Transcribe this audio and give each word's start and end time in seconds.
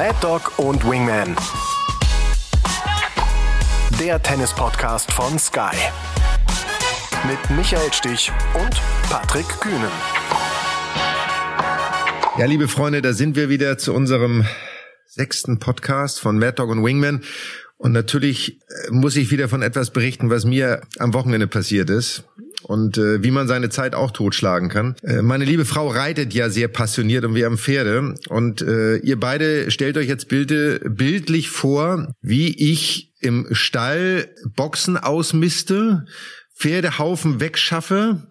Mad 0.00 0.16
Dog 0.22 0.58
und 0.58 0.82
Wingman. 0.88 1.36
Der 4.00 4.22
Tennis-Podcast 4.22 5.12
von 5.12 5.38
Sky. 5.38 5.76
Mit 7.28 7.38
Michael 7.54 7.92
Stich 7.92 8.32
und 8.54 8.80
Patrick 9.10 9.46
Kühnen. 9.60 9.90
Ja, 12.38 12.46
liebe 12.46 12.66
Freunde, 12.66 13.02
da 13.02 13.12
sind 13.12 13.36
wir 13.36 13.50
wieder 13.50 13.76
zu 13.76 13.92
unserem 13.92 14.46
sechsten 15.04 15.58
Podcast 15.58 16.18
von 16.18 16.38
Mad 16.38 16.54
Dog 16.54 16.70
und 16.70 16.82
Wingman. 16.82 17.22
Und 17.76 17.92
natürlich 17.92 18.58
äh, 18.58 18.90
muss 18.92 19.16
ich 19.16 19.30
wieder 19.30 19.50
von 19.50 19.60
etwas 19.60 19.90
berichten, 19.90 20.30
was 20.30 20.46
mir 20.46 20.80
am 20.98 21.12
Wochenende 21.12 21.46
passiert 21.46 21.90
ist 21.90 22.24
und 22.62 22.98
äh, 22.98 23.22
wie 23.22 23.30
man 23.30 23.48
seine 23.48 23.70
Zeit 23.70 23.94
auch 23.94 24.10
totschlagen 24.10 24.68
kann. 24.68 24.96
Äh, 25.02 25.22
meine 25.22 25.44
liebe 25.44 25.64
Frau 25.64 25.88
reitet 25.88 26.34
ja 26.34 26.50
sehr 26.50 26.68
passioniert 26.68 27.24
und 27.24 27.34
wir 27.34 27.46
haben 27.46 27.58
Pferde 27.58 28.14
und 28.28 28.62
äh, 28.62 28.96
ihr 28.96 29.18
beide 29.18 29.70
stellt 29.70 29.96
euch 29.96 30.08
jetzt 30.08 30.28
Bilde, 30.28 30.80
bildlich 30.80 31.50
vor, 31.50 32.14
wie 32.20 32.72
ich 32.72 33.12
im 33.20 33.46
Stall 33.52 34.28
Boxen 34.56 34.96
ausmiste, 34.96 36.06
Pferdehaufen 36.54 37.40
wegschaffe, 37.40 38.22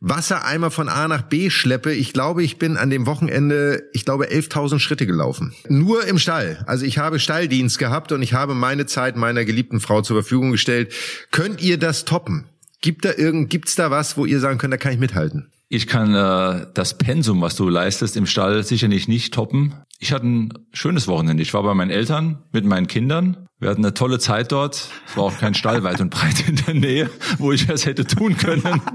Wassereimer 0.00 0.70
von 0.70 0.88
A 0.88 1.08
nach 1.08 1.22
B 1.22 1.50
schleppe. 1.50 1.92
Ich 1.92 2.12
glaube, 2.12 2.42
ich 2.42 2.58
bin 2.58 2.76
an 2.76 2.90
dem 2.90 3.06
Wochenende, 3.06 3.82
ich 3.92 4.04
glaube, 4.04 4.26
11.000 4.26 4.78
Schritte 4.78 5.06
gelaufen. 5.06 5.54
Nur 5.68 6.06
im 6.06 6.18
Stall. 6.18 6.62
Also 6.66 6.84
ich 6.84 6.98
habe 6.98 7.18
Stalldienst 7.18 7.78
gehabt 7.78 8.12
und 8.12 8.22
ich 8.22 8.34
habe 8.34 8.54
meine 8.54 8.86
Zeit 8.86 9.16
meiner 9.16 9.44
geliebten 9.44 9.80
Frau 9.80 10.02
zur 10.02 10.16
Verfügung 10.16 10.52
gestellt. 10.52 10.92
Könnt 11.30 11.62
ihr 11.62 11.78
das 11.78 12.04
toppen? 12.04 12.44
Gibt 12.80 13.04
da 13.04 13.12
irgend, 13.16 13.50
gibt's 13.50 13.74
da 13.74 13.90
was, 13.90 14.16
wo 14.16 14.26
ihr 14.26 14.40
sagen 14.40 14.58
könnt, 14.58 14.72
da 14.72 14.76
kann 14.76 14.92
ich 14.92 14.98
mithalten? 14.98 15.50
Ich 15.68 15.88
kann 15.88 16.14
äh, 16.14 16.66
das 16.74 16.96
Pensum, 16.96 17.40
was 17.40 17.56
du 17.56 17.68
leistest 17.68 18.16
im 18.16 18.26
Stall, 18.26 18.62
sicherlich 18.62 19.08
nicht 19.08 19.34
toppen. 19.34 19.74
Ich 19.98 20.12
hatte 20.12 20.26
ein 20.26 20.52
schönes 20.72 21.08
Wochenende. 21.08 21.42
Ich 21.42 21.54
war 21.54 21.62
bei 21.64 21.74
meinen 21.74 21.90
Eltern 21.90 22.44
mit 22.52 22.64
meinen 22.64 22.86
Kindern. 22.86 23.48
Wir 23.58 23.70
hatten 23.70 23.84
eine 23.84 23.94
tolle 23.94 24.18
Zeit 24.18 24.52
dort. 24.52 24.90
Es 25.06 25.16
war 25.16 25.24
auch 25.24 25.38
kein 25.38 25.54
Stall 25.54 25.82
weit 25.82 26.00
und 26.00 26.10
breit 26.10 26.46
in 26.46 26.56
der 26.56 26.74
Nähe, 26.74 27.10
wo 27.38 27.50
ich 27.50 27.66
das 27.66 27.86
hätte 27.86 28.04
tun 28.04 28.36
können. 28.36 28.80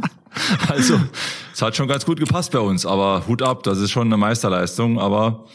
Also, 0.69 0.97
es 1.53 1.61
hat 1.61 1.75
schon 1.75 1.89
ganz 1.89 2.05
gut 2.05 2.17
gepasst 2.17 2.53
bei 2.53 2.59
uns. 2.59 2.85
Aber 2.85 3.27
Hut 3.27 3.41
ab, 3.41 3.63
das 3.63 3.79
ist 3.79 3.91
schon 3.91 4.07
eine 4.07 4.15
Meisterleistung. 4.15 4.97
Aber 4.97 5.45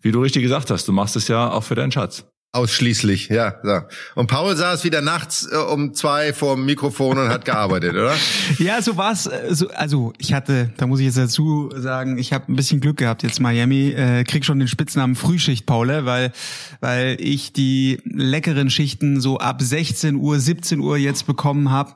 wie 0.00 0.10
du 0.10 0.22
richtig 0.22 0.42
gesagt 0.42 0.70
hast, 0.70 0.88
du 0.88 0.92
machst 0.92 1.16
es 1.16 1.28
ja 1.28 1.50
auch 1.50 1.62
für 1.62 1.74
deinen 1.74 1.92
Schatz. 1.92 2.24
Ausschließlich, 2.56 3.28
ja. 3.28 3.56
So. 3.62 3.80
Und 4.14 4.28
Paul 4.28 4.56
saß 4.56 4.82
wieder 4.84 5.02
nachts 5.02 5.46
äh, 5.50 5.56
um 5.56 5.92
zwei 5.92 6.32
vor 6.32 6.56
dem 6.56 6.64
Mikrofon 6.64 7.18
und 7.18 7.28
hat 7.28 7.44
gearbeitet, 7.44 7.92
oder? 7.92 8.14
Ja, 8.58 8.80
so 8.80 8.96
war's. 8.96 9.26
Äh, 9.26 9.54
so, 9.54 9.68
also 9.68 10.14
ich 10.16 10.32
hatte, 10.32 10.70
da 10.78 10.86
muss 10.86 11.00
ich 11.00 11.04
jetzt 11.06 11.18
dazu 11.18 11.70
sagen, 11.76 12.16
ich 12.16 12.32
habe 12.32 12.50
ein 12.50 12.56
bisschen 12.56 12.80
Glück 12.80 12.96
gehabt 12.96 13.22
jetzt 13.22 13.40
Miami. 13.40 13.90
Äh, 13.90 14.24
krieg 14.24 14.46
schon 14.46 14.58
den 14.58 14.68
Spitznamen 14.68 15.16
Frühschicht, 15.16 15.66
Paul, 15.66 16.06
weil 16.06 16.32
weil 16.80 17.18
ich 17.20 17.52
die 17.52 18.00
leckeren 18.04 18.70
Schichten 18.70 19.20
so 19.20 19.38
ab 19.38 19.60
16 19.60 20.16
Uhr, 20.16 20.40
17 20.40 20.80
Uhr 20.80 20.96
jetzt 20.96 21.26
bekommen 21.26 21.70
habe. 21.70 21.92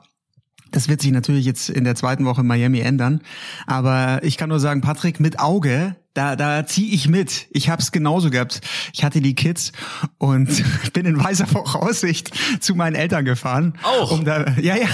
Das 0.69 0.87
wird 0.87 1.01
sich 1.01 1.11
natürlich 1.11 1.45
jetzt 1.45 1.69
in 1.69 1.85
der 1.85 1.95
zweiten 1.95 2.25
Woche 2.25 2.41
in 2.41 2.47
Miami 2.47 2.81
ändern. 2.81 3.21
Aber 3.65 4.19
ich 4.23 4.37
kann 4.37 4.49
nur 4.49 4.59
sagen, 4.59 4.81
Patrick, 4.81 5.19
mit 5.19 5.39
Auge, 5.39 5.95
da, 6.13 6.35
da 6.35 6.65
zieh 6.65 6.93
ich 6.93 7.07
mit. 7.07 7.47
Ich 7.51 7.69
habe 7.69 7.81
es 7.81 7.91
genauso 7.91 8.29
gehabt. 8.29 8.61
Ich 8.93 9.03
hatte 9.03 9.21
die 9.21 9.35
Kids 9.35 9.71
und 10.17 10.63
bin 10.93 11.05
in 11.05 11.23
weißer 11.23 11.47
Voraussicht 11.47 12.31
zu 12.59 12.75
meinen 12.75 12.95
Eltern 12.95 13.25
gefahren. 13.25 13.73
Auch? 13.83 14.11
Um 14.11 14.25
da, 14.25 14.51
ja, 14.59 14.75
ja. 14.75 14.87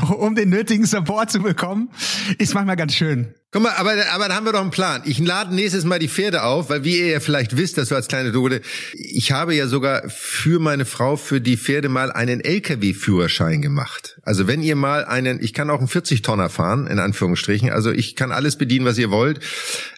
um 0.16 0.34
den 0.34 0.50
nötigen 0.50 0.86
Support 0.86 1.30
zu 1.30 1.40
bekommen. 1.40 1.90
Ist 2.38 2.54
manchmal 2.54 2.76
ganz 2.76 2.94
schön. 2.94 3.34
Guck 3.54 3.64
mal, 3.64 3.72
aber, 3.76 3.92
aber 4.14 4.28
da 4.28 4.34
haben 4.34 4.46
wir 4.46 4.52
doch 4.52 4.62
einen 4.62 4.70
Plan. 4.70 5.02
Ich 5.04 5.18
lade 5.18 5.54
nächstes 5.54 5.84
Mal 5.84 5.98
die 5.98 6.08
Pferde 6.08 6.42
auf, 6.42 6.70
weil 6.70 6.84
wie 6.84 6.98
ihr 6.98 7.08
ja 7.08 7.20
vielleicht 7.20 7.54
wisst, 7.54 7.76
das 7.76 7.90
so 7.90 7.94
als 7.94 8.08
kleine 8.08 8.32
Dode, 8.32 8.62
ich 8.94 9.30
habe 9.30 9.54
ja 9.54 9.66
sogar 9.66 10.08
für 10.08 10.58
meine 10.58 10.86
Frau, 10.86 11.16
für 11.16 11.38
die 11.38 11.58
Pferde 11.58 11.90
mal 11.90 12.10
einen 12.10 12.40
LKW-Führerschein 12.40 13.60
gemacht. 13.60 14.18
Also 14.22 14.46
wenn 14.46 14.62
ihr 14.62 14.74
mal 14.74 15.04
einen, 15.04 15.38
ich 15.42 15.52
kann 15.52 15.68
auch 15.68 15.80
einen 15.80 15.88
40-Tonner 15.88 16.48
fahren, 16.48 16.86
in 16.86 16.98
Anführungsstrichen, 16.98 17.70
also 17.70 17.90
ich 17.90 18.16
kann 18.16 18.32
alles 18.32 18.56
bedienen, 18.56 18.86
was 18.86 18.96
ihr 18.96 19.10
wollt. 19.10 19.40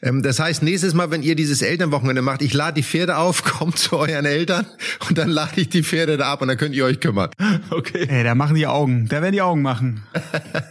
Ähm, 0.02 0.22
das 0.22 0.38
heißt, 0.38 0.62
nächstes 0.62 0.94
Mal, 0.94 1.10
wenn 1.10 1.22
ihr 1.22 1.34
dieses 1.34 1.62
Elternwochenende 1.62 2.22
macht, 2.22 2.42
ich 2.42 2.52
lade 2.52 2.74
die 2.74 2.82
Pferde 2.82 3.16
auf, 3.16 3.44
kommt 3.58 3.78
zu 3.78 3.96
euren 3.96 4.24
Eltern 4.24 4.66
und 5.08 5.18
dann 5.18 5.28
lade 5.28 5.60
ich 5.60 5.68
die 5.68 5.82
Pferde 5.82 6.16
da 6.16 6.32
ab 6.32 6.42
und 6.42 6.48
dann 6.48 6.56
könnt 6.56 6.74
ihr 6.74 6.84
euch 6.84 7.00
kümmern. 7.00 7.30
Okay. 7.70 8.06
Ey, 8.08 8.24
da 8.24 8.34
machen 8.34 8.54
die 8.56 8.66
Augen, 8.66 9.08
da 9.08 9.20
werden 9.22 9.32
die 9.32 9.42
Augen 9.42 9.62
machen. 9.62 10.02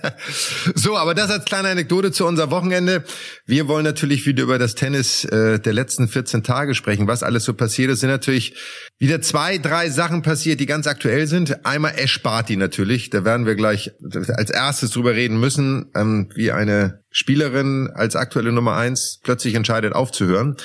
so, 0.75 0.95
aber 0.97 1.13
das 1.13 1.29
als 1.31 1.45
kleine 1.45 1.69
Anekdote 1.69 2.11
zu 2.11 2.25
unser 2.25 2.51
Wochenende. 2.51 3.03
Wir 3.45 3.67
wollen 3.67 3.83
natürlich 3.83 4.25
wieder 4.25 4.43
über 4.43 4.57
das 4.57 4.75
Tennis 4.75 5.25
äh, 5.25 5.59
der 5.59 5.73
letzten 5.73 6.07
14 6.07 6.43
Tage 6.43 6.75
sprechen, 6.75 7.07
was 7.07 7.23
alles 7.23 7.43
so 7.43 7.53
passiert 7.53 7.91
ist. 7.91 8.01
Sind 8.01 8.09
natürlich 8.09 8.55
wieder 8.99 9.21
zwei, 9.21 9.57
drei 9.57 9.89
Sachen 9.89 10.21
passiert, 10.21 10.59
die 10.59 10.65
ganz 10.65 10.87
aktuell 10.87 11.27
sind. 11.27 11.65
Einmal 11.65 11.93
Ash 11.97 12.21
Barty 12.21 12.55
natürlich, 12.55 13.09
da 13.09 13.25
werden 13.25 13.45
wir 13.45 13.55
gleich 13.55 13.91
als 14.37 14.49
erstes 14.49 14.91
drüber 14.91 15.13
reden 15.13 15.39
müssen, 15.39 15.91
ähm, 15.95 16.29
wie 16.35 16.51
eine 16.51 17.02
Spielerin 17.13 17.91
als 17.94 18.16
aktuelle 18.16 18.51
Nummer 18.51 18.75
eins 18.75 19.19
plötzlich 19.24 19.53
entscheidet 19.53 19.94
aufzuhören. 19.94 20.57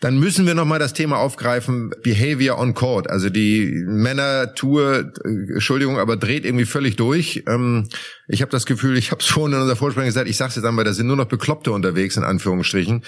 Dann 0.00 0.18
müssen 0.18 0.46
wir 0.46 0.54
nochmal 0.54 0.80
das 0.80 0.94
Thema 0.94 1.18
aufgreifen, 1.18 1.94
Behavior 2.02 2.58
on 2.58 2.74
Court. 2.74 3.08
Also 3.08 3.28
die 3.28 3.84
Männer-Tour, 3.86 5.12
äh, 5.24 5.52
Entschuldigung, 5.52 6.00
aber 6.00 6.16
dreht 6.16 6.44
irgendwie 6.44 6.64
völlig 6.64 6.96
durch. 6.96 7.44
Ähm, 7.46 7.88
ich 8.26 8.40
habe 8.40 8.50
das 8.50 8.66
Gefühl, 8.66 8.96
ich 8.96 9.12
habe 9.12 9.20
es 9.20 9.26
schon 9.26 9.52
in 9.52 9.60
unserer 9.60 9.76
Vorsprung 9.76 10.04
gesagt, 10.04 10.28
ich 10.28 10.36
sag's 10.36 10.56
jetzt 10.56 10.64
einmal, 10.64 10.84
da 10.84 10.92
sind 10.92 11.06
nur 11.06 11.16
noch 11.16 11.26
Bekloppte 11.26 11.70
unterwegs, 11.70 12.16
in 12.16 12.24
Anführungsstrichen. 12.24 13.04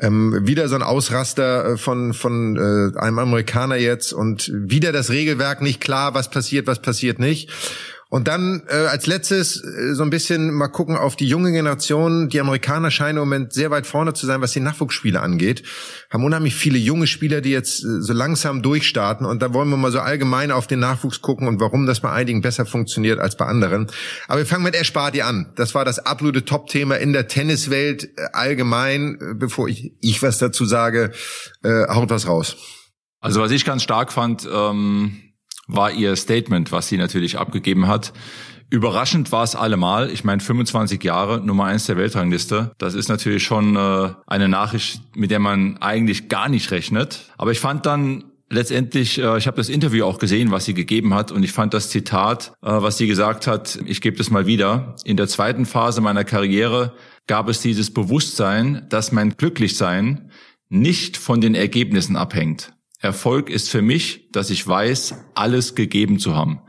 Ähm, 0.00 0.40
wieder 0.44 0.68
so 0.68 0.74
ein 0.74 0.82
Ausraster 0.82 1.74
äh, 1.74 1.76
von, 1.76 2.12
von 2.12 2.56
äh, 2.56 2.98
einem 2.98 3.20
Amerikaner 3.20 3.76
jetzt 3.76 4.12
und 4.12 4.50
wieder 4.52 4.90
das 4.90 5.10
Regelwerk 5.10 5.62
nicht 5.62 5.80
klar, 5.80 6.14
was 6.14 6.28
passiert, 6.30 6.66
was 6.66 6.82
passiert 6.82 7.20
nicht. 7.20 7.50
Und 8.12 8.28
dann 8.28 8.62
äh, 8.68 8.74
als 8.74 9.06
letztes 9.06 9.56
äh, 9.64 9.94
so 9.94 10.02
ein 10.02 10.10
bisschen 10.10 10.52
mal 10.52 10.68
gucken 10.68 10.98
auf 10.98 11.16
die 11.16 11.26
junge 11.26 11.50
Generation. 11.50 12.28
Die 12.28 12.40
Amerikaner 12.40 12.90
scheinen 12.90 13.16
im 13.16 13.20
Moment 13.20 13.54
sehr 13.54 13.70
weit 13.70 13.86
vorne 13.86 14.12
zu 14.12 14.26
sein, 14.26 14.42
was 14.42 14.52
die 14.52 14.60
Nachwuchsspiele 14.60 15.18
angeht. 15.18 15.62
Haben 16.10 16.22
unheimlich 16.22 16.54
viele 16.54 16.76
junge 16.76 17.06
Spieler, 17.06 17.40
die 17.40 17.52
jetzt 17.52 17.82
äh, 17.82 18.02
so 18.02 18.12
langsam 18.12 18.60
durchstarten. 18.60 19.24
Und 19.24 19.40
da 19.40 19.54
wollen 19.54 19.70
wir 19.70 19.78
mal 19.78 19.90
so 19.90 20.00
allgemein 20.00 20.50
auf 20.50 20.66
den 20.66 20.80
Nachwuchs 20.80 21.22
gucken 21.22 21.48
und 21.48 21.58
warum 21.58 21.86
das 21.86 22.00
bei 22.00 22.10
einigen 22.10 22.42
besser 22.42 22.66
funktioniert 22.66 23.18
als 23.18 23.38
bei 23.38 23.46
anderen. 23.46 23.90
Aber 24.28 24.40
wir 24.40 24.46
fangen 24.46 24.64
mit 24.64 24.74
Ash 24.74 24.92
Barty 24.92 25.22
an. 25.22 25.50
Das 25.56 25.74
war 25.74 25.86
das 25.86 25.98
absolute 25.98 26.44
Top-Thema 26.44 26.96
in 26.96 27.14
der 27.14 27.28
Tenniswelt 27.28 28.04
äh, 28.18 28.26
allgemein. 28.34 29.16
Äh, 29.22 29.34
bevor 29.36 29.68
ich, 29.68 29.94
ich 30.02 30.22
was 30.22 30.36
dazu 30.36 30.66
sage, 30.66 31.12
äh, 31.64 31.88
haut 31.88 32.10
was 32.10 32.28
raus. 32.28 32.58
Also 33.20 33.40
was 33.40 33.52
ich 33.52 33.64
ganz 33.64 33.82
stark 33.82 34.12
fand, 34.12 34.46
ähm 34.52 35.31
war 35.66 35.90
ihr 35.90 36.16
Statement, 36.16 36.72
was 36.72 36.88
sie 36.88 36.96
natürlich 36.96 37.38
abgegeben 37.38 37.86
hat. 37.86 38.12
Überraschend 38.70 39.32
war 39.32 39.42
es 39.44 39.54
allemal. 39.54 40.10
Ich 40.10 40.24
meine, 40.24 40.40
25 40.40 41.04
Jahre, 41.04 41.44
Nummer 41.44 41.66
eins 41.66 41.84
der 41.86 41.98
Weltrangliste. 41.98 42.72
Das 42.78 42.94
ist 42.94 43.08
natürlich 43.08 43.42
schon 43.42 43.76
äh, 43.76 44.10
eine 44.26 44.48
Nachricht, 44.48 45.02
mit 45.14 45.30
der 45.30 45.40
man 45.40 45.76
eigentlich 45.78 46.28
gar 46.28 46.48
nicht 46.48 46.70
rechnet. 46.70 47.30
Aber 47.36 47.52
ich 47.52 47.60
fand 47.60 47.84
dann 47.84 48.24
letztendlich, 48.48 49.18
äh, 49.18 49.36
ich 49.36 49.46
habe 49.46 49.58
das 49.58 49.68
Interview 49.68 50.04
auch 50.04 50.18
gesehen, 50.18 50.52
was 50.52 50.64
sie 50.64 50.74
gegeben 50.74 51.12
hat, 51.12 51.32
und 51.32 51.42
ich 51.42 51.52
fand 51.52 51.74
das 51.74 51.90
Zitat, 51.90 52.52
äh, 52.62 52.70
was 52.70 52.98
sie 52.98 53.06
gesagt 53.06 53.46
hat, 53.46 53.78
ich 53.84 54.00
gebe 54.00 54.16
das 54.16 54.30
mal 54.30 54.46
wieder. 54.46 54.94
In 55.04 55.16
der 55.16 55.28
zweiten 55.28 55.66
Phase 55.66 56.00
meiner 56.00 56.24
Karriere 56.24 56.94
gab 57.26 57.48
es 57.48 57.60
dieses 57.60 57.92
Bewusstsein, 57.92 58.86
dass 58.88 59.12
mein 59.12 59.36
Glücklichsein 59.36 60.30
nicht 60.68 61.16
von 61.16 61.40
den 61.40 61.54
Ergebnissen 61.54 62.16
abhängt. 62.16 62.72
Erfolg 63.02 63.50
ist 63.50 63.68
für 63.68 63.82
mich, 63.82 64.30
dass 64.30 64.48
ich 64.50 64.66
weiß, 64.66 65.14
alles 65.34 65.74
gegeben 65.74 66.18
zu 66.18 66.36
haben. 66.36 66.60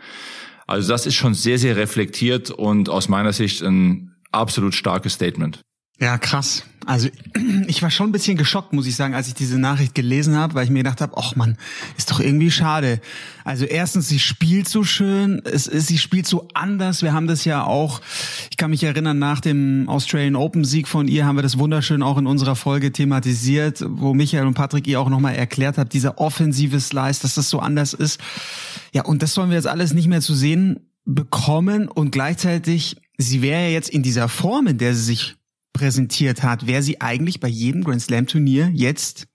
Also 0.66 0.92
das 0.92 1.06
ist 1.06 1.16
schon 1.16 1.36
sehr, 1.36 1.60
sehr 1.60 1.76
reflektiert 1.78 2.50
und 2.50 2.90
aus 2.90 3.08
meiner 3.08 3.34
Sicht 3.34 3.62
ein 3.62 4.16
absolut 4.32 4.74
starkes 4.74 5.14
Statement. 5.14 5.62
Ja, 6.04 6.18
krass. 6.18 6.66
Also 6.86 7.08
ich 7.68 7.82
war 7.82 7.90
schon 7.90 8.10
ein 8.10 8.12
bisschen 8.12 8.36
geschockt, 8.36 8.74
muss 8.74 8.88
ich 8.88 8.98
sagen, 8.98 9.14
als 9.14 9.30
ich 9.30 9.36
diese 9.36 9.58
Nachricht 9.58 9.96
gelesen 9.96 10.36
habe, 10.36 10.54
weil 10.54 10.66
ich 10.66 10.70
mir 10.70 10.80
gedacht 10.80 11.00
habe, 11.00 11.14
ach 11.16 11.38
man, 11.38 11.56
ist 11.98 12.12
doch 12.12 12.20
irgendwie 12.20 12.52
schade. 12.52 13.00
Also 13.46 13.64
erstens, 13.64 14.10
sie 14.10 14.20
spielt 14.20 14.68
so 14.68 14.84
schön, 14.84 15.42
es 15.46 15.66
ist, 15.66 15.88
sie 15.88 15.98
spielt 15.98 16.28
so 16.28 16.50
anders. 16.54 17.04
Wir 17.04 17.14
haben 17.14 17.28
das 17.28 17.46
ja 17.46 17.64
auch, 17.64 18.02
ich 18.52 18.58
kann 18.58 18.70
mich 18.70 18.84
erinnern, 18.84 19.18
nach 19.18 19.40
dem 19.40 19.88
Australian 19.88 20.36
Open 20.36 20.66
Sieg 20.66 20.90
von 20.90 21.08
ihr 21.08 21.26
haben 21.26 21.38
wir 21.38 21.42
das 21.42 21.58
wunderschön 21.58 22.04
auch 22.04 22.18
in 22.18 22.28
unserer 22.28 22.58
Folge 22.58 22.92
thematisiert, 22.92 23.82
wo 23.88 24.14
Michael 24.14 24.46
und 24.46 24.56
Patrick 24.56 24.86
ihr 24.88 25.00
auch 25.00 25.10
nochmal 25.10 25.36
erklärt 25.36 25.78
habt, 25.78 25.94
dieser 25.94 26.18
offensive 26.18 26.82
Slice, 26.82 27.22
dass 27.22 27.36
das 27.36 27.50
so 27.50 27.60
anders 27.60 27.94
ist. 27.94 28.20
Ja, 28.92 29.06
und 29.06 29.22
das 29.22 29.34
sollen 29.34 29.52
wir 29.52 29.56
jetzt 29.56 29.68
alles 29.68 29.94
nicht 29.94 30.10
mehr 30.10 30.20
zu 30.20 30.36
sehen 30.36 30.82
bekommen 31.06 31.88
und 31.88 32.12
gleichzeitig, 32.12 32.98
sie 33.18 33.42
wäre 33.42 33.62
ja 33.62 33.70
jetzt 33.70 33.90
in 33.90 34.04
dieser 34.04 34.28
Form, 34.28 34.68
in 34.68 34.78
der 34.78 34.96
sie 34.96 35.04
sich 35.04 35.38
präsentiert 35.74 36.44
hat, 36.44 36.68
wäre 36.68 36.84
sie 36.84 37.02
eigentlich 37.02 37.40
bei 37.40 37.48
jedem 37.48 37.84
Grand 37.84 38.02
Slam 38.02 38.28
Turnier 38.28 38.72
jetzt 38.74 39.28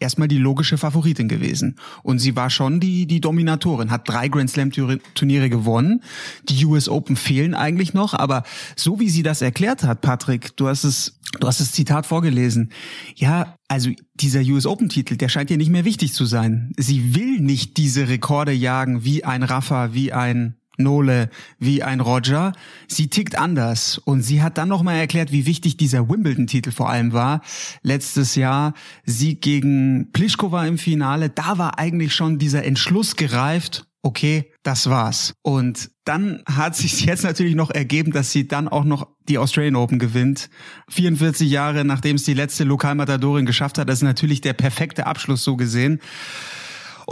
erstmal 0.00 0.28
die 0.28 0.38
logische 0.38 0.78
Favoritin 0.78 1.28
gewesen. 1.28 1.76
Und 2.02 2.18
sie 2.18 2.36
war 2.36 2.50
schon 2.50 2.80
die, 2.80 3.06
die 3.06 3.20
Dominatorin, 3.20 3.90
hat 3.90 4.08
drei 4.08 4.28
Grand 4.28 4.50
Slam 4.50 4.70
Turniere 4.72 5.50
gewonnen. 5.50 6.02
Die 6.48 6.64
US 6.66 6.88
Open 6.88 7.16
fehlen 7.16 7.54
eigentlich 7.54 7.94
noch, 7.94 8.14
aber 8.14 8.42
so 8.76 9.00
wie 9.00 9.08
sie 9.08 9.22
das 9.22 9.42
erklärt 9.42 9.84
hat, 9.84 10.00
Patrick, 10.00 10.56
du 10.56 10.68
hast 10.68 10.84
es, 10.84 11.20
du 11.40 11.46
hast 11.46 11.60
das 11.60 11.72
Zitat 11.72 12.06
vorgelesen. 12.06 12.72
Ja, 13.14 13.56
also 13.68 13.90
dieser 14.14 14.40
US 14.40 14.66
Open 14.66 14.88
Titel, 14.88 15.16
der 15.16 15.28
scheint 15.28 15.50
ihr 15.50 15.56
nicht 15.56 15.70
mehr 15.70 15.84
wichtig 15.84 16.12
zu 16.12 16.24
sein. 16.24 16.72
Sie 16.76 17.14
will 17.14 17.40
nicht 17.40 17.76
diese 17.76 18.08
Rekorde 18.08 18.52
jagen 18.52 19.04
wie 19.04 19.24
ein 19.24 19.42
Rafa, 19.42 19.94
wie 19.94 20.12
ein 20.12 20.56
Nole 20.78 21.30
wie 21.58 21.82
ein 21.82 22.00
Roger. 22.00 22.52
Sie 22.88 23.08
tickt 23.08 23.38
anders 23.38 23.98
und 23.98 24.22
sie 24.22 24.42
hat 24.42 24.58
dann 24.58 24.68
nochmal 24.68 24.96
erklärt, 24.96 25.32
wie 25.32 25.46
wichtig 25.46 25.76
dieser 25.76 26.08
Wimbledon-Titel 26.08 26.70
vor 26.70 26.90
allem 26.90 27.12
war. 27.12 27.42
Letztes 27.82 28.34
Jahr 28.34 28.74
Sieg 29.04 29.42
gegen 29.42 30.10
Pliskova 30.12 30.66
im 30.66 30.78
Finale, 30.78 31.30
da 31.30 31.58
war 31.58 31.78
eigentlich 31.78 32.14
schon 32.14 32.38
dieser 32.38 32.64
Entschluss 32.64 33.16
gereift. 33.16 33.86
Okay, 34.04 34.50
das 34.64 34.90
war's. 34.90 35.34
Und 35.42 35.90
dann 36.04 36.42
hat 36.46 36.74
sich 36.76 37.04
jetzt 37.04 37.22
natürlich 37.22 37.54
noch 37.54 37.70
ergeben, 37.70 38.12
dass 38.12 38.32
sie 38.32 38.48
dann 38.48 38.68
auch 38.68 38.84
noch 38.84 39.08
die 39.28 39.38
Australian 39.38 39.76
Open 39.76 39.98
gewinnt. 39.98 40.50
44 40.88 41.48
Jahre 41.48 41.84
nachdem 41.84 42.16
es 42.16 42.24
die 42.24 42.34
letzte 42.34 42.64
Lokalmatadorin 42.64 43.46
geschafft 43.46 43.78
hat, 43.78 43.88
das 43.88 43.98
ist 43.98 44.02
natürlich 44.02 44.40
der 44.40 44.54
perfekte 44.54 45.06
Abschluss 45.06 45.44
so 45.44 45.56
gesehen. 45.56 46.00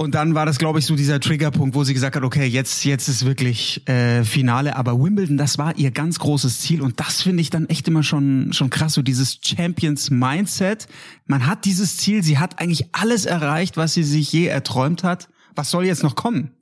Und 0.00 0.14
dann 0.14 0.34
war 0.34 0.46
das, 0.46 0.56
glaube 0.56 0.78
ich, 0.78 0.86
so 0.86 0.96
dieser 0.96 1.20
Triggerpunkt, 1.20 1.74
wo 1.74 1.84
sie 1.84 1.92
gesagt 1.92 2.16
hat, 2.16 2.22
okay, 2.22 2.46
jetzt, 2.46 2.86
jetzt 2.86 3.06
ist 3.06 3.26
wirklich 3.26 3.86
äh, 3.86 4.24
Finale. 4.24 4.76
Aber 4.76 4.98
Wimbledon, 4.98 5.36
das 5.36 5.58
war 5.58 5.76
ihr 5.76 5.90
ganz 5.90 6.18
großes 6.18 6.62
Ziel. 6.62 6.80
Und 6.80 6.98
das 7.00 7.20
finde 7.20 7.42
ich 7.42 7.50
dann 7.50 7.68
echt 7.68 7.86
immer 7.86 8.02
schon, 8.02 8.54
schon 8.54 8.70
krass, 8.70 8.94
so 8.94 9.02
dieses 9.02 9.40
Champions-Mindset. 9.44 10.88
Man 11.26 11.46
hat 11.46 11.66
dieses 11.66 11.98
Ziel, 11.98 12.22
sie 12.22 12.38
hat 12.38 12.62
eigentlich 12.62 12.94
alles 12.94 13.26
erreicht, 13.26 13.76
was 13.76 13.92
sie 13.92 14.02
sich 14.02 14.32
je 14.32 14.46
erträumt 14.46 15.04
hat. 15.04 15.28
Was 15.54 15.70
soll 15.70 15.84
jetzt 15.84 16.02
noch 16.02 16.16
kommen? 16.16 16.52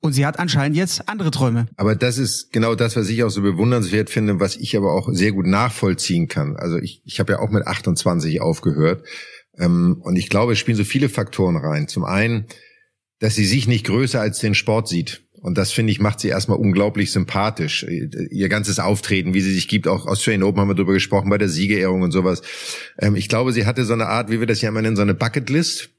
Und 0.00 0.12
sie 0.12 0.26
hat 0.26 0.38
anscheinend 0.38 0.76
jetzt 0.76 1.08
andere 1.08 1.30
Träume. 1.30 1.66
Aber 1.78 1.96
das 1.96 2.18
ist 2.18 2.52
genau 2.52 2.74
das, 2.74 2.94
was 2.94 3.08
ich 3.08 3.24
auch 3.24 3.30
so 3.30 3.40
bewundernswert 3.40 4.10
finde, 4.10 4.38
was 4.38 4.56
ich 4.56 4.76
aber 4.76 4.92
auch 4.92 5.08
sehr 5.12 5.32
gut 5.32 5.46
nachvollziehen 5.46 6.28
kann. 6.28 6.56
Also 6.56 6.76
ich, 6.76 7.00
ich 7.06 7.20
habe 7.20 7.32
ja 7.32 7.38
auch 7.38 7.48
mit 7.48 7.66
28 7.66 8.42
aufgehört 8.42 9.02
und 9.66 10.16
ich 10.16 10.28
glaube, 10.28 10.52
es 10.52 10.58
spielen 10.58 10.76
so 10.76 10.84
viele 10.84 11.08
Faktoren 11.08 11.56
rein. 11.56 11.88
Zum 11.88 12.04
einen, 12.04 12.46
dass 13.18 13.34
sie 13.34 13.44
sich 13.44 13.68
nicht 13.68 13.86
größer 13.86 14.20
als 14.20 14.38
den 14.38 14.54
Sport 14.54 14.88
sieht. 14.88 15.22
Und 15.42 15.56
das 15.56 15.72
finde 15.72 15.90
ich 15.90 16.00
macht 16.00 16.20
sie 16.20 16.28
erstmal 16.28 16.58
unglaublich 16.58 17.12
sympathisch. 17.12 17.82
Ihr 17.84 18.48
ganzes 18.50 18.78
Auftreten, 18.78 19.32
wie 19.32 19.40
sie 19.40 19.54
sich 19.54 19.68
gibt, 19.68 19.88
auch 19.88 20.06
Australian 20.06 20.42
Open 20.42 20.60
haben 20.60 20.68
wir 20.68 20.74
drüber 20.74 20.92
gesprochen, 20.92 21.30
bei 21.30 21.38
der 21.38 21.48
Siegerehrung 21.48 22.02
und 22.02 22.10
sowas. 22.10 22.42
Ähm, 22.98 23.16
ich 23.16 23.28
glaube, 23.28 23.52
sie 23.52 23.64
hatte 23.64 23.84
so 23.84 23.94
eine 23.94 24.06
Art, 24.06 24.30
wie 24.30 24.40
wir 24.40 24.46
das 24.46 24.60
ja 24.60 24.68
immer 24.68 24.82
nennen, 24.82 24.96
so 24.96 25.02
eine 25.02 25.14
Bucketlist 25.14 25.90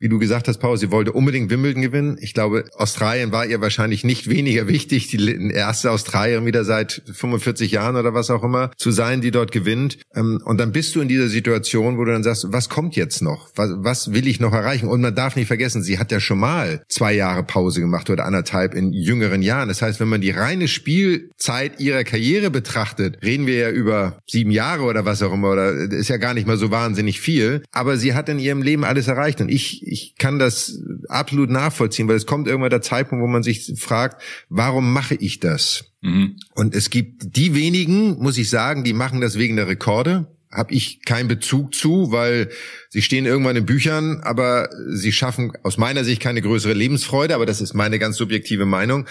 wie 0.00 0.08
du 0.08 0.18
gesagt 0.18 0.48
hast, 0.48 0.58
Paul, 0.58 0.78
sie 0.78 0.90
wollte 0.90 1.12
unbedingt 1.12 1.50
Wimbledon 1.50 1.82
gewinnen. 1.82 2.16
Ich 2.20 2.32
glaube, 2.32 2.64
Australien 2.74 3.32
war 3.32 3.44
ihr 3.44 3.60
wahrscheinlich 3.60 4.02
nicht 4.02 4.30
weniger 4.30 4.66
wichtig, 4.66 5.08
die 5.08 5.50
erste 5.52 5.90
Australierin 5.90 6.46
wieder 6.46 6.64
seit 6.64 7.02
45 7.12 7.70
Jahren 7.70 7.96
oder 7.96 8.14
was 8.14 8.30
auch 8.30 8.42
immer 8.42 8.70
zu 8.78 8.90
sein, 8.90 9.20
die 9.20 9.30
dort 9.30 9.52
gewinnt. 9.52 9.98
Ähm, 10.14 10.40
und 10.44 10.58
dann 10.58 10.72
bist 10.72 10.94
du 10.94 11.02
in 11.02 11.08
dieser 11.08 11.28
Situation, 11.28 11.98
wo 11.98 12.04
du 12.04 12.12
dann 12.12 12.22
sagst, 12.22 12.46
was 12.48 12.70
kommt 12.70 12.96
jetzt 12.96 13.20
noch? 13.20 13.50
Was, 13.56 13.70
was 13.76 14.12
will 14.14 14.26
ich 14.26 14.40
noch 14.40 14.54
erreichen? 14.54 14.88
Und 14.88 15.02
man 15.02 15.14
darf 15.14 15.36
nicht 15.36 15.48
vergessen, 15.48 15.82
sie 15.82 15.98
hat 15.98 16.10
ja 16.10 16.18
schon 16.18 16.38
mal 16.38 16.82
zwei 16.88 17.12
Jahre 17.12 17.42
Pause 17.42 17.80
gemacht 17.80 18.08
oder 18.08 18.24
anderthalb 18.24 18.74
in 18.74 18.94
jüngeren 18.94 19.42
Jahren. 19.42 19.68
Das 19.68 19.82
heißt, 19.82 20.00
wenn 20.00 20.08
man 20.08 20.22
die 20.22 20.30
reine 20.30 20.66
Spielzeit 20.66 21.78
ihrer 21.78 22.04
Karriere 22.04 22.50
betrachtet, 22.50 23.18
reden 23.22 23.46
wir 23.46 23.56
ja 23.56 23.70
über 23.70 24.18
sieben 24.26 24.50
Jahre 24.50 24.84
oder 24.84 25.04
was 25.04 25.22
auch 25.22 25.34
immer, 25.34 25.50
oder 25.52 25.72
ist 25.72 26.08
ja 26.08 26.16
gar 26.16 26.32
nicht 26.32 26.46
mal 26.46 26.56
so 26.56 26.70
wahnsinnig 26.70 27.20
viel. 27.20 27.62
Aber 27.70 27.98
sie 27.98 28.14
hat 28.14 28.30
in 28.30 28.38
ihrem 28.38 28.62
Leben 28.62 28.84
alles 28.84 29.08
erreicht. 29.08 29.42
Und 29.42 29.50
ich, 29.50 29.86
ich 29.90 30.14
kann 30.16 30.38
das 30.38 30.80
absolut 31.08 31.50
nachvollziehen, 31.50 32.06
weil 32.08 32.16
es 32.16 32.26
kommt 32.26 32.46
irgendwann 32.46 32.70
der 32.70 32.82
Zeitpunkt, 32.82 33.22
wo 33.22 33.26
man 33.26 33.42
sich 33.42 33.72
fragt, 33.76 34.22
warum 34.48 34.92
mache 34.92 35.16
ich 35.16 35.40
das? 35.40 35.84
Mhm. 36.00 36.36
Und 36.54 36.74
es 36.74 36.90
gibt 36.90 37.36
die 37.36 37.54
wenigen, 37.54 38.18
muss 38.18 38.38
ich 38.38 38.48
sagen, 38.48 38.84
die 38.84 38.92
machen 38.92 39.20
das 39.20 39.36
wegen 39.36 39.56
der 39.56 39.68
Rekorde. 39.68 40.26
Habe 40.52 40.74
ich 40.74 41.04
keinen 41.04 41.28
Bezug 41.28 41.74
zu, 41.74 42.10
weil 42.10 42.50
sie 42.88 43.02
stehen 43.02 43.24
irgendwann 43.24 43.54
in 43.54 43.66
Büchern, 43.66 44.20
aber 44.24 44.68
sie 44.88 45.12
schaffen 45.12 45.52
aus 45.62 45.76
meiner 45.76 46.02
Sicht 46.02 46.20
keine 46.20 46.42
größere 46.42 46.72
Lebensfreude, 46.72 47.36
aber 47.36 47.46
das 47.46 47.60
ist 47.60 47.74
meine 47.74 48.00
ganz 48.00 48.16
subjektive 48.16 48.66
Meinung. 48.66 49.06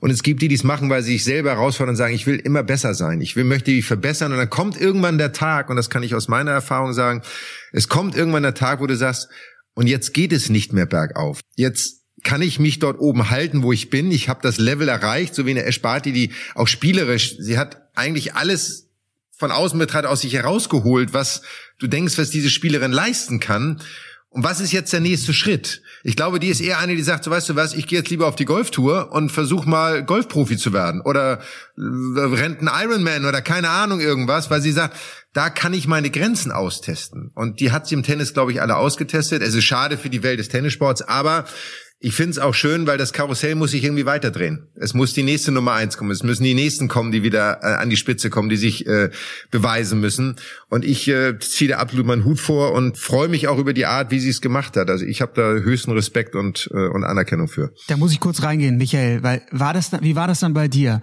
Und 0.00 0.10
es 0.10 0.22
gibt 0.22 0.40
die, 0.40 0.48
die 0.48 0.54
es 0.54 0.64
machen, 0.64 0.88
weil 0.88 1.02
sie 1.02 1.12
sich 1.12 1.24
selber 1.24 1.50
herausfordern 1.50 1.90
und 1.90 1.96
sagen, 1.96 2.14
ich 2.14 2.26
will 2.26 2.36
immer 2.36 2.62
besser 2.62 2.94
sein, 2.94 3.20
ich 3.20 3.36
will, 3.36 3.44
möchte 3.44 3.70
mich 3.70 3.84
verbessern. 3.84 4.32
Und 4.32 4.38
dann 4.38 4.48
kommt 4.48 4.80
irgendwann 4.80 5.18
der 5.18 5.32
Tag, 5.32 5.68
und 5.68 5.76
das 5.76 5.90
kann 5.90 6.02
ich 6.02 6.14
aus 6.14 6.28
meiner 6.28 6.52
Erfahrung 6.52 6.94
sagen, 6.94 7.22
es 7.72 7.88
kommt 7.88 8.16
irgendwann 8.16 8.42
der 8.42 8.54
Tag, 8.54 8.80
wo 8.80 8.86
du 8.86 8.96
sagst, 8.96 9.28
und 9.74 9.86
jetzt 9.86 10.14
geht 10.14 10.32
es 10.32 10.48
nicht 10.48 10.72
mehr 10.72 10.86
bergauf. 10.86 11.40
Jetzt 11.56 12.02
kann 12.24 12.42
ich 12.42 12.58
mich 12.58 12.78
dort 12.78 12.98
oben 12.98 13.30
halten, 13.30 13.62
wo 13.62 13.72
ich 13.72 13.90
bin. 13.90 14.10
Ich 14.10 14.28
habe 14.28 14.40
das 14.42 14.58
Level 14.58 14.88
erreicht, 14.88 15.34
so 15.34 15.46
wie 15.46 15.50
eine 15.50 15.64
Esparti, 15.64 16.12
die 16.12 16.32
auch 16.54 16.66
spielerisch, 16.66 17.36
sie 17.38 17.58
hat 17.58 17.88
eigentlich 17.94 18.34
alles 18.34 18.88
von 19.36 19.52
außen 19.52 19.78
betrachtet 19.78 20.10
aus 20.10 20.22
sich 20.22 20.32
herausgeholt, 20.32 21.14
was 21.14 21.42
du 21.78 21.86
denkst, 21.86 22.18
was 22.18 22.30
diese 22.30 22.50
Spielerin 22.50 22.90
leisten 22.90 23.38
kann. 23.38 23.80
Und 24.30 24.44
was 24.44 24.60
ist 24.60 24.72
jetzt 24.72 24.92
der 24.92 25.00
nächste 25.00 25.32
Schritt? 25.32 25.80
Ich 26.02 26.14
glaube, 26.14 26.38
die 26.38 26.48
ist 26.48 26.60
eher 26.60 26.78
eine, 26.78 26.94
die 26.94 27.02
sagt, 27.02 27.24
so 27.24 27.30
weißt 27.30 27.48
du 27.48 27.56
was, 27.56 27.72
ich 27.72 27.86
gehe 27.86 28.00
jetzt 28.00 28.10
lieber 28.10 28.26
auf 28.26 28.36
die 28.36 28.44
Golftour 28.44 29.10
und 29.12 29.30
versuch 29.30 29.64
mal 29.64 30.04
Golfprofi 30.04 30.58
zu 30.58 30.72
werden 30.72 31.00
oder 31.00 31.40
äh, 31.76 31.80
rennt 31.80 32.60
ein 32.60 32.70
Ironman 32.70 33.24
oder 33.24 33.40
keine 33.40 33.70
Ahnung 33.70 34.00
irgendwas, 34.00 34.50
weil 34.50 34.60
sie 34.60 34.72
sagt, 34.72 34.96
da 35.32 35.50
kann 35.50 35.74
ich 35.74 35.86
meine 35.86 36.10
Grenzen 36.10 36.52
austesten. 36.52 37.30
Und 37.34 37.60
die 37.60 37.70
hat 37.70 37.86
sie 37.86 37.94
im 37.94 38.02
Tennis, 38.02 38.34
glaube 38.34 38.52
ich, 38.52 38.60
alle 38.62 38.76
ausgetestet. 38.76 39.42
Es 39.42 39.54
ist 39.54 39.64
schade 39.64 39.98
für 39.98 40.10
die 40.10 40.22
Welt 40.22 40.38
des 40.38 40.48
Tennissports, 40.48 41.02
aber 41.02 41.44
ich 42.00 42.14
finde 42.14 42.30
es 42.30 42.38
auch 42.38 42.54
schön, 42.54 42.86
weil 42.86 42.96
das 42.96 43.12
Karussell 43.12 43.56
muss 43.56 43.72
sich 43.72 43.82
irgendwie 43.82 44.06
weiterdrehen. 44.06 44.68
Es 44.76 44.94
muss 44.94 45.14
die 45.14 45.24
nächste 45.24 45.50
Nummer 45.50 45.72
eins 45.72 45.96
kommen. 45.96 46.12
Es 46.12 46.22
müssen 46.22 46.44
die 46.44 46.54
nächsten 46.54 46.86
kommen, 46.86 47.10
die 47.10 47.24
wieder 47.24 47.58
äh, 47.62 47.74
an 47.74 47.90
die 47.90 47.96
Spitze 47.96 48.30
kommen, 48.30 48.48
die 48.48 48.56
sich 48.56 48.86
äh, 48.86 49.10
beweisen 49.50 49.98
müssen. 49.98 50.36
Und 50.68 50.84
ich 50.84 51.08
äh, 51.08 51.40
ziehe 51.40 51.70
da 51.70 51.78
absolut 51.78 52.06
meinen 52.06 52.24
Hut 52.24 52.38
vor 52.38 52.72
und 52.72 52.98
freue 52.98 53.26
mich 53.26 53.48
auch 53.48 53.58
über 53.58 53.72
die 53.72 53.86
Art, 53.86 54.12
wie 54.12 54.20
sie 54.20 54.30
es 54.30 54.40
gemacht 54.40 54.76
hat. 54.76 54.90
Also 54.90 55.04
ich 55.04 55.20
habe 55.20 55.32
da 55.34 55.42
höchsten 55.42 55.90
Respekt 55.90 56.36
und, 56.36 56.70
äh, 56.72 56.86
und 56.86 57.02
Anerkennung 57.02 57.48
für. 57.48 57.72
Da 57.88 57.96
muss 57.96 58.12
ich 58.12 58.20
kurz 58.20 58.44
reingehen, 58.44 58.76
Michael, 58.76 59.24
weil 59.24 59.42
war 59.50 59.74
das, 59.74 59.90
wie 60.00 60.14
war 60.14 60.28
das 60.28 60.38
dann 60.38 60.54
bei 60.54 60.68
dir? 60.68 61.00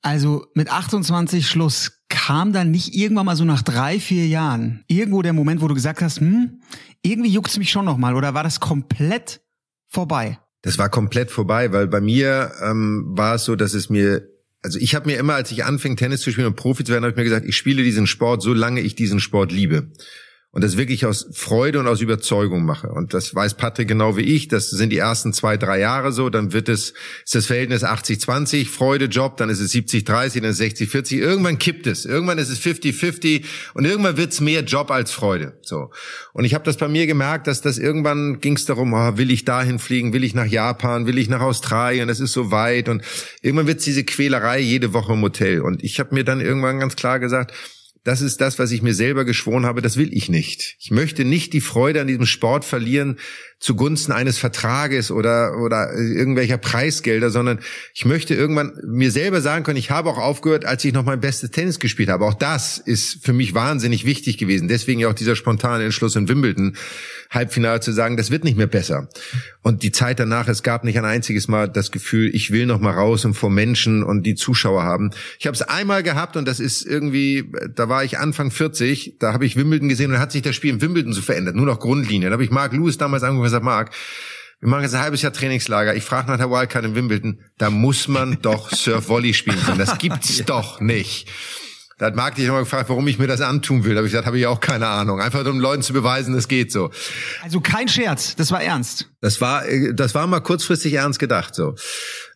Also 0.00 0.46
mit 0.54 0.70
28 0.70 1.48
Schluss 1.48 1.95
kam 2.08 2.52
dann 2.52 2.70
nicht 2.70 2.94
irgendwann 2.94 3.26
mal 3.26 3.36
so 3.36 3.44
nach 3.44 3.62
drei, 3.62 3.98
vier 4.00 4.26
Jahren 4.26 4.84
irgendwo 4.86 5.22
der 5.22 5.32
Moment, 5.32 5.60
wo 5.60 5.68
du 5.68 5.74
gesagt 5.74 6.02
hast, 6.02 6.20
hm, 6.20 6.60
irgendwie 7.02 7.30
juckt's 7.30 7.58
mich 7.58 7.70
schon 7.70 7.84
nochmal 7.84 8.14
oder 8.14 8.34
war 8.34 8.42
das 8.42 8.60
komplett 8.60 9.40
vorbei? 9.88 10.38
Das 10.62 10.78
war 10.78 10.88
komplett 10.88 11.30
vorbei, 11.30 11.72
weil 11.72 11.86
bei 11.86 12.00
mir 12.00 12.52
ähm, 12.62 13.04
war 13.10 13.36
es 13.36 13.44
so, 13.44 13.56
dass 13.56 13.74
es 13.74 13.90
mir 13.90 14.28
also 14.62 14.80
ich 14.80 14.96
habe 14.96 15.06
mir 15.06 15.16
immer, 15.16 15.34
als 15.34 15.52
ich 15.52 15.64
anfing, 15.64 15.96
Tennis 15.96 16.22
zu 16.22 16.32
spielen 16.32 16.48
und 16.48 16.56
Profi 16.56 16.82
zu 16.82 16.90
werden, 16.90 17.04
habe 17.04 17.12
ich 17.12 17.16
mir 17.16 17.22
gesagt, 17.22 17.46
ich 17.46 17.56
spiele 17.56 17.84
diesen 17.84 18.08
Sport, 18.08 18.42
solange 18.42 18.80
ich 18.80 18.96
diesen 18.96 19.20
Sport 19.20 19.52
liebe 19.52 19.92
und 20.56 20.64
das 20.64 20.78
wirklich 20.78 21.04
aus 21.04 21.28
Freude 21.32 21.80
und 21.80 21.86
aus 21.86 22.00
Überzeugung 22.00 22.64
mache. 22.64 22.88
Und 22.88 23.12
das 23.12 23.34
weiß 23.34 23.58
Patrick 23.58 23.88
genau 23.88 24.16
wie 24.16 24.22
ich. 24.22 24.48
Das 24.48 24.70
sind 24.70 24.88
die 24.88 24.96
ersten 24.96 25.34
zwei, 25.34 25.58
drei 25.58 25.78
Jahre 25.78 26.12
so. 26.12 26.30
Dann 26.30 26.54
wird 26.54 26.70
es, 26.70 26.94
ist 27.26 27.34
das 27.34 27.44
Verhältnis 27.44 27.84
80-20, 27.84 28.66
Freude, 28.66 29.04
Job, 29.04 29.36
dann 29.36 29.50
ist 29.50 29.60
es 29.60 29.74
70-30, 29.74 30.40
dann 30.40 30.50
ist 30.52 30.58
es 30.58 30.78
60-40. 30.78 31.18
Irgendwann 31.18 31.58
kippt 31.58 31.86
es. 31.86 32.06
Irgendwann 32.06 32.38
ist 32.38 32.48
es 32.48 32.58
50-50 32.62 33.44
und 33.74 33.84
irgendwann 33.84 34.16
wird 34.16 34.32
es 34.32 34.40
mehr 34.40 34.62
Job 34.62 34.90
als 34.90 35.10
Freude. 35.10 35.58
So. 35.60 35.90
Und 36.32 36.46
ich 36.46 36.54
habe 36.54 36.64
das 36.64 36.78
bei 36.78 36.88
mir 36.88 37.06
gemerkt, 37.06 37.48
dass 37.48 37.60
das 37.60 37.76
irgendwann 37.76 38.40
ging 38.40 38.56
es 38.56 38.64
darum, 38.64 38.94
oh, 38.94 39.18
will 39.18 39.30
ich 39.30 39.44
dahin 39.44 39.78
fliegen, 39.78 40.14
will 40.14 40.24
ich 40.24 40.34
nach 40.34 40.46
Japan, 40.46 41.06
will 41.06 41.18
ich 41.18 41.28
nach 41.28 41.42
Australien, 41.42 42.08
das 42.08 42.18
ist 42.18 42.32
so 42.32 42.50
weit. 42.50 42.88
Und 42.88 43.02
irgendwann 43.42 43.66
wird 43.66 43.80
es 43.80 43.84
diese 43.84 44.04
Quälerei 44.04 44.60
jede 44.60 44.94
Woche 44.94 45.12
im 45.12 45.20
Hotel. 45.20 45.60
Und 45.60 45.84
ich 45.84 46.00
habe 46.00 46.14
mir 46.14 46.24
dann 46.24 46.40
irgendwann 46.40 46.80
ganz 46.80 46.96
klar 46.96 47.20
gesagt, 47.20 47.52
das 48.06 48.20
ist 48.20 48.40
das, 48.40 48.60
was 48.60 48.70
ich 48.70 48.82
mir 48.82 48.94
selber 48.94 49.24
geschworen 49.24 49.66
habe, 49.66 49.82
das 49.82 49.96
will 49.96 50.10
ich 50.12 50.28
nicht. 50.28 50.76
Ich 50.78 50.92
möchte 50.92 51.24
nicht 51.24 51.52
die 51.52 51.60
Freude 51.60 52.00
an 52.00 52.06
diesem 52.06 52.24
Sport 52.24 52.64
verlieren, 52.64 53.18
zugunsten 53.58 54.12
eines 54.12 54.38
Vertrages 54.38 55.10
oder, 55.10 55.58
oder 55.58 55.92
irgendwelcher 55.92 56.58
Preisgelder, 56.58 57.30
sondern 57.30 57.58
ich 57.94 58.04
möchte 58.04 58.34
irgendwann 58.34 58.78
mir 58.86 59.10
selber 59.10 59.40
sagen 59.40 59.64
können, 59.64 59.78
ich 59.78 59.90
habe 59.90 60.10
auch 60.10 60.18
aufgehört, 60.18 60.66
als 60.66 60.84
ich 60.84 60.92
noch 60.92 61.04
mein 61.04 61.20
bestes 61.20 61.50
Tennis 61.50 61.80
gespielt 61.80 62.10
habe. 62.10 62.26
Auch 62.26 62.34
das 62.34 62.78
ist 62.78 63.24
für 63.24 63.32
mich 63.32 63.54
wahnsinnig 63.54 64.04
wichtig 64.04 64.36
gewesen. 64.36 64.68
Deswegen 64.68 65.00
ja 65.00 65.08
auch 65.08 65.14
dieser 65.14 65.34
spontane 65.34 65.84
Entschluss 65.84 66.16
in 66.16 66.28
Wimbledon, 66.28 66.76
Halbfinale 67.30 67.80
zu 67.80 67.92
sagen, 67.92 68.16
das 68.16 68.30
wird 68.30 68.44
nicht 68.44 68.58
mehr 68.58 68.66
besser. 68.66 69.08
Und 69.62 69.82
die 69.82 69.90
Zeit 69.90 70.20
danach, 70.20 70.48
es 70.48 70.62
gab 70.62 70.84
nicht 70.84 70.98
ein 70.98 71.04
einziges 71.04 71.48
Mal 71.48 71.68
das 71.68 71.90
Gefühl, 71.90 72.30
ich 72.34 72.52
will 72.52 72.66
noch 72.66 72.78
mal 72.78 72.92
raus 72.92 73.24
und 73.24 73.34
vor 73.34 73.50
Menschen 73.50 74.04
und 74.04 74.22
die 74.24 74.34
Zuschauer 74.34 74.84
haben. 74.84 75.10
Ich 75.40 75.46
habe 75.46 75.54
es 75.56 75.62
einmal 75.62 76.02
gehabt 76.02 76.36
und 76.36 76.46
das 76.46 76.60
ist 76.60 76.82
irgendwie, 76.86 77.50
da 77.74 77.88
war 77.88 77.95
ich 78.04 78.18
Anfang 78.18 78.50
40, 78.50 79.18
da 79.18 79.32
habe 79.32 79.46
ich 79.46 79.56
Wimbledon 79.56 79.88
gesehen 79.88 80.12
und 80.12 80.18
hat 80.18 80.32
sich 80.32 80.42
das 80.42 80.54
Spiel 80.54 80.70
in 80.70 80.80
Wimbledon 80.80 81.12
so 81.12 81.22
verändert, 81.22 81.54
nur 81.56 81.66
noch 81.66 81.80
Grundlinien. 81.80 82.30
Da 82.30 82.32
habe 82.32 82.44
ich 82.44 82.50
Mark 82.50 82.72
Lewis 82.72 82.98
damals 82.98 83.22
angerufen 83.22 83.44
gesagt, 83.44 83.64
Marc, 83.64 83.90
wir 84.60 84.68
machen 84.68 84.82
jetzt 84.82 84.94
ein 84.94 85.02
halbes 85.02 85.22
Jahr 85.22 85.32
Trainingslager. 85.32 85.94
Ich 85.94 86.04
frage 86.04 86.30
nach 86.30 86.38
der 86.38 86.50
Wildcard 86.50 86.84
in 86.84 86.94
Wimbledon. 86.94 87.40
Da 87.58 87.70
muss 87.70 88.08
man 88.08 88.38
doch 88.40 88.70
Surf-Volley 88.72 89.34
spielen 89.34 89.62
können. 89.62 89.78
Das 89.78 89.98
gibt's 89.98 90.38
ja. 90.38 90.44
doch 90.46 90.80
nicht. 90.80 91.28
Da 91.98 92.06
hat 92.06 92.14
Marc 92.14 92.34
dich 92.34 92.46
nochmal 92.46 92.64
gefragt, 92.64 92.90
warum 92.90 93.08
ich 93.08 93.18
mir 93.18 93.26
das 93.26 93.40
antun 93.40 93.84
will. 93.84 93.94
Da 93.94 93.98
habe 93.98 94.06
ich 94.06 94.12
gesagt, 94.12 94.26
habe 94.26 94.38
ich 94.38 94.46
auch 94.46 94.60
keine 94.60 94.86
Ahnung. 94.86 95.18
Einfach 95.18 95.46
um 95.46 95.58
Leuten 95.58 95.82
zu 95.82 95.94
beweisen, 95.94 96.34
es 96.34 96.46
geht 96.46 96.70
so. 96.70 96.90
Also 97.42 97.60
kein 97.60 97.88
Scherz, 97.88 98.36
das 98.36 98.50
war 98.50 98.62
ernst. 98.62 99.08
Das 99.22 99.40
war, 99.40 99.66
äh, 99.66 99.94
das 99.94 100.14
war 100.14 100.26
mal 100.26 100.40
kurzfristig 100.40 100.92
ernst 100.92 101.18
gedacht 101.18 101.54
so. 101.54 101.74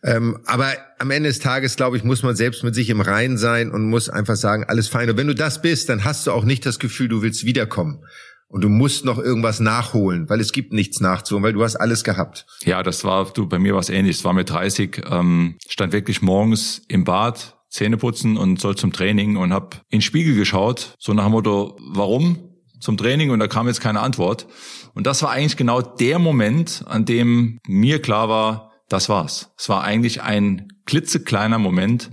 Ähm, 0.03 0.39
aber 0.45 0.73
am 0.97 1.11
Ende 1.11 1.29
des 1.29 1.37
Tages, 1.37 1.75
glaube 1.75 1.95
ich, 1.95 2.03
muss 2.03 2.23
man 2.23 2.35
selbst 2.35 2.63
mit 2.63 2.73
sich 2.73 2.89
im 2.89 3.01
Reinen 3.01 3.37
sein 3.37 3.69
und 3.69 3.87
muss 3.87 4.09
einfach 4.09 4.35
sagen, 4.35 4.65
alles 4.67 4.87
fein. 4.87 5.11
Und 5.11 5.17
wenn 5.17 5.27
du 5.27 5.35
das 5.35 5.61
bist, 5.61 5.89
dann 5.89 6.03
hast 6.03 6.25
du 6.25 6.31
auch 6.31 6.43
nicht 6.43 6.65
das 6.65 6.79
Gefühl, 6.79 7.07
du 7.07 7.21
willst 7.21 7.45
wiederkommen. 7.45 8.03
Und 8.47 8.61
du 8.63 8.69
musst 8.69 9.05
noch 9.05 9.19
irgendwas 9.19 9.59
nachholen, 9.59 10.27
weil 10.27 10.41
es 10.41 10.51
gibt 10.51 10.73
nichts 10.73 10.99
nachzuholen, 10.99 11.43
weil 11.43 11.53
du 11.53 11.63
hast 11.63 11.77
alles 11.77 12.03
gehabt. 12.03 12.45
Ja, 12.65 12.83
das 12.83 13.03
war, 13.03 13.31
du, 13.31 13.47
bei 13.47 13.59
mir 13.59 13.73
war 13.73 13.79
es 13.79 13.89
ähnlich. 13.89 14.17
Es 14.17 14.25
war 14.25 14.33
mit 14.33 14.49
30, 14.49 15.03
ähm, 15.09 15.55
stand 15.67 15.93
wirklich 15.93 16.21
morgens 16.21 16.81
im 16.89 17.05
Bad, 17.05 17.55
Zähne 17.71 17.97
putzen 17.97 18.37
und 18.37 18.59
soll 18.59 18.75
zum 18.75 18.91
Training 18.91 19.37
und 19.37 19.53
habe 19.53 19.77
in 19.89 19.97
den 19.97 20.01
Spiegel 20.01 20.35
geschaut, 20.35 20.95
so 20.99 21.13
nach 21.13 21.23
dem 21.23 21.31
Motto, 21.31 21.77
warum 21.79 22.37
zum 22.79 22.97
Training? 22.97 23.31
Und 23.31 23.39
da 23.39 23.47
kam 23.47 23.67
jetzt 23.67 23.81
keine 23.81 24.01
Antwort. 24.01 24.47
Und 24.93 25.07
das 25.07 25.23
war 25.23 25.31
eigentlich 25.31 25.55
genau 25.55 25.81
der 25.81 26.19
Moment, 26.19 26.83
an 26.87 27.05
dem 27.05 27.59
mir 27.65 28.01
klar 28.01 28.27
war, 28.27 28.71
das 28.89 29.07
war's. 29.07 29.53
Es 29.57 29.69
war 29.69 29.83
eigentlich 29.83 30.21
ein 30.21 30.67
klitzekleiner 30.85 31.59
Moment, 31.59 32.11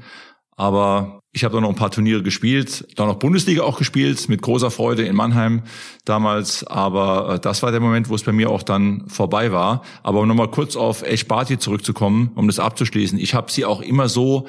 aber 0.56 1.18
ich 1.32 1.44
habe 1.44 1.54
da 1.54 1.60
noch 1.60 1.68
ein 1.68 1.74
paar 1.74 1.90
Turniere 1.90 2.22
gespielt, 2.22 2.86
da 2.96 3.06
noch 3.06 3.16
Bundesliga 3.16 3.62
auch 3.62 3.78
gespielt, 3.78 4.28
mit 4.28 4.42
großer 4.42 4.70
Freude 4.70 5.04
in 5.04 5.14
Mannheim 5.14 5.62
damals. 6.04 6.64
Aber 6.66 7.34
äh, 7.34 7.38
das 7.40 7.62
war 7.62 7.70
der 7.70 7.80
Moment, 7.80 8.08
wo 8.08 8.14
es 8.14 8.22
bei 8.22 8.32
mir 8.32 8.50
auch 8.50 8.62
dann 8.62 9.08
vorbei 9.08 9.52
war. 9.52 9.82
Aber 10.02 10.20
um 10.20 10.28
nochmal 10.28 10.50
kurz 10.50 10.76
auf 10.76 11.02
Eshbati 11.02 11.58
zurückzukommen, 11.58 12.30
um 12.34 12.46
das 12.46 12.58
abzuschließen. 12.58 13.18
Ich 13.18 13.34
habe 13.34 13.52
sie 13.52 13.64
auch 13.64 13.82
immer 13.82 14.08
so 14.08 14.46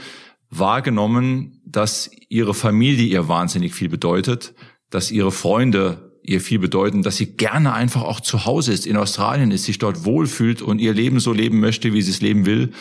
wahrgenommen, 0.49 1.61
dass 1.65 2.09
ihre 2.29 2.53
Familie 2.53 3.05
ihr 3.05 3.27
wahnsinnig 3.27 3.73
viel 3.73 3.89
bedeutet, 3.89 4.53
dass 4.89 5.11
ihre 5.11 5.31
Freunde 5.31 6.09
ihr 6.23 6.41
viel 6.41 6.59
bedeuten, 6.59 7.01
dass 7.01 7.17
sie 7.17 7.37
gerne 7.37 7.73
einfach 7.73 8.03
auch 8.03 8.19
zu 8.19 8.45
Hause 8.45 8.73
ist, 8.73 8.85
in 8.85 8.97
Australien 8.97 9.51
ist, 9.51 9.65
sich 9.65 9.77
dort 9.77 10.05
wohlfühlt 10.05 10.61
und 10.61 10.79
ihr 10.79 10.93
Leben 10.93 11.19
so 11.19 11.33
leben 11.33 11.59
möchte, 11.59 11.93
wie 11.93 12.01
sie 12.01 12.11
es 12.11 12.21
leben 12.21 12.45
will. 12.45 12.71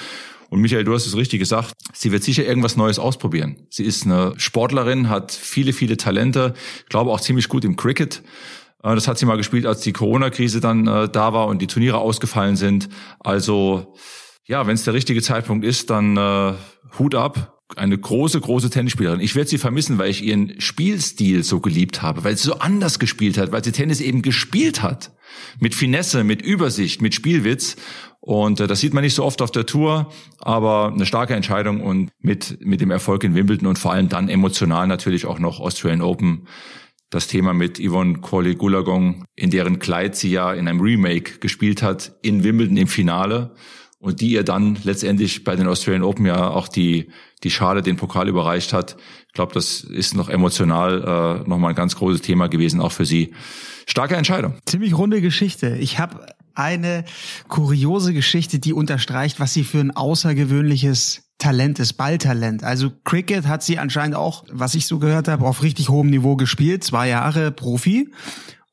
Und 0.51 0.61
Michael, 0.61 0.85
du 0.85 0.95
hast 0.95 1.07
es 1.07 1.17
richtig 1.17 1.41
gesagt, 1.41 1.73
sie 1.93 2.11
wird 2.11 2.25
sicher 2.25 2.45
irgendwas 2.45 2.77
Neues 2.77 2.99
ausprobieren. 2.99 3.67
Sie 3.71 3.85
ist 3.85 4.05
eine 4.05 4.33
Sportlerin, 4.39 5.09
hat 5.09 5.31
viele, 5.33 5.73
viele 5.73 5.97
Talente, 5.97 6.55
ich 6.81 6.89
glaube 6.89 7.11
auch 7.11 7.21
ziemlich 7.21 7.49
gut 7.49 7.65
im 7.65 7.77
Cricket. 7.77 8.23
Äh, 8.83 8.95
das 8.95 9.09
hat 9.09 9.19
sie 9.19 9.27
mal 9.27 9.37
gespielt, 9.37 9.67
als 9.67 9.81
die 9.81 9.93
Corona-Krise 9.93 10.61
dann 10.61 10.87
äh, 10.87 11.09
da 11.09 11.33
war 11.33 11.49
und 11.49 11.61
die 11.61 11.67
Turniere 11.67 11.99
ausgefallen 11.99 12.57
sind. 12.57 12.89
Also 13.21 13.95
ja, 14.47 14.67
wenn 14.67 14.75
es 14.75 14.85
der 14.85 14.95
richtige 14.95 15.21
Zeitpunkt 15.21 15.65
ist, 15.65 15.91
dann 15.91 16.17
äh, 16.17 16.55
Hut 16.99 17.15
ab 17.15 17.58
eine 17.77 17.99
große, 17.99 18.41
große 18.41 18.71
Tennisspielerin. 18.71 19.21
Ich 19.21 19.35
werde 19.35 19.51
sie 19.51 19.59
vermissen, 19.59 19.99
weil 19.99 20.11
ich 20.11 20.23
ihren 20.23 20.61
Spielstil 20.61 21.43
so 21.45 21.61
geliebt 21.61 22.03
habe, 22.03 22.25
weil 22.25 22.37
sie 22.37 22.45
so 22.45 22.59
anders 22.59 22.99
gespielt 22.99 23.37
hat, 23.37 23.53
weil 23.53 23.63
sie 23.63 23.73
Tennis 23.73 24.01
eben 24.01 24.23
gespielt 24.23 24.83
hat. 24.83 25.13
Mit 25.61 25.75
Finesse, 25.75 26.25
mit 26.25 26.41
Übersicht, 26.41 27.03
mit 27.03 27.15
Spielwitz. 27.15 27.77
Und 28.21 28.61
äh, 28.61 28.67
das 28.67 28.81
sieht 28.81 28.95
man 28.95 29.05
nicht 29.05 29.15
so 29.15 29.25
oft 29.25 29.43
auf 29.43 29.51
der 29.51 29.67
Tour, 29.67 30.11
aber 30.39 30.93
eine 30.93 31.07
starke 31.07 31.35
Entscheidung 31.35 31.83
und 31.83 32.11
mit, 32.21 32.59
mit 32.65 32.81
dem 32.81 32.91
Erfolg 32.91 33.23
in 33.25 33.35
Wimbledon 33.35 33.69
und 33.69 33.79
vor 33.79 33.93
allem 33.93 34.09
dann 34.09 34.29
emotional 34.29 34.87
natürlich 34.87 35.27
auch 35.27 35.39
noch 35.39 35.61
Australian 35.61 36.03
Open. 36.03 36.49
Das 37.11 37.27
Thema 37.27 37.55
mit 37.55 37.79
Yvonne 37.79 38.19
Corley 38.21 38.55
Gulagong, 38.55 39.25
in 39.35 39.51
deren 39.51 39.79
Kleid 39.79 40.15
sie 40.15 40.31
ja 40.31 40.53
in 40.53 40.69
einem 40.69 40.81
Remake 40.81 41.39
gespielt 41.39 41.83
hat, 41.83 42.13
in 42.21 42.45
Wimbledon 42.45 42.77
im 42.77 42.89
Finale 42.89 43.55
und 44.01 44.21
die 44.21 44.31
ihr 44.31 44.45
dann 44.45 44.79
letztendlich 44.85 45.45
bei 45.45 45.57
den 45.57 45.67
Australian 45.67 46.05
Open 46.05 46.27
ja 46.27 46.51
auch 46.51 46.69
die, 46.69 47.11
die 47.43 47.51
Schale, 47.51 47.83
den 47.83 47.97
Pokal 47.97 48.29
überreicht 48.29 48.73
hat. 48.73 48.97
Ich 49.27 49.33
glaube, 49.33 49.55
das 49.55 49.81
ist 49.81 50.15
noch 50.15 50.29
emotional 50.29 51.43
äh, 51.45 51.49
nochmal 51.49 51.71
ein 51.71 51.77
ganz 51.77 51.97
großes 51.97 52.23
Thema 52.23 52.49
gewesen, 52.49 52.81
auch 52.81 52.93
für 52.93 53.05
sie. 53.05 53.35
Starke 53.87 54.17
Entscheidung. 54.17 54.55
Ziemlich 54.67 54.97
runde 54.97 55.21
Geschichte. 55.21 55.77
Ich 55.77 55.99
habe 55.99 56.27
eine 56.55 57.05
kuriose 57.49 58.13
Geschichte, 58.13 58.59
die 58.59 58.73
unterstreicht, 58.73 59.41
was 59.41 59.55
sie 59.55 59.65
für 59.65 59.79
ein 59.79 59.93
außergewöhnliches 59.93 61.23
Talent 61.39 61.79
ist, 61.79 61.93
Balltalent. 61.95 62.65
Also 62.65 62.91
Cricket 63.05 63.47
hat 63.47 63.63
sie 63.63 63.79
anscheinend 63.79 64.17
auch, 64.17 64.45
was 64.51 64.75
ich 64.75 64.87
so 64.87 64.99
gehört 64.99 65.29
habe, 65.29 65.47
auf 65.47 65.63
richtig 65.63 65.89
hohem 65.89 66.11
Niveau 66.11 66.35
gespielt, 66.35 66.83
zwei 66.83 67.09
Jahre 67.09 67.53
Profi. 67.53 68.13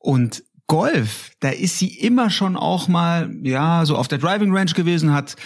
Und 0.00 0.42
Golf, 0.66 1.30
da 1.40 1.50
ist 1.50 1.78
sie 1.78 1.88
immer 1.88 2.30
schon 2.30 2.56
auch 2.56 2.88
mal, 2.88 3.32
ja, 3.42 3.84
so 3.84 3.96
auf 3.96 4.08
der 4.08 4.18
Driving 4.18 4.52
Range 4.52 4.72
gewesen, 4.72 5.12
hat 5.12 5.36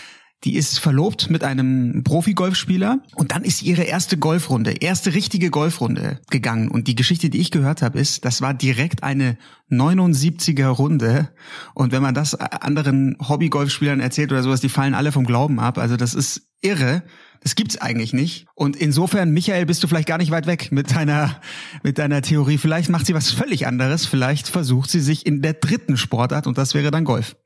die 0.45 0.57
ist 0.57 0.79
verlobt 0.79 1.29
mit 1.29 1.45
einem 1.45 2.03
Profi-Golfspieler 2.03 3.01
und 3.15 3.33
dann 3.33 3.45
ist 3.45 3.63
ihre 3.63 3.83
erste 3.83 4.17
Golfrunde, 4.17 4.73
erste 4.81 5.13
richtige 5.13 5.51
Golfrunde 5.51 6.19
gegangen. 6.31 6.71
Und 6.71 6.89
die 6.89 6.95
Geschichte, 6.95 7.29
die 7.29 7.41
ich 7.41 7.51
gehört 7.51 7.83
habe, 7.83 7.99
ist, 7.99 8.25
das 8.25 8.41
war 8.41 8.55
direkt 8.55 9.03
eine 9.03 9.37
79er 9.71 10.69
Runde. 10.69 11.29
Und 11.75 11.93
wenn 11.93 12.03
man 12.03 12.15
das 12.15 12.35
anderen 12.35 13.19
Hobby-Golfspielern 13.21 14.01
erzählt 14.01 14.33
oder 14.33 14.43
sowas, 14.43 14.63
die 14.63 14.71
fallen 14.71 14.95
alle 14.95 15.13
vom 15.13 15.27
Glauben 15.27 15.61
ab. 15.61 15.77
Also 15.77 15.99
das 15.99 16.15
ist 16.15 16.49
irre. 16.63 17.03
Das 17.41 17.55
gibt's 17.55 17.81
eigentlich 17.81 18.13
nicht. 18.13 18.47
Und 18.55 18.77
insofern, 18.77 19.31
Michael, 19.31 19.65
bist 19.67 19.83
du 19.83 19.89
vielleicht 19.89 20.09
gar 20.09 20.19
nicht 20.19 20.31
weit 20.31 20.47
weg 20.47 20.73
mit 20.73 20.95
deiner, 20.95 21.41
mit 21.83 21.99
deiner 21.99 22.21
Theorie. 22.21 22.59
Vielleicht 22.59 22.91
macht 22.91 23.07
sie 23.07 23.15
was 23.15 23.31
völlig 23.31 23.67
anderes. 23.67 24.05
Vielleicht 24.07 24.49
versucht 24.49 24.91
sie 24.91 25.01
sich 25.01 25.27
in 25.27 25.41
der 25.41 25.55
dritten 25.55 25.97
Sportart 25.97 26.47
und 26.47 26.59
das 26.59 26.75
wäre 26.75 26.91
dann 26.91 27.05
Golf. 27.05 27.37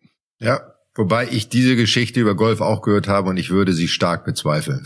Ja, 0.41 0.74
Wobei 0.97 1.27
ich 1.29 1.49
diese 1.49 1.75
Geschichte 1.75 2.21
über 2.21 2.37
Golf 2.37 2.61
auch 2.61 2.81
gehört 2.81 3.09
habe 3.09 3.29
und 3.29 3.37
ich 3.37 3.51
würde 3.51 3.73
sie 3.73 3.89
stark 3.89 4.25
bezweifeln. 4.25 4.85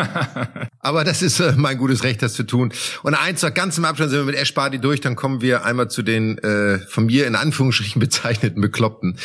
Aber 0.78 1.02
das 1.02 1.22
ist 1.22 1.40
äh, 1.40 1.54
mein 1.56 1.76
gutes 1.76 2.04
Recht, 2.04 2.22
das 2.22 2.34
zu 2.34 2.44
tun. 2.44 2.72
Und 3.02 3.14
eins 3.14 3.42
noch 3.42 3.52
ganz 3.52 3.76
im 3.76 3.84
Abstand 3.84 4.10
sind 4.10 4.20
wir 4.20 4.26
mit 4.26 4.36
Ash 4.36 4.54
Barty 4.54 4.78
durch, 4.78 5.00
dann 5.00 5.16
kommen 5.16 5.40
wir 5.40 5.64
einmal 5.64 5.88
zu 5.90 6.02
den 6.02 6.38
äh, 6.38 6.78
von 6.78 7.06
mir 7.06 7.26
in 7.26 7.34
Anführungsstrichen 7.34 7.98
bezeichneten 8.00 8.60
Bekloppten. 8.60 9.18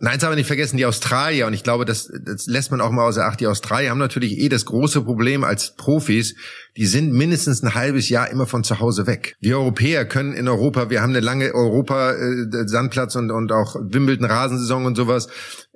Und 0.00 0.06
eins 0.06 0.22
haben 0.22 0.32
wir 0.32 0.36
nicht 0.36 0.48
vergessen, 0.48 0.76
die 0.76 0.84
Australier. 0.84 1.46
Und 1.46 1.54
ich 1.54 1.62
glaube, 1.62 1.86
das, 1.86 2.12
das 2.12 2.46
lässt 2.46 2.70
man 2.70 2.82
auch 2.82 2.90
mal 2.90 3.06
außer 3.06 3.24
Acht. 3.24 3.40
Die 3.40 3.46
Australier 3.46 3.88
haben 3.88 3.98
natürlich 3.98 4.38
eh 4.38 4.50
das 4.50 4.66
große 4.66 5.00
Problem 5.00 5.44
als 5.44 5.74
Profis, 5.76 6.34
die 6.76 6.86
sind 6.86 7.12
mindestens 7.12 7.62
ein 7.62 7.74
halbes 7.74 8.08
Jahr 8.08 8.28
immer 8.30 8.46
von 8.46 8.64
zu 8.64 8.80
Hause 8.80 9.06
weg. 9.06 9.36
Wir 9.40 9.58
Europäer 9.58 10.04
können 10.04 10.32
in 10.32 10.48
Europa, 10.48 10.90
wir 10.90 11.02
haben 11.02 11.10
eine 11.10 11.20
lange 11.20 11.54
Europa-Sandplatz 11.54 13.14
äh, 13.14 13.18
und, 13.18 13.30
und 13.30 13.52
auch 13.52 13.76
Wimbledon-Rasensaison 13.76 14.84
und 14.84 14.96
sowas. 14.96 15.28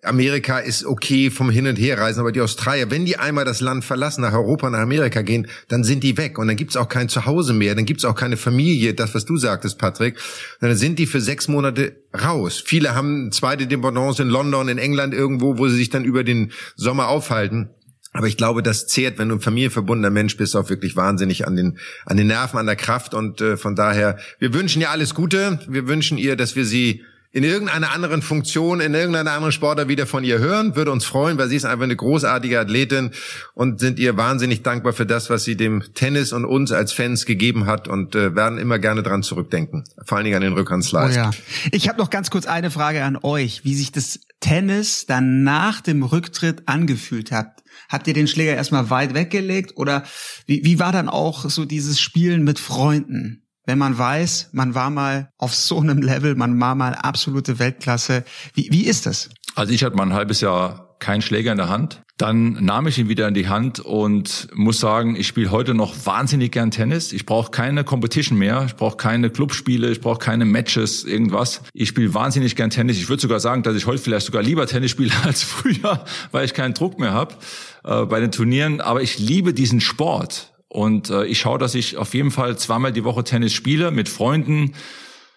Amerika 0.03 0.59
ist 0.59 0.85
okay 0.85 1.29
vom 1.31 1.51
Hin- 1.51 1.67
und 1.67 1.77
Herreisen, 1.77 2.21
aber 2.21 2.31
die 2.31 2.41
Australier, 2.41 2.91
wenn 2.91 3.05
die 3.05 3.17
einmal 3.17 3.45
das 3.45 3.61
Land 3.61 3.85
verlassen, 3.85 4.21
nach 4.21 4.33
Europa, 4.33 4.71
nach 4.71 4.79
Amerika 4.79 5.23
gehen, 5.23 5.49
dann 5.67 5.83
sind 5.83 6.05
die 6.05 6.17
weg 6.17 6.39
und 6.39 6.47
dann 6.47 6.57
gibt's 6.57 6.77
auch 6.77 6.89
kein 6.89 7.09
Zuhause 7.09 7.53
mehr, 7.53 7.75
dann 7.75 7.85
gibt's 7.85 8.05
auch 8.05 8.15
keine 8.15 8.37
Familie, 8.37 8.95
das, 8.95 9.15
was 9.15 9.25
du 9.25 9.37
sagtest, 9.37 9.77
Patrick. 9.79 10.17
dann 10.61 10.77
sind 10.77 11.01
die 11.01 11.07
für 11.07 11.21
sechs 11.21 11.49
Monate 11.49 11.97
raus. 12.15 12.63
Viele 12.65 12.95
haben 12.95 13.33
zweite 13.33 13.67
Dependance 13.67 14.23
in 14.23 14.29
London, 14.29 14.69
in 14.69 14.79
England 14.79 15.15
irgendwo, 15.15 15.59
wo 15.59 15.67
sie 15.69 15.77
sich 15.77 15.91
dann 15.91 16.05
über 16.05 16.23
den 16.23 16.53
Sommer 16.77 17.09
aufhalten. 17.09 17.71
Aber 18.13 18.27
ich 18.27 18.37
glaube, 18.37 18.63
das 18.63 18.87
zehrt, 18.87 19.19
wenn 19.19 19.29
du 19.29 19.37
ein 19.37 19.41
familienverbundener 19.41 20.11
Mensch 20.11 20.37
bist, 20.37 20.57
auch 20.57 20.71
wirklich 20.71 20.97
wahnsinnig 20.97 21.47
an 21.47 21.57
den, 21.57 21.79
an 22.07 22.17
den 22.17 22.29
Nerven, 22.29 22.59
an 22.59 22.67
der 22.67 22.77
Kraft. 22.77 23.15
Und 23.15 23.41
äh, 23.41 23.57
von 23.57 23.75
daher, 23.75 24.19
wir 24.39 24.55
wünschen 24.55 24.81
ihr 24.81 24.91
alles 24.91 25.15
Gute. 25.15 25.61
Wir 25.69 25.87
wünschen 25.87 26.19
ihr, 26.19 26.35
dass 26.35 26.57
wir 26.57 26.65
sie 26.65 27.03
in 27.31 27.45
irgendeiner 27.45 27.93
anderen 27.93 28.23
Funktion, 28.23 28.81
in 28.81 28.95
irgendeiner 28.95 29.33
anderen 29.33 29.53
Sportart 29.53 29.89
wieder 29.89 30.07
von 30.07 30.25
ihr 30.25 30.39
hören. 30.39 30.77
Würde 30.77 30.91
uns 30.91 31.05
freuen, 31.05 31.37
weil 31.37 31.49
sie 31.49 31.57
ist 31.57 31.67
einfach 31.67 31.85
eine 31.85 31.97
großartige 31.97 32.59
Athletin 32.59 33.11
und 33.55 33.81
sind 33.81 33.99
ihr 33.99 34.17
wahnsinnig 34.17 34.63
dankbar 34.63 34.95
für 34.95 35.05
das, 35.05 35.29
was 35.29 35.45
sie 35.45 35.57
dem 35.57 35.83
Tennis 35.95 36.33
und 36.33 36.47
uns 36.47 36.73
als 36.73 36.93
Fans 36.93 37.27
gegeben 37.27 37.67
hat 37.67 37.87
und 37.87 38.15
äh, 38.15 38.35
werden 38.35 38.59
immer 38.59 38.79
gerne 38.79 39.03
dran 39.03 39.23
zurückdenken. 39.23 39.85
Vor 40.05 40.17
allen 40.17 40.25
Dingen 40.25 40.37
an 40.37 40.43
den 40.43 40.55
Rückhandslice. 40.55 41.17
Oh 41.17 41.17
ja. 41.17 41.31
Ich 41.71 41.89
habe 41.89 41.99
noch 41.99 42.09
ganz 42.09 42.31
kurz 42.31 42.47
eine 42.47 42.71
Frage 42.71 43.05
an 43.05 43.19
euch, 43.23 43.65
wie 43.65 43.75
sich 43.75 43.93
das 43.93 44.21
Tennis 44.41 45.05
dann 45.07 45.43
nach 45.43 45.83
dem 45.83 46.03
Rücktritt 46.03 46.63
angefühlt 46.67 47.31
hat. 47.31 47.63
Habt 47.91 48.07
ihr 48.07 48.15
den 48.15 48.27
Schläger 48.27 48.55
erstmal 48.55 48.91
weit 48.91 49.15
weggelegt 49.15 49.73
oder 49.77 50.05
wie, 50.47 50.65
wie 50.65 50.79
war 50.79 50.93
dann 50.93 51.09
auch 51.09 51.49
so 51.49 51.65
dieses 51.65 52.01
Spielen 52.01 52.43
mit 52.43 52.59
Freunden? 52.59 53.48
Wenn 53.69 53.77
man 53.77 53.99
weiß, 53.99 54.49
man 54.53 54.75
war 54.75 54.89
mal 54.89 55.29
auf 55.37 55.55
so 55.55 55.79
einem 55.79 55.99
Level, 55.99 56.35
man 56.35 56.59
war 56.59 56.75
mal 56.75 56.95
absolute 56.95 57.59
Weltklasse. 57.59 58.25
Wie, 58.55 58.69
wie 58.71 58.87
ist 58.87 59.05
das? 59.05 59.29
Also 59.57 59.75
ich 59.75 59.85
hatte 59.85 59.95
mal 59.95 60.05
ein 60.05 60.15
halbes 60.15 60.41
Jahr 60.41 60.97
keinen 61.01 61.21
Schläger 61.21 61.53
in 61.53 61.59
der 61.59 61.69
Hand. 61.69 62.01
Dann 62.17 62.65
nahm 62.65 62.87
ich 62.87 62.97
ihn 62.97 63.11
wieder 63.11 63.29
in 63.29 63.35
die 63.35 63.47
Hand 63.47 63.79
und 63.79 64.49
muss 64.55 64.81
sagen, 64.81 65.17
ich 65.17 65.27
spiele 65.27 65.51
heute 65.51 65.75
noch 65.75 65.95
wahnsinnig 66.07 66.51
gern 66.51 66.71
Tennis. 66.71 67.13
Ich 67.13 67.27
brauche 67.27 67.51
keine 67.51 67.85
Competition 67.85 68.39
mehr, 68.39 68.65
ich 68.67 68.75
brauche 68.75 68.97
keine 68.97 69.29
Clubspiele, 69.29 69.91
ich 69.91 70.01
brauche 70.01 70.19
keine 70.19 70.47
Matches, 70.47 71.05
irgendwas. 71.05 71.61
Ich 71.75 71.91
spiele 71.91 72.15
wahnsinnig 72.15 72.57
gern 72.57 72.71
Tennis. 72.71 72.97
Ich 72.97 73.11
würde 73.11 73.21
sogar 73.21 73.39
sagen, 73.39 73.65
dass 73.65 73.77
ich 73.77 73.85
heute 73.85 73.99
vielleicht 73.99 74.25
sogar 74.25 74.43
lieber 74.43 74.67
Tennis 74.67 74.93
spiele 74.93 75.13
als 75.25 75.43
früher, 75.43 76.07
weil 76.33 76.47
ich 76.47 76.55
keinen 76.55 76.73
Druck 76.73 76.99
mehr 76.99 77.13
habe 77.13 77.35
äh, 77.85 78.07
bei 78.07 78.19
den 78.19 78.33
Turnieren. 78.33 78.81
Aber 78.81 79.03
ich 79.03 79.19
liebe 79.19 79.53
diesen 79.53 79.83
Sport 79.83 80.55
und 80.69 81.11
äh, 81.11 81.25
ich 81.25 81.39
schaue, 81.39 81.59
dass 81.59 81.75
ich 81.75 81.97
auf 81.97 82.15
jeden 82.15 82.31
Fall 82.31 82.59
zweimal 82.59 82.93
die 82.93 83.05
Woche 83.05 83.25
Tennis 83.25 83.53
spiele 83.53 83.91
mit 83.91 84.09
Freunden 84.09 84.75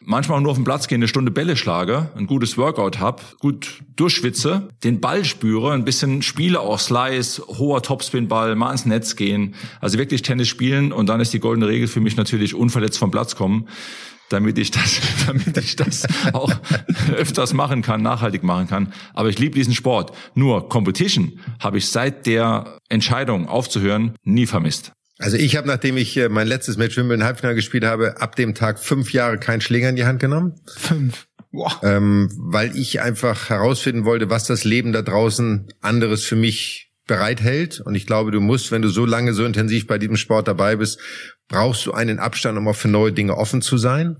manchmal 0.03 0.41
nur 0.41 0.51
auf 0.51 0.57
den 0.57 0.63
Platz 0.63 0.88
gehe, 0.88 0.95
eine 0.95 1.07
Stunde 1.07 1.31
Bälle 1.31 1.55
schlage, 1.55 2.09
ein 2.15 2.27
gutes 2.27 2.57
Workout 2.57 3.00
hab, 3.00 3.38
gut 3.39 3.81
durchschwitze, 3.95 4.69
den 4.83 5.00
Ball 5.00 5.23
spüre, 5.25 5.73
ein 5.73 5.85
bisschen 5.85 6.21
spiele 6.21 6.59
auch 6.59 6.79
Slice, 6.79 7.43
hoher 7.47 7.81
Topspin-Ball, 7.81 8.55
mal 8.55 8.71
ins 8.71 8.85
Netz 8.85 9.15
gehen, 9.15 9.55
also 9.79 9.97
wirklich 9.97 10.21
Tennis 10.21 10.47
spielen 10.47 10.91
und 10.91 11.07
dann 11.07 11.21
ist 11.21 11.33
die 11.33 11.39
goldene 11.39 11.67
Regel 11.67 11.88
für 11.88 12.01
mich 12.01 12.17
natürlich 12.17 12.55
unverletzt 12.55 12.97
vom 12.97 13.11
Platz 13.11 13.35
kommen 13.35 13.67
damit 14.29 14.57
ich 14.57 14.71
das, 14.71 15.01
damit 15.27 15.57
ich 15.57 15.75
das 15.75 16.07
auch 16.31 16.53
öfters 17.13 17.53
machen 17.53 17.81
kann, 17.81 18.01
nachhaltig 18.01 18.43
machen 18.43 18.67
kann. 18.67 18.93
Aber 19.13 19.27
ich 19.27 19.38
liebe 19.38 19.55
diesen 19.55 19.73
Sport. 19.73 20.15
Nur 20.35 20.69
Competition 20.69 21.39
habe 21.59 21.79
ich 21.79 21.89
seit 21.89 22.25
der 22.27 22.79
Entscheidung 22.88 23.50
aufzuhören 23.50 24.15
nie 24.23 24.45
vermisst. 24.45 24.93
Also 25.21 25.37
ich 25.37 25.55
habe, 25.55 25.67
nachdem 25.67 25.97
ich 25.97 26.17
äh, 26.17 26.29
mein 26.29 26.47
letztes 26.47 26.77
Match 26.77 26.97
Wimbledon 26.97 27.23
Halbfinale 27.23 27.55
gespielt 27.55 27.85
habe, 27.85 28.19
ab 28.19 28.35
dem 28.35 28.55
Tag 28.55 28.79
fünf 28.79 29.13
Jahre 29.13 29.37
keinen 29.37 29.61
Schläger 29.61 29.89
in 29.89 29.95
die 29.95 30.05
Hand 30.05 30.19
genommen. 30.19 30.55
Fünf. 30.77 31.27
Wow. 31.51 31.79
Ähm, 31.83 32.31
weil 32.37 32.75
ich 32.75 33.01
einfach 33.01 33.49
herausfinden 33.49 34.05
wollte, 34.05 34.29
was 34.29 34.45
das 34.45 34.63
Leben 34.63 34.93
da 34.93 35.01
draußen 35.01 35.67
anderes 35.81 36.23
für 36.23 36.35
mich 36.37 36.91
bereithält. 37.07 37.81
Und 37.81 37.95
ich 37.95 38.07
glaube, 38.07 38.31
du 38.31 38.39
musst, 38.39 38.71
wenn 38.71 38.81
du 38.81 38.87
so 38.87 39.05
lange 39.05 39.33
so 39.33 39.45
intensiv 39.45 39.85
bei 39.85 39.97
diesem 39.97 40.15
Sport 40.15 40.47
dabei 40.47 40.77
bist, 40.77 40.99
brauchst 41.49 41.85
du 41.85 41.91
einen 41.91 42.19
Abstand, 42.19 42.57
um 42.57 42.67
auch 42.67 42.75
für 42.75 42.87
neue 42.87 43.11
Dinge 43.11 43.37
offen 43.37 43.61
zu 43.61 43.77
sein. 43.77 44.17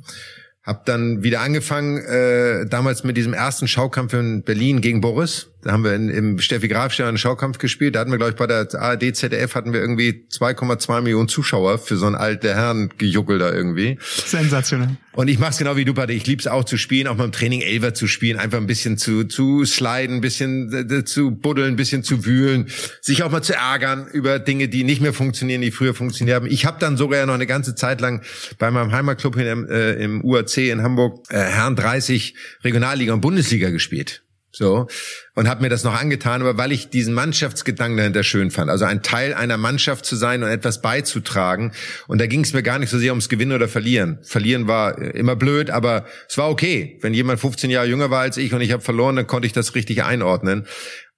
Hab 0.64 0.86
dann 0.86 1.24
wieder 1.24 1.40
angefangen, 1.40 1.98
äh, 1.98 2.68
damals 2.68 3.04
mit 3.04 3.18
diesem 3.18 3.34
ersten 3.34 3.68
Schaukampf 3.68 4.14
in 4.14 4.44
Berlin 4.44 4.82
gegen 4.82 5.02
Boris. 5.02 5.48
Da 5.62 5.72
haben 5.72 5.84
wir 5.84 5.94
in, 5.94 6.10
im 6.10 6.40
Steffi 6.40 6.68
Graf 6.68 7.00
einen 7.00 7.18
Schaukampf 7.18 7.58
gespielt. 7.58 7.96
Da 7.96 8.00
hatten 8.00 8.12
wir, 8.12 8.18
glaube 8.18 8.32
ich, 8.32 8.38
bei 8.38 8.48
der 8.48 8.68
ARD, 8.74 9.16
ZDF 9.16 9.56
hatten 9.56 9.74
wir 9.74 9.80
irgendwie 9.80 10.26
2,2 10.32 11.02
Millionen 11.02 11.28
Zuschauer 11.28 11.78
für 11.78 11.98
so 11.98 12.08
ein 12.08 12.16
alter 12.16 12.56
Herren 12.56 12.90
gejuckel 12.98 13.40
da 13.40 13.52
irgendwie. 13.52 13.98
Sensationell. 14.02 14.98
Und 15.14 15.28
ich 15.28 15.40
mach's 15.40 15.58
genau 15.58 15.76
wie 15.76 15.86
du, 15.86 15.94
Pate. 15.94 16.14
Ich 16.14 16.26
lieb's 16.26 16.48
auch 16.48 16.64
zu 16.64 16.78
spielen, 16.78 17.08
auch 17.08 17.18
beim 17.18 17.32
Training 17.32 17.62
Elver 17.62 17.94
zu 17.94 18.08
spielen, 18.08 18.40
einfach 18.40 18.58
ein 18.58 18.66
bisschen 18.66 18.98
zu, 18.98 19.26
zu 19.26 19.66
sliden, 19.66 20.18
ein 20.18 20.22
bisschen 20.22 20.72
äh, 20.74 21.04
zu 21.04 21.32
buddeln, 21.32 21.74
ein 21.74 21.76
bisschen 21.76 22.04
zu 22.04 22.26
wühlen, 22.26 22.68
sich 23.02 23.24
auch 23.24 23.32
mal 23.32 23.42
zu 23.42 23.54
ärgern 23.54 24.08
über 24.12 24.40
Dinge, 24.40 24.70
die 24.70 24.84
nicht 24.84 25.02
mehr 25.02 25.14
funktionieren, 25.14 25.62
die 25.62 25.72
früher 25.72 25.94
funktioniert 25.94 26.38
haben. 26.38 26.48
Ich 26.48 26.66
habe 26.66 26.78
dann 26.80 26.98
sogar 26.98 27.20
ja 27.20 27.26
noch 27.26 27.34
eine 27.34 27.48
ganze 27.48 27.76
Zeit 27.76 28.00
lang 28.00 28.22
bei 28.58 28.72
meinem 28.72 28.92
Heimatclub 28.92 29.36
in, 29.36 29.68
äh, 29.68 29.94
im 29.94 30.24
UAC 30.24 30.58
in 30.58 30.82
Hamburg 30.82 31.26
äh, 31.30 31.38
Herren 31.38 31.76
30 31.76 32.36
Regionalliga 32.64 33.14
und 33.14 33.22
Bundesliga 33.22 33.70
gespielt. 33.70 34.24
So. 34.52 34.88
Und 35.34 35.48
habe 35.48 35.62
mir 35.62 35.70
das 35.70 35.84
noch 35.84 35.94
angetan, 35.94 36.42
aber 36.42 36.58
weil 36.58 36.72
ich 36.72 36.90
diesen 36.90 37.14
Mannschaftsgedanken 37.14 37.98
dahinter 37.98 38.24
schön 38.24 38.52
fand. 38.52 38.70
Also 38.70 38.86
ein 38.86 39.02
Teil 39.02 39.34
einer 39.34 39.58
Mannschaft 39.58 40.06
zu 40.06 40.16
sein 40.16 40.44
und 40.44 40.50
etwas 40.50 40.82
beizutragen. 40.82 41.72
Und 42.08 42.20
da 42.20 42.28
ging 42.28 42.42
es 42.42 42.54
mir 42.54 42.62
gar 42.62 42.78
nicht 42.78 42.90
so 42.90 43.00
sehr 43.00 43.12
ums 43.12 43.30
Gewinnen 43.30 43.54
oder 43.54 43.70
Verlieren. 43.70 44.20
Verlieren 44.24 44.68
war 44.68 44.98
immer 44.98 45.38
blöd, 45.38 45.70
aber 45.70 46.06
es 46.28 46.38
war 46.38 46.50
okay. 46.50 46.98
Wenn 47.02 47.14
jemand 47.14 47.40
15 47.40 47.70
Jahre 47.70 47.88
jünger 47.88 48.10
war 48.10 48.22
als 48.22 48.38
ich 48.38 48.54
und 48.54 48.62
ich 48.62 48.72
habe 48.72 48.84
verloren, 48.84 49.16
dann 49.16 49.28
konnte 49.28 49.46
ich 49.46 49.54
das 49.54 49.74
richtig 49.74 50.04
einordnen. 50.04 50.68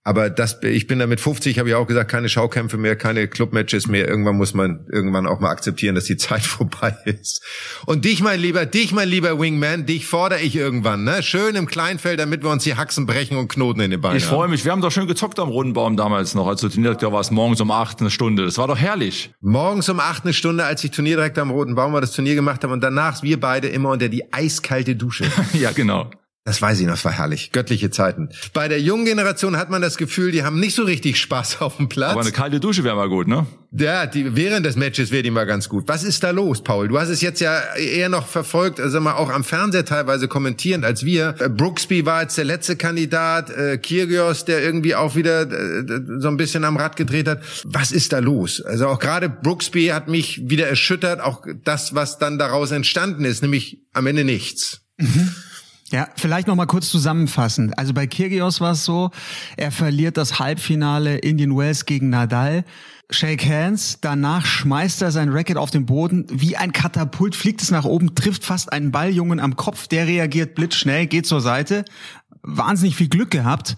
Aber 0.05 0.29
das, 0.29 0.61
ich 0.63 0.87
bin 0.87 0.99
da 0.99 1.07
mit 1.07 1.21
50, 1.21 1.59
habe 1.59 1.69
ich 1.69 1.75
auch 1.75 1.87
gesagt, 1.87 2.11
keine 2.11 2.27
Schaukämpfe 2.27 2.77
mehr, 2.77 2.97
keine 2.97 3.29
Clubmatches 3.29 3.87
mehr. 3.87 4.05
Irgendwann 4.05 4.35
muss 4.35 4.53
man 4.53 4.85
irgendwann 4.91 5.25
auch 5.25 5.39
mal 5.39 5.49
akzeptieren, 5.49 5.95
dass 5.95 6.03
die 6.03 6.17
Zeit 6.23 6.41
vorbei 6.41 6.93
ist. 7.05 7.41
Und 7.85 8.03
dich, 8.03 8.21
mein 8.21 8.39
Lieber, 8.41 8.65
dich, 8.65 8.91
mein 8.91 9.07
lieber 9.07 9.39
Wingman, 9.39 9.85
dich 9.85 10.05
fordere 10.05 10.41
ich 10.41 10.57
irgendwann, 10.57 11.05
ne? 11.05 11.23
Schön 11.23 11.55
im 11.55 11.67
Kleinfeld, 11.67 12.19
damit 12.19 12.43
wir 12.43 12.49
uns 12.49 12.63
die 12.63 12.75
Haxen 12.75 13.05
brechen 13.05 13.37
und 13.37 13.47
Knoten 13.47 13.79
in 13.79 13.91
den 13.91 14.01
Beinen 14.01 14.17
Ich 14.17 14.25
freue 14.25 14.49
mich. 14.49 14.65
Wir 14.65 14.73
haben 14.73 14.81
doch 14.81 14.91
schön 14.91 15.07
gezockt 15.07 15.39
am 15.39 15.47
Rundenbaum 15.47 15.95
damals 15.95 16.35
noch, 16.35 16.47
als 16.47 16.59
du 16.59 16.67
Turnierdirektor 16.67 17.13
warst, 17.13 17.31
morgens 17.31 17.61
um 17.61 17.71
acht 17.71 18.01
eine 18.01 18.11
Stunde. 18.11 18.43
Das 18.43 18.57
war 18.57 18.67
doch 18.67 18.77
herrlich. 18.77 19.31
Morgens 19.39 19.87
um 19.87 20.01
acht 20.01 20.25
eine 20.25 20.33
Stunde, 20.33 20.65
als 20.65 20.83
ich 20.83 20.91
Turnierdirektor 20.91 21.43
am 21.43 21.51
Roten 21.51 21.75
Baum 21.75 21.93
war, 21.93 22.01
das 22.01 22.11
Turnier 22.11 22.35
gemacht 22.35 22.63
habe 22.63 22.73
und 22.73 22.81
danach 22.81 23.23
wir 23.23 23.39
beide 23.39 23.69
immer 23.69 23.91
unter 23.91 24.09
die 24.09 24.33
eiskalte 24.33 24.97
Dusche. 24.97 25.25
ja, 25.53 25.71
genau. 25.71 26.09
Das 26.45 26.61
weiß 26.61 26.81
ich 26.81 26.85
noch, 26.85 26.95
das 26.95 27.05
war 27.05 27.13
herrlich. 27.13 27.53
Göttliche 27.53 27.89
Zeiten. 27.89 28.27
Bei 28.53 28.67
der 28.67 28.81
jungen 28.81 29.05
Generation 29.05 29.55
hat 29.55 29.69
man 29.69 29.81
das 29.81 29.95
Gefühl, 29.95 30.33
die 30.33 30.43
haben 30.43 30.59
nicht 30.59 30.75
so 30.75 30.83
richtig 30.83 31.17
Spaß 31.17 31.57
auf 31.61 31.77
dem 31.77 31.87
Platz. 31.87 32.11
Aber 32.11 32.21
eine 32.21 32.33
kalte 32.33 32.59
Dusche 32.59 32.83
wäre 32.83 32.97
mal 32.97 33.07
gut, 33.07 33.27
ne? 33.29 33.45
Ja, 33.71 34.05
die, 34.05 34.35
während 34.35 34.65
des 34.65 34.75
Matches 34.75 35.09
wäre 35.11 35.23
die 35.23 35.31
mal 35.31 35.45
ganz 35.45 35.69
gut. 35.69 35.85
Was 35.87 36.03
ist 36.03 36.21
da 36.21 36.31
los, 36.31 36.61
Paul? 36.61 36.89
Du 36.89 36.99
hast 36.99 37.07
es 37.07 37.21
jetzt 37.21 37.39
ja 37.39 37.75
eher 37.75 38.09
noch 38.09 38.27
verfolgt, 38.27 38.81
also 38.81 38.99
mal 38.99 39.13
auch 39.13 39.31
am 39.31 39.45
Fernseher 39.45 39.85
teilweise 39.85 40.27
kommentierend 40.27 40.83
als 40.83 41.05
wir. 41.05 41.33
Äh, 41.39 41.47
Brooksby 41.47 42.05
war 42.05 42.23
jetzt 42.23 42.37
der 42.37 42.45
letzte 42.45 42.75
Kandidat, 42.75 43.49
äh, 43.49 43.77
Kyrgios, 43.77 44.43
der 44.43 44.61
irgendwie 44.61 44.95
auch 44.95 45.15
wieder 45.15 45.49
äh, 45.49 45.85
so 46.19 46.27
ein 46.27 46.35
bisschen 46.35 46.65
am 46.65 46.75
Rad 46.75 46.97
gedreht 46.97 47.29
hat. 47.29 47.41
Was 47.63 47.93
ist 47.93 48.11
da 48.11 48.19
los? 48.19 48.61
Also 48.61 48.87
auch 48.87 48.99
gerade 48.99 49.29
Brooksby 49.29 49.87
hat 49.87 50.09
mich 50.09 50.41
wieder 50.49 50.67
erschüttert, 50.67 51.21
auch 51.21 51.43
das, 51.63 51.95
was 51.95 52.19
dann 52.19 52.37
daraus 52.37 52.71
entstanden 52.71 53.23
ist, 53.23 53.41
nämlich 53.41 53.79
am 53.93 54.07
Ende 54.07 54.25
nichts. 54.25 54.81
Mhm. 54.97 55.31
Ja, 55.93 56.07
vielleicht 56.15 56.47
noch 56.47 56.55
mal 56.55 56.65
kurz 56.65 56.89
zusammenfassend. 56.89 57.77
Also 57.77 57.93
bei 57.93 58.07
Kyrgios 58.07 58.59
war 58.59 58.71
es 58.71 58.83
so, 58.83 59.11
er 59.57 59.69
verliert 59.69 60.17
das 60.17 60.39
Halbfinale 60.39 61.19
Indian 61.19 61.55
Wells 61.55 61.85
gegen 61.85 62.09
Nadal. 62.09 62.65
Shake 63.11 63.45
hands, 63.47 63.99
danach 64.01 64.43
schmeißt 64.43 65.03
er 65.03 65.11
sein 65.11 65.29
Racket 65.29 65.55
auf 65.55 65.69
den 65.69 65.85
Boden, 65.85 66.25
wie 66.31 66.57
ein 66.57 66.71
Katapult 66.71 67.35
fliegt 67.35 67.61
es 67.61 67.69
nach 67.69 67.85
oben, 67.85 68.15
trifft 68.15 68.43
fast 68.43 68.73
einen 68.73 68.91
Balljungen 68.91 69.39
am 69.39 69.55
Kopf, 69.55 69.87
der 69.87 70.07
reagiert 70.07 70.55
blitzschnell, 70.55 71.05
geht 71.05 71.27
zur 71.27 71.41
Seite. 71.41 71.85
Wahnsinnig 72.41 72.95
viel 72.95 73.09
Glück 73.09 73.29
gehabt. 73.29 73.77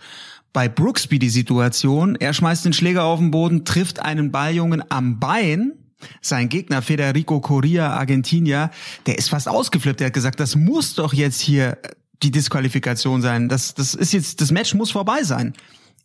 Bei 0.53 0.69
Brooksby 0.69 1.19
die 1.19 1.27
Situation, 1.27 2.15
er 2.15 2.31
schmeißt 2.31 2.63
den 2.63 2.71
Schläger 2.71 3.03
auf 3.03 3.19
den 3.19 3.31
Boden, 3.31 3.65
trifft 3.65 3.99
einen 3.99 4.31
Balljungen 4.31 4.89
am 4.89 5.19
Bein, 5.19 5.73
sein 6.21 6.47
Gegner 6.47 6.81
Federico 6.81 7.41
Correa, 7.41 7.89
Argentinier, 7.89 8.71
der 9.05 9.17
ist 9.17 9.29
fast 9.29 9.49
ausgeflippt. 9.49 9.99
Der 9.99 10.07
hat 10.07 10.13
gesagt, 10.13 10.39
das 10.39 10.55
muss 10.55 10.93
doch 10.93 11.13
jetzt 11.13 11.41
hier 11.41 11.77
die 12.23 12.31
Disqualifikation 12.31 13.21
sein. 13.21 13.49
Das, 13.49 13.73
das 13.73 13.93
ist 13.93 14.13
jetzt, 14.13 14.41
das 14.41 14.51
Match 14.51 14.73
muss 14.73 14.91
vorbei 14.91 15.23
sein. 15.23 15.53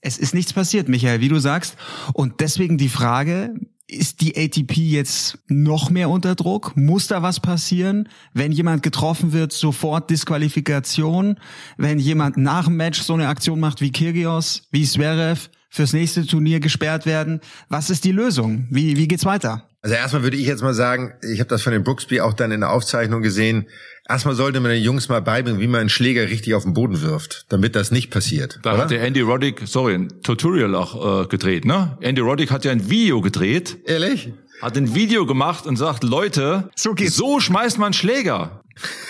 Es 0.01 0.19
ist 0.19 0.35
nichts 0.35 0.53
passiert, 0.53 0.89
Michael, 0.89 1.21
wie 1.21 1.29
du 1.29 1.39
sagst. 1.39 1.77
Und 2.15 2.41
deswegen 2.41 2.79
die 2.79 2.89
Frage, 2.89 3.55
ist 3.87 4.21
die 4.21 4.37
ATP 4.37 4.77
jetzt 4.77 5.39
noch 5.49 5.91
mehr 5.91 6.09
unter 6.09 6.35
Druck? 6.35 6.77
Muss 6.77 7.09
da 7.09 7.23
was 7.23 7.41
passieren? 7.41 8.09
Wenn 8.33 8.53
jemand 8.53 8.83
getroffen 8.83 9.33
wird, 9.33 9.53
sofort 9.53 10.11
Disqualifikation. 10.11 11.39
Wenn 11.77 11.99
jemand 11.99 12.37
nach 12.37 12.65
dem 12.65 12.77
Match 12.77 13.03
so 13.03 13.15
eine 13.15 13.29
Aktion 13.29 13.61
macht 13.61 13.81
wie 13.81 13.93
Kyrgios, 13.93 14.63
wie 14.71 14.87
Zverev, 14.87 15.51
fürs 15.71 15.93
nächste 15.93 16.27
Turnier 16.27 16.61
gesperrt 16.61 17.07
werden. 17.07 17.41
Was 17.69 17.91
ist 17.91 18.05
die 18.05 18.13
Lösung? 18.13 18.67
Wie, 18.71 18.97
wie 18.97 19.09
geht's 19.09 19.25
weiter? 19.25 19.70
Also 19.83 19.97
erstmal 19.97 20.23
würde 20.23 20.37
ich 20.37 20.47
jetzt 20.47 20.63
mal 20.63 20.75
sagen, 20.75 21.15
ich 21.23 21.41
habe 21.41 21.49
das 21.49 21.63
von 21.63 21.73
den 21.73 21.85
Brooksby 21.85 22.21
auch 22.21 22.35
dann 22.35 22.53
in 22.53 22.61
der 22.61 22.71
Aufzeichnung 22.71 23.23
gesehen. 23.23 23.67
Erstmal 24.07 24.35
sollte 24.35 24.61
man 24.61 24.73
den 24.73 24.83
Jungs 24.83 25.09
mal 25.09 25.23
beibringen, 25.23 25.61
wie 25.61 25.69
man 25.69 25.81
einen 25.81 25.89
Schläger 25.89 26.29
richtig 26.29 26.55
auf 26.55 26.65
den 26.65 26.75
Boden 26.75 27.01
wirft, 27.01 27.47
damit 27.49 27.77
das 27.77 27.91
nicht 27.91 28.11
passiert. 28.11 28.59
Da 28.63 28.75
oder? 28.75 28.83
hat 28.83 28.91
der 28.91 29.03
Andy 29.03 29.21
Roddick, 29.21 29.63
sorry, 29.65 29.95
ein 29.95 30.09
Tutorial 30.23 30.75
auch 30.75 31.23
äh, 31.23 31.27
gedreht, 31.29 31.65
ne? 31.65 31.97
Andy 32.01 32.21
Roddick 32.21 32.51
hat 32.51 32.65
ja 32.65 32.73
ein 32.73 32.91
Video 32.91 33.23
gedreht. 33.23 33.79
Ehrlich? 33.87 34.33
Hat 34.61 34.77
ein 34.77 34.95
Video 34.95 35.25
gemacht 35.25 35.67
und 35.67 35.77
sagt, 35.77 36.05
Leute, 36.05 36.69
so, 36.77 36.93
geht's. 36.93 37.17
so 37.17 37.41
schmeißt 37.41 37.79
man 37.79 37.95
Schläger. 37.95 38.61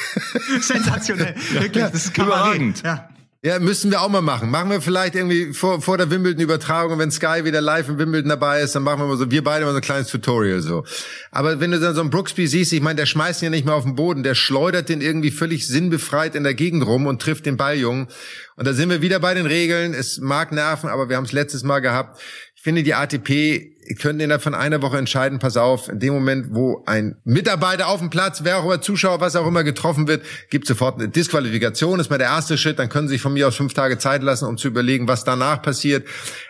Sensationell. 0.60 1.34
Wirklich, 1.52 1.84
das 1.84 1.94
ist 1.94 2.16
überragend. 2.16 2.82
Ja. 2.84 3.09
Ja, 3.42 3.58
müssen 3.58 3.90
wir 3.90 4.02
auch 4.02 4.10
mal 4.10 4.20
machen. 4.20 4.50
Machen 4.50 4.68
wir 4.68 4.82
vielleicht 4.82 5.14
irgendwie 5.14 5.54
vor, 5.54 5.80
vor 5.80 5.96
der 5.96 6.10
Wimbledon-Übertragung, 6.10 6.98
wenn 6.98 7.10
Sky 7.10 7.42
wieder 7.44 7.62
live 7.62 7.88
in 7.88 7.98
Wimbledon 7.98 8.28
dabei 8.28 8.60
ist, 8.60 8.74
dann 8.74 8.82
machen 8.82 9.00
wir 9.00 9.06
mal 9.06 9.16
so, 9.16 9.30
wir 9.30 9.42
beide 9.42 9.64
mal 9.64 9.70
so 9.70 9.78
ein 9.78 9.82
kleines 9.82 10.08
Tutorial 10.08 10.60
so. 10.60 10.84
Aber 11.30 11.58
wenn 11.58 11.70
du 11.70 11.80
dann 11.80 11.94
so 11.94 12.02
einen 12.02 12.10
Brooksby 12.10 12.46
siehst, 12.46 12.74
ich 12.74 12.82
meine, 12.82 12.96
der 12.96 13.06
schmeißt 13.06 13.40
ihn 13.40 13.46
ja 13.46 13.50
nicht 13.50 13.64
mehr 13.64 13.76
auf 13.76 13.84
den 13.84 13.94
Boden, 13.94 14.22
der 14.22 14.34
schleudert 14.34 14.90
den 14.90 15.00
irgendwie 15.00 15.30
völlig 15.30 15.66
sinnbefreit 15.66 16.34
in 16.34 16.44
der 16.44 16.52
Gegend 16.52 16.84
rum 16.84 17.06
und 17.06 17.22
trifft 17.22 17.46
den 17.46 17.56
Balljungen. 17.56 18.08
Und 18.56 18.66
da 18.66 18.74
sind 18.74 18.90
wir 18.90 19.00
wieder 19.00 19.20
bei 19.20 19.32
den 19.32 19.46
Regeln. 19.46 19.94
Es 19.94 20.18
mag 20.18 20.52
nerven, 20.52 20.90
aber 20.90 21.08
wir 21.08 21.16
haben 21.16 21.24
es 21.24 21.32
letztes 21.32 21.62
Mal 21.62 21.80
gehabt. 21.80 22.20
Ich 22.56 22.60
finde, 22.60 22.82
die 22.82 22.92
ATP 22.92 23.72
könnte 23.96 24.24
innerhalb 24.24 24.42
von 24.42 24.54
einer 24.54 24.82
Woche 24.82 24.98
entscheiden, 24.98 25.38
pass 25.38 25.56
auf, 25.56 25.88
in 25.88 25.98
dem 25.98 26.14
Moment, 26.14 26.48
wo 26.50 26.82
ein 26.86 27.16
Mitarbeiter 27.24 27.88
auf 27.88 28.00
dem 28.00 28.10
Platz, 28.10 28.42
wer 28.44 28.58
auch 28.58 28.64
immer 28.64 28.80
Zuschauer, 28.80 29.20
was 29.20 29.36
auch 29.36 29.46
immer 29.46 29.64
getroffen 29.64 30.08
wird, 30.08 30.24
gibt 30.50 30.66
sofort 30.66 30.98
eine 30.98 31.08
Disqualifikation, 31.08 31.98
das 31.98 32.06
ist 32.06 32.10
mal 32.10 32.18
der 32.18 32.28
erste 32.28 32.56
Schritt, 32.58 32.78
dann 32.78 32.88
können 32.88 33.08
Sie 33.08 33.14
sich 33.14 33.22
von 33.22 33.32
mir 33.32 33.48
aus 33.48 33.56
fünf 33.56 33.74
Tage 33.74 33.98
Zeit 33.98 34.22
lassen, 34.22 34.46
um 34.46 34.56
zu 34.58 34.68
überlegen, 34.68 35.08
was 35.08 35.24
danach 35.24 35.62
passiert. 35.62 36.06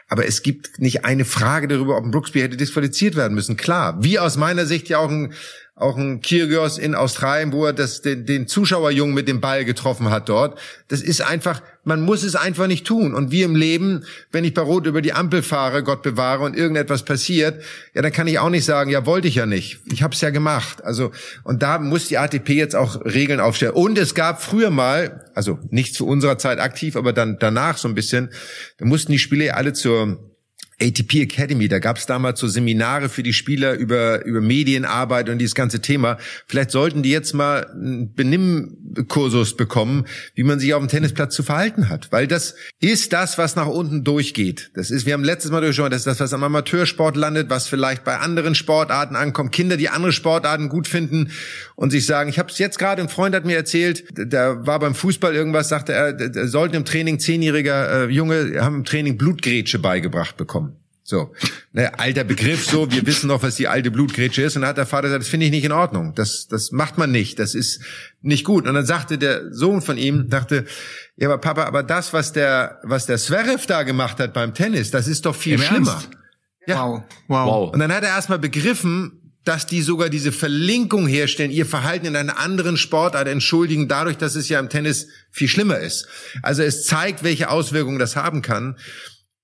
Aber 0.08 0.26
es 0.26 0.42
gibt 0.42 0.80
nicht 0.80 1.04
eine 1.04 1.24
Frage 1.24 1.68
darüber, 1.68 1.96
ob 1.96 2.04
ein 2.04 2.10
Brooksby 2.10 2.40
hätte 2.40 2.56
disqualifiziert 2.56 3.14
werden 3.14 3.34
müssen. 3.34 3.56
Klar, 3.56 4.02
wie 4.02 4.18
aus 4.18 4.36
meiner 4.36 4.66
Sicht 4.66 4.88
ja 4.88 4.98
auch 4.98 5.08
ein 5.08 5.32
auch 5.80 5.96
ein 5.96 6.20
Kyrgios 6.20 6.76
in 6.76 6.94
Australien, 6.94 7.52
wo 7.52 7.64
er 7.64 7.72
das, 7.72 8.02
den, 8.02 8.26
den 8.26 8.46
Zuschauerjungen 8.46 9.14
mit 9.14 9.28
dem 9.28 9.40
Ball 9.40 9.64
getroffen 9.64 10.10
hat 10.10 10.28
dort. 10.28 10.58
Das 10.88 11.00
ist 11.00 11.22
einfach, 11.22 11.62
man 11.84 12.02
muss 12.02 12.22
es 12.22 12.36
einfach 12.36 12.66
nicht 12.66 12.86
tun. 12.86 13.14
Und 13.14 13.30
wie 13.30 13.42
im 13.42 13.56
Leben, 13.56 14.04
wenn 14.30 14.44
ich 14.44 14.52
bei 14.52 14.60
Rot 14.60 14.86
über 14.86 15.00
die 15.00 15.14
Ampel 15.14 15.42
fahre, 15.42 15.82
Gott 15.82 16.02
bewahre, 16.02 16.44
und 16.44 16.54
irgendetwas 16.54 17.04
passiert, 17.04 17.62
ja, 17.94 18.02
dann 18.02 18.12
kann 18.12 18.26
ich 18.26 18.38
auch 18.38 18.50
nicht 18.50 18.66
sagen, 18.66 18.90
ja, 18.90 19.06
wollte 19.06 19.28
ich 19.28 19.36
ja 19.36 19.46
nicht. 19.46 19.80
Ich 19.90 20.02
habe 20.02 20.14
es 20.14 20.20
ja 20.20 20.28
gemacht. 20.28 20.84
Also, 20.84 21.12
und 21.44 21.62
da 21.62 21.78
muss 21.78 22.08
die 22.08 22.18
ATP 22.18 22.50
jetzt 22.50 22.76
auch 22.76 23.02
Regeln 23.04 23.40
aufstellen. 23.40 23.72
Und 23.72 23.96
es 23.96 24.14
gab 24.14 24.42
früher 24.42 24.70
mal, 24.70 25.30
also 25.34 25.58
nicht 25.70 25.94
zu 25.94 26.06
unserer 26.06 26.36
Zeit 26.36 26.60
aktiv, 26.60 26.94
aber 26.94 27.14
dann 27.14 27.38
danach 27.40 27.78
so 27.78 27.88
ein 27.88 27.94
bisschen, 27.94 28.30
da 28.76 28.84
mussten 28.84 29.12
die 29.12 29.18
Spiele 29.18 29.54
alle 29.54 29.72
zur 29.72 30.29
ATP 30.82 31.22
Academy, 31.22 31.68
da 31.68 31.78
gab 31.78 31.98
es 31.98 32.06
damals 32.06 32.40
so 32.40 32.48
Seminare 32.48 33.08
für 33.08 33.22
die 33.22 33.32
Spieler 33.32 33.74
über, 33.74 34.24
über 34.24 34.40
Medienarbeit 34.40 35.28
und 35.28 35.38
dieses 35.38 35.54
ganze 35.54 35.80
Thema. 35.80 36.18
Vielleicht 36.46 36.70
sollten 36.70 37.02
die 37.02 37.10
jetzt 37.10 37.34
mal 37.34 37.66
einen 37.66 38.14
Benimmkursus 38.14 39.56
bekommen, 39.56 40.06
wie 40.34 40.42
man 40.42 40.58
sich 40.58 40.72
auf 40.74 40.80
dem 40.80 40.88
Tennisplatz 40.88 41.34
zu 41.34 41.42
verhalten 41.42 41.88
hat. 41.88 42.10
Weil 42.10 42.26
das 42.26 42.54
ist 42.80 43.12
das, 43.12 43.36
was 43.38 43.56
nach 43.56 43.66
unten 43.66 44.04
durchgeht. 44.04 44.70
Das 44.74 44.90
ist, 44.90 45.06
wir 45.06 45.12
haben 45.12 45.24
letztes 45.24 45.50
Mal 45.50 45.60
durchgeschaut, 45.60 45.92
das 45.92 46.00
ist 46.00 46.06
das, 46.06 46.20
was 46.20 46.32
am 46.32 46.42
Amateursport 46.44 47.16
landet, 47.16 47.50
was 47.50 47.68
vielleicht 47.68 48.04
bei 48.04 48.16
anderen 48.16 48.54
Sportarten 48.54 49.16
ankommt. 49.16 49.52
Kinder, 49.52 49.76
die 49.76 49.88
andere 49.88 50.12
Sportarten 50.12 50.68
gut 50.68 50.88
finden 50.88 51.30
und 51.76 51.90
sich 51.90 52.06
sagen, 52.06 52.30
ich 52.30 52.38
habe 52.38 52.50
es 52.50 52.58
jetzt 52.58 52.78
gerade, 52.78 53.02
ein 53.02 53.08
Freund 53.08 53.34
hat 53.34 53.44
mir 53.44 53.56
erzählt, 53.56 54.04
der 54.16 54.66
war 54.66 54.78
beim 54.78 54.94
Fußball 54.94 55.34
irgendwas, 55.34 55.68
sagte 55.68 55.92
er, 55.92 56.48
sollten 56.48 56.76
im 56.76 56.84
Training 56.84 57.18
zehnjähriger 57.18 58.08
äh, 58.08 58.10
Junge, 58.10 58.60
haben 58.60 58.76
im 58.76 58.84
Training 58.84 59.18
Blutgrätsche 59.18 59.78
beigebracht 59.78 60.36
bekommen. 60.36 60.69
So, 61.10 61.32
ne, 61.72 61.98
alter 61.98 62.22
Begriff, 62.22 62.64
so, 62.64 62.88
wir 62.92 63.04
wissen 63.04 63.26
noch, 63.26 63.42
was 63.42 63.56
die 63.56 63.66
alte 63.66 63.90
Blutgrätsche 63.90 64.42
ist. 64.42 64.54
Und 64.54 64.62
dann 64.62 64.68
hat 64.68 64.76
der 64.76 64.86
Vater 64.86 65.08
gesagt, 65.08 65.24
das 65.24 65.28
finde 65.28 65.46
ich 65.46 65.50
nicht 65.50 65.64
in 65.64 65.72
Ordnung. 65.72 66.14
Das, 66.14 66.46
das 66.46 66.70
macht 66.70 66.98
man 66.98 67.10
nicht. 67.10 67.40
Das 67.40 67.56
ist 67.56 67.80
nicht 68.22 68.44
gut. 68.44 68.68
Und 68.68 68.74
dann 68.74 68.86
sagte 68.86 69.18
der 69.18 69.52
Sohn 69.52 69.82
von 69.82 69.98
ihm, 69.98 70.28
dachte, 70.28 70.66
ja, 71.16 71.26
aber 71.26 71.38
Papa, 71.38 71.64
aber 71.64 71.82
das, 71.82 72.12
was 72.12 72.32
der, 72.32 72.78
was 72.84 73.06
der 73.06 73.18
Zverev 73.18 73.66
da 73.66 73.82
gemacht 73.82 74.20
hat 74.20 74.32
beim 74.32 74.54
Tennis, 74.54 74.92
das 74.92 75.08
ist 75.08 75.26
doch 75.26 75.34
viel 75.34 75.54
Im 75.54 75.62
schlimmer. 75.62 75.90
Ernst? 75.90 76.10
Ja. 76.68 76.80
Wow. 76.80 77.02
Wow. 77.26 77.46
Wow. 77.46 77.74
Und 77.74 77.80
dann 77.80 77.92
hat 77.92 78.04
er 78.04 78.10
erstmal 78.10 78.38
begriffen, 78.38 79.34
dass 79.42 79.66
die 79.66 79.82
sogar 79.82 80.10
diese 80.10 80.30
Verlinkung 80.30 81.08
herstellen, 81.08 81.50
ihr 81.50 81.66
Verhalten 81.66 82.06
in 82.06 82.14
einer 82.14 82.38
anderen 82.38 82.76
Sportart 82.76 83.26
entschuldigen, 83.26 83.88
dadurch, 83.88 84.16
dass 84.16 84.36
es 84.36 84.48
ja 84.48 84.60
im 84.60 84.68
Tennis 84.68 85.08
viel 85.32 85.48
schlimmer 85.48 85.80
ist. 85.80 86.06
Also 86.42 86.62
es 86.62 86.84
zeigt, 86.84 87.24
welche 87.24 87.50
Auswirkungen 87.50 87.98
das 87.98 88.14
haben 88.14 88.42
kann. 88.42 88.76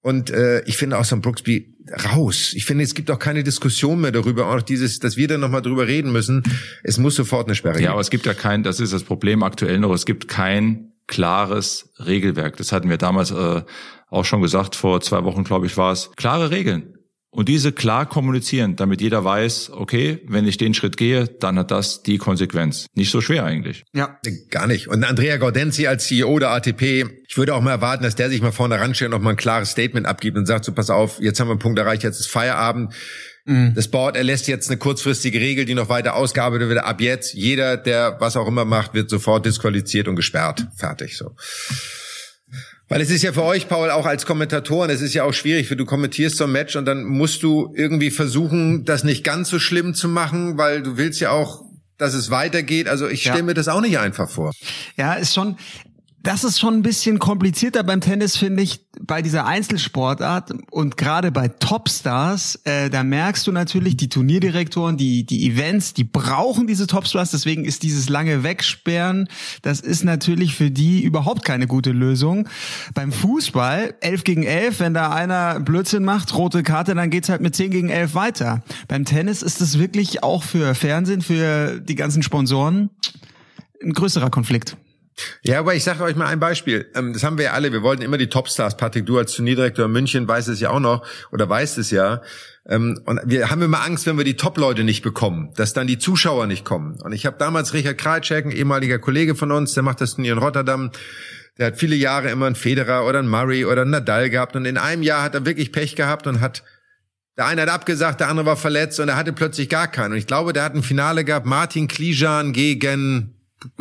Und 0.07 0.31
äh, 0.31 0.63
ich 0.67 0.77
finde 0.77 0.99
auch 0.99 1.05
so 1.05 1.17
ein 1.17 1.21
Brooksby 1.21 1.75
raus. 2.15 2.53
Ich 2.55 2.65
finde, 2.65 2.85
es 2.85 2.95
gibt 2.95 3.11
auch 3.11 3.19
keine 3.19 3.43
Diskussion 3.43 4.01
mehr 4.01 4.13
darüber, 4.13 4.55
auch 4.55 4.63
dieses, 4.63 5.01
dass 5.01 5.17
wir 5.17 5.27
da 5.27 5.37
nochmal 5.37 5.63
drüber 5.63 5.89
reden 5.89 6.13
müssen. 6.13 6.45
Es 6.85 6.97
muss 6.97 7.17
sofort 7.17 7.49
eine 7.49 7.57
Sperre 7.57 7.75
Ja, 7.75 7.81
geben. 7.81 7.91
aber 7.95 8.01
es 8.03 8.11
gibt 8.11 8.25
ja 8.25 8.33
kein, 8.33 8.63
das 8.63 8.79
ist 8.79 8.93
das 8.93 9.03
Problem 9.03 9.43
aktuell 9.43 9.81
noch, 9.81 9.93
es 9.93 10.07
gibt 10.07 10.29
kein 10.29 10.93
klares 11.09 11.91
Regelwerk. 11.99 12.57
Das 12.57 12.71
hatten 12.71 12.89
wir 12.89 12.99
damals 12.99 13.33
äh, 13.33 13.63
auch 14.09 14.25
schon 14.25 14.43
gesagt, 14.43 14.77
vor 14.77 15.01
zwei 15.01 15.25
Wochen, 15.25 15.43
glaube 15.43 15.67
ich, 15.67 15.77
war 15.77 15.91
es. 15.91 16.13
Klare 16.15 16.53
Regeln. 16.53 16.96
Und 17.37 17.51
diese 17.51 17.71
klar 17.71 18.07
kommunizieren, 18.07 18.77
damit 18.77 19.03
jeder 19.03 19.23
weiß, 19.23 19.71
okay, 19.75 20.21
wenn 20.27 20.47
ich 20.47 20.57
den 20.57 20.73
Schritt 20.73 20.97
gehe, 20.97 21.29
dann 21.29 21.59
hat 21.59 21.71
das 21.71 22.03
die 22.03 22.17
Konsequenz. 22.17 22.87
Nicht 22.95 23.11
so 23.11 23.21
schwer 23.21 23.45
eigentlich. 23.45 23.85
Ja. 23.95 24.19
Gar 24.51 24.67
nicht. 24.67 24.89
Und 24.89 25.05
Andrea 25.05 25.37
Gaudenzi 25.37 25.87
als 25.87 26.07
CEO 26.07 26.39
der 26.39 26.51
ATP, 26.53 27.05
ich 27.29 27.37
würde 27.37 27.55
auch 27.55 27.61
mal 27.61 27.73
erwarten, 27.73 28.05
dass 28.05 28.15
der 28.15 28.31
sich 28.31 28.41
mal 28.41 28.53
vorne 28.53 28.81
ranstellt 28.81 29.13
und 29.13 29.19
noch 29.19 29.23
mal 29.23 29.31
ein 29.31 29.37
klares 29.37 29.71
Statement 29.73 30.07
abgibt 30.07 30.39
und 30.39 30.47
sagt, 30.47 30.65
so 30.65 30.73
pass 30.73 30.89
auf, 30.89 31.21
jetzt 31.21 31.39
haben 31.39 31.49
wir 31.49 31.53
einen 31.53 31.59
Punkt 31.59 31.79
erreicht, 31.79 32.03
jetzt 32.05 32.21
ist 32.21 32.29
Feierabend. 32.29 32.95
Das 33.49 33.87
Board 33.89 34.17
erlässt 34.17 34.49
jetzt 34.49 34.71
eine 34.71 34.79
kurzfristige 34.79 35.39
Regel, 35.39 35.67
die 35.67 35.75
noch 35.75 35.89
weiter 35.89 36.17
ausgearbeitet 36.17 36.69
wird. 36.69 36.79
Ab 36.81 37.01
jetzt, 37.01 37.33
jeder, 37.35 37.77
der 37.77 38.17
was 38.19 38.37
auch 38.37 38.49
immer 38.49 38.65
macht, 38.65 38.93
wird 38.93 39.09
sofort 39.09 39.47
disqualifiziert 39.47 40.09
und 40.09 40.17
gesperrt. 40.17 40.67
Fertig, 40.75 41.17
so. 41.17 41.37
Weil 42.89 43.01
es 43.01 43.11
ist 43.11 43.23
ja 43.23 43.33
für 43.33 43.43
euch, 43.43 43.69
Paul, 43.69 43.91
auch 43.91 44.07
als 44.07 44.27
Kommentatoren, 44.27 44.91
es 44.91 45.01
ist 45.01 45.13
ja 45.13 45.25
auch 45.25 45.33
schwierig, 45.35 45.67
für 45.67 45.75
du 45.77 45.85
kommentierst 45.85 46.37
so 46.37 46.45
ein 46.45 46.53
Match 46.53 46.77
und 46.77 46.85
dann 46.85 47.03
musst 47.05 47.43
du 47.43 47.73
irgendwie 47.75 48.11
versuchen, 48.13 48.85
das 48.85 49.03
nicht 49.03 49.25
ganz 49.25 49.49
so 49.49 49.59
schlimm 49.59 49.93
zu 49.95 50.09
machen, 50.09 50.57
weil 50.57 50.83
du 50.83 50.97
willst 50.97 51.21
ja 51.21 51.31
auch, 51.31 51.65
dass 51.99 52.15
es 52.15 52.31
weitergeht. 52.31 52.87
Also 52.89 53.09
ich 53.09 53.23
stelle 53.23 53.39
Ja. 53.39 53.43
mir 53.45 53.55
das 53.55 53.67
auch 53.69 53.81
nicht 53.81 53.99
einfach 53.99 54.31
vor. 54.31 54.53
Ja, 54.97 55.15
ist 55.15 55.35
schon, 55.35 55.57
das 56.27 56.43
ist 56.43 56.59
schon 56.59 56.75
ein 56.75 56.83
bisschen 56.83 57.21
komplizierter 57.21 57.85
beim 57.85 58.01
Tennis, 58.01 58.37
finde 58.37 58.61
ich, 58.61 58.81
bei 59.01 59.23
dieser 59.23 59.47
Einzelsportart 59.47 60.53
und 60.73 60.97
gerade 60.97 61.31
bei 61.31 61.47
Topstars, 61.47 62.61
äh, 62.65 62.91
da 62.91 63.05
merkst 63.05 63.47
du 63.47 63.53
natürlich, 63.53 63.97
die 63.97 64.09
Turnierdirektoren, 64.09 64.97
die, 64.97 65.25
die 65.25 65.47
Events, 65.47 65.95
die 65.95 66.03
brauchen 66.03 66.67
diese 66.67 66.89
Topstars, 66.89 67.31
deswegen 67.31 67.65
ist 67.65 67.85
dieses 67.85 68.09
lange 68.09 68.43
Wegsperren, 68.43 69.29
das 69.63 69.79
ist 69.79 70.03
natürlich 70.03 70.57
für 70.57 70.73
die 70.73 71.05
überhaupt 71.05 71.45
keine 71.45 71.69
gute 71.69 71.93
Lösung. 71.93 72.49
Beim 72.93 73.13
Fußball, 73.13 73.95
11 74.01 74.25
gegen 74.25 74.43
11, 74.43 74.81
wenn 74.81 74.95
da 74.95 75.13
einer 75.13 75.61
Blödsinn 75.61 76.05
macht, 76.05 76.35
rote 76.35 76.65
Karte, 76.65 76.97
dann 76.97 77.11
geht's 77.11 77.29
halt 77.29 77.41
mit 77.41 77.55
10 77.55 77.71
gegen 77.71 77.89
11 77.89 78.15
weiter. 78.17 78.65
Beim 78.89 79.05
Tennis 79.05 79.43
ist 79.43 79.61
es 79.61 79.79
wirklich 79.79 80.25
auch 80.25 80.43
für 80.43 80.75
Fernsehen, 80.75 81.23
für 81.23 81.81
die 81.81 81.95
ganzen 81.95 82.25
Sponsoren 82.25 82.91
ein 83.81 83.93
größerer 83.93 84.31
Konflikt. 84.31 84.77
Ja, 85.43 85.61
aber 85.61 85.75
ich 85.75 85.85
sage 85.85 86.03
euch 86.03 86.17
mal 86.17 86.27
ein 86.27 86.41
Beispiel. 86.41 86.91
Ähm, 86.95 87.13
Das 87.13 87.23
haben 87.25 87.39
wir 87.39 87.47
ja 87.47 87.53
alle. 87.53 87.73
Wir 87.73 87.83
wollten 87.83 88.03
immer 88.03 88.19
die 88.19 88.29
Topstars. 88.29 88.77
Patrick, 88.77 89.07
du 89.07 89.19
als 89.19 89.33
Turnierdirektor 89.33 89.87
in 89.87 89.93
München 89.93 90.29
weißt 90.29 90.49
es 90.49 90.61
ja 90.61 90.71
auch 90.71 90.81
noch 90.81 91.07
oder 91.33 91.49
weißt 91.49 91.79
es 91.79 91.91
ja. 91.91 92.21
Ähm, 92.69 93.01
Und 93.07 93.21
wir 93.25 93.51
haben 93.51 93.63
immer 93.63 93.83
Angst, 93.83 94.07
wenn 94.07 94.19
wir 94.19 94.25
die 94.25 94.37
Top-Leute 94.37 94.85
nicht 94.85 95.03
bekommen, 95.03 95.53
dass 95.57 95.73
dann 95.73 95.87
die 95.87 95.99
Zuschauer 95.99 96.47
nicht 96.47 96.65
kommen. 96.65 97.01
Und 97.03 97.13
ich 97.13 97.25
habe 97.27 97.37
damals 97.39 97.73
Richard 97.73 97.99
Krajcek, 97.99 98.45
ein 98.45 98.51
ehemaliger 98.51 98.99
Kollege 98.99 99.35
von 99.35 99.53
uns, 99.53 99.75
der 99.75 99.83
macht 99.83 100.01
das 100.01 100.15
Turnier 100.15 100.35
in 100.35 100.39
Rotterdam. 100.39 100.91
Der 101.59 101.69
hat 101.69 101.79
viele 101.79 101.97
Jahre 101.97 102.31
immer 102.31 102.47
einen 102.47 102.55
Federer 102.55 103.07
oder 103.07 103.21
einen 103.21 103.29
Murray 103.29 103.65
oder 103.65 103.83
einen 103.83 103.93
Nadal 103.93 104.29
gehabt. 104.29 104.57
Und 104.57 104.67
in 104.67 104.77
einem 104.77 105.03
Jahr 105.03 105.23
hat 105.23 105.35
er 105.35 105.47
wirklich 105.47 105.73
Pech 105.73 105.97
gehabt 105.97 106.27
und 106.27 106.41
hat 106.41 106.63
der 107.39 107.47
eine 107.47 107.63
hat 107.63 107.69
abgesagt, 107.69 108.21
der 108.21 108.29
andere 108.29 108.47
war 108.47 108.57
verletzt 108.57 108.99
und 108.99 109.11
er 109.11 109.17
hatte 109.17 109.33
plötzlich 109.33 109.69
gar 109.69 109.89
keinen. 109.89 110.13
Und 110.13 110.19
ich 110.19 110.27
glaube, 110.27 110.55
der 110.55 110.63
hat 110.63 110.75
ein 110.75 110.83
Finale 110.83 111.23
gehabt, 111.23 111.45
Martin 111.45 111.87
Klijan 111.87 112.55
gegen, 112.55 113.36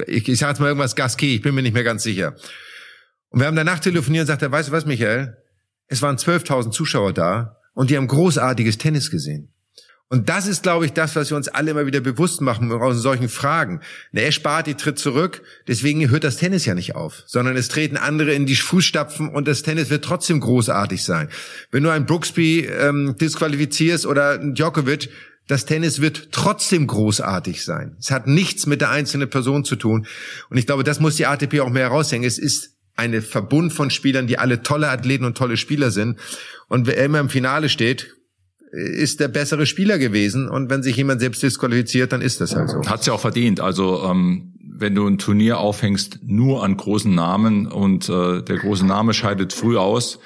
ich, 0.07 0.27
ich 0.27 0.37
sage 0.37 0.51
jetzt 0.51 0.59
mal 0.59 0.67
irgendwas, 0.67 0.95
Gasquet, 0.95 1.35
ich 1.35 1.41
bin 1.41 1.55
mir 1.55 1.61
nicht 1.61 1.73
mehr 1.73 1.83
ganz 1.83 2.03
sicher. 2.03 2.35
Und 3.29 3.39
wir 3.39 3.47
haben 3.47 3.55
danach 3.55 3.79
telefoniert 3.79 4.23
und 4.23 4.27
sagt 4.27 4.41
er, 4.41 4.51
weißt 4.51 4.69
du 4.69 4.71
was, 4.71 4.85
Michael? 4.85 5.37
Es 5.87 6.01
waren 6.01 6.17
12.000 6.17 6.71
Zuschauer 6.71 7.13
da 7.13 7.57
und 7.73 7.89
die 7.89 7.97
haben 7.97 8.07
großartiges 8.07 8.77
Tennis 8.77 9.11
gesehen. 9.11 9.49
Und 10.07 10.29
das 10.29 10.45
ist, 10.45 10.61
glaube 10.61 10.85
ich, 10.85 10.93
das, 10.93 11.15
was 11.15 11.31
wir 11.31 11.37
uns 11.37 11.47
alle 11.47 11.71
immer 11.71 11.87
wieder 11.87 11.99
bewusst 11.99 12.39
machen 12.39 12.71
aus 12.71 12.97
solchen 12.97 13.27
Fragen. 13.27 13.81
Er 14.13 14.31
spart, 14.31 14.67
die 14.67 14.75
tritt 14.75 14.99
zurück, 14.99 15.41
deswegen 15.67 16.07
hört 16.09 16.23
das 16.23 16.37
Tennis 16.37 16.65
ja 16.65 16.75
nicht 16.75 16.95
auf, 16.95 17.23
sondern 17.25 17.57
es 17.57 17.69
treten 17.69 17.97
andere 17.97 18.33
in 18.33 18.45
die 18.45 18.55
Fußstapfen 18.55 19.29
und 19.29 19.47
das 19.47 19.63
Tennis 19.63 19.89
wird 19.89 20.05
trotzdem 20.05 20.39
großartig 20.41 21.03
sein. 21.03 21.29
Wenn 21.71 21.81
du 21.83 21.89
einen 21.89 22.05
Brooksby 22.05 22.61
ähm, 22.65 23.15
disqualifizierst 23.19 24.05
oder 24.05 24.39
einen 24.39 24.53
Djokovic, 24.53 25.09
das 25.47 25.65
Tennis 25.65 26.01
wird 26.01 26.29
trotzdem 26.31 26.87
großartig 26.87 27.63
sein. 27.63 27.95
Es 27.99 28.11
hat 28.11 28.27
nichts 28.27 28.65
mit 28.65 28.81
der 28.81 28.89
einzelnen 28.89 29.29
Person 29.29 29.63
zu 29.63 29.75
tun. 29.75 30.07
Und 30.49 30.57
ich 30.57 30.65
glaube, 30.65 30.83
das 30.83 30.99
muss 30.99 31.15
die 31.15 31.27
ATP 31.27 31.59
auch 31.59 31.69
mehr 31.69 31.83
heraushängen. 31.83 32.27
Es 32.27 32.39
ist 32.39 32.75
eine 32.95 33.21
Verbund 33.21 33.73
von 33.73 33.91
Spielern, 33.91 34.27
die 34.27 34.39
alle 34.39 34.63
tolle 34.63 34.89
Athleten 34.89 35.25
und 35.25 35.37
tolle 35.37 35.57
Spieler 35.57 35.91
sind. 35.91 36.17
Und 36.67 36.87
wer 36.87 36.97
immer 36.97 37.19
im 37.19 37.29
Finale 37.29 37.69
steht, 37.69 38.15
ist 38.71 39.19
der 39.19 39.27
bessere 39.27 39.65
Spieler 39.65 39.97
gewesen. 39.97 40.49
Und 40.49 40.69
wenn 40.69 40.81
sich 40.81 40.95
jemand 40.95 41.21
selbst 41.21 41.43
disqualifiziert, 41.43 42.11
dann 42.11 42.21
ist 42.21 42.41
das 42.41 42.55
halt 42.55 42.69
so. 42.69 42.81
Hat's 42.85 43.05
ja 43.05 43.13
auch 43.13 43.19
verdient. 43.19 43.59
Also 43.59 44.03
ähm, 44.03 44.53
wenn 44.59 44.95
du 44.95 45.07
ein 45.07 45.17
Turnier 45.17 45.59
aufhängst 45.59 46.19
nur 46.23 46.63
an 46.63 46.75
großen 46.75 47.13
Namen 47.13 47.67
und 47.67 48.09
äh, 48.09 48.41
der 48.41 48.57
große 48.57 48.85
Name 48.85 49.13
scheidet 49.13 49.53
früh 49.53 49.77
aus, 49.77 50.19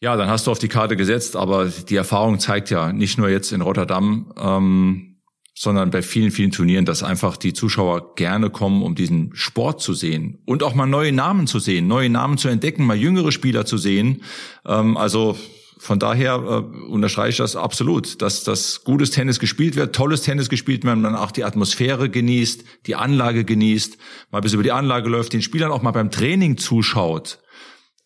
ja, 0.00 0.16
dann 0.16 0.28
hast 0.28 0.46
du 0.46 0.50
auf 0.50 0.58
die 0.58 0.68
Karte 0.68 0.96
gesetzt. 0.96 1.36
Aber 1.36 1.66
die 1.66 1.96
Erfahrung 1.96 2.38
zeigt 2.38 2.70
ja 2.70 2.92
nicht 2.92 3.18
nur 3.18 3.28
jetzt 3.28 3.52
in 3.52 3.60
Rotterdam, 3.60 4.32
ähm, 4.40 5.08
sondern 5.54 5.90
bei 5.90 6.02
vielen, 6.02 6.30
vielen 6.30 6.52
Turnieren, 6.52 6.84
dass 6.84 7.02
einfach 7.02 7.36
die 7.36 7.52
Zuschauer 7.52 8.14
gerne 8.14 8.48
kommen, 8.48 8.82
um 8.82 8.94
diesen 8.94 9.34
Sport 9.34 9.80
zu 9.80 9.92
sehen 9.92 10.38
und 10.46 10.62
auch 10.62 10.74
mal 10.74 10.86
neue 10.86 11.10
Namen 11.10 11.48
zu 11.48 11.58
sehen, 11.58 11.88
neue 11.88 12.10
Namen 12.10 12.38
zu 12.38 12.48
entdecken, 12.48 12.86
mal 12.86 12.96
jüngere 12.96 13.32
Spieler 13.32 13.66
zu 13.66 13.76
sehen. 13.76 14.22
Ähm, 14.64 14.96
also 14.96 15.36
von 15.78 15.98
daher 15.98 16.34
äh, 16.34 16.86
unterstreiche 16.86 17.30
ich 17.30 17.36
das 17.38 17.56
absolut, 17.56 18.22
dass 18.22 18.44
das 18.44 18.84
gutes 18.84 19.10
Tennis 19.10 19.40
gespielt 19.40 19.74
wird, 19.74 19.96
tolles 19.96 20.22
Tennis 20.22 20.48
gespielt 20.48 20.84
wird, 20.84 20.96
man 20.96 21.16
auch 21.16 21.32
die 21.32 21.44
Atmosphäre 21.44 22.08
genießt, 22.08 22.64
die 22.86 22.94
Anlage 22.94 23.44
genießt, 23.44 23.98
mal 24.30 24.40
bis 24.40 24.52
über 24.52 24.62
die 24.62 24.72
Anlage 24.72 25.08
läuft, 25.08 25.32
den 25.32 25.42
Spielern 25.42 25.72
auch 25.72 25.82
mal 25.82 25.92
beim 25.92 26.10
Training 26.10 26.56
zuschaut. 26.56 27.40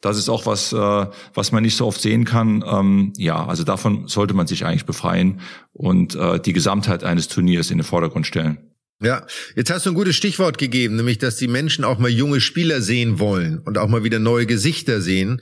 Das 0.03 0.19
ist 0.19 0.29
auch 0.29 0.45
was, 0.47 0.73
äh, 0.73 1.07
was 1.33 1.53
man 1.53 1.62
nicht 1.62 1.77
so 1.77 1.87
oft 1.87 2.03
sehen 2.03 2.25
kann. 2.25 2.62
Ähm, 2.67 3.12
ja, 3.17 3.47
also 3.47 3.65
davon 3.65 4.09
sollte 4.09 4.35
man 4.35 4.47
sich 4.47 4.67
eigentlich 4.67 4.85
befreien 4.85 5.41
und 5.73 6.15
äh, 6.17 6.38
die 6.41 6.53
Gesamtheit 6.53 7.05
eines 7.05 7.29
Turniers 7.29 7.71
in 7.71 7.79
den 7.79 7.85
Vordergrund 7.85 8.27
stellen. 8.27 8.59
Ja, 9.01 9.27
jetzt 9.57 9.71
hast 9.71 9.87
du 9.87 9.91
ein 9.91 9.95
gutes 9.95 10.15
Stichwort 10.15 10.59
gegeben, 10.59 10.97
nämlich, 10.97 11.19
dass 11.19 11.37
die 11.37 11.49
Menschen 11.49 11.85
auch 11.85 11.99
mal 11.99 12.11
junge 12.11 12.41
Spieler 12.41 12.81
sehen 12.81 13.19
wollen 13.19 13.59
und 13.59 13.79
auch 13.79 13.88
mal 13.88 14.05
wieder 14.05 14.19
neue 14.19 14.47
Gesichter 14.47 15.01
sehen. 15.01 15.41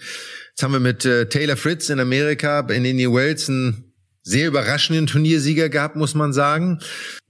Jetzt 0.50 0.62
haben 0.62 0.72
wir 0.72 0.80
mit 0.80 1.04
äh, 1.04 1.28
Taylor 1.28 1.56
Fritz 1.56 1.88
in 1.90 2.00
Amerika 2.00 2.60
in 2.60 2.84
Indian 2.84 3.14
Wells 3.14 3.48
einen 3.48 3.90
sehr 4.22 4.48
überraschenden 4.48 5.06
Turniersieger 5.06 5.68
gehabt, 5.68 5.96
muss 5.96 6.14
man 6.14 6.32
sagen. 6.32 6.80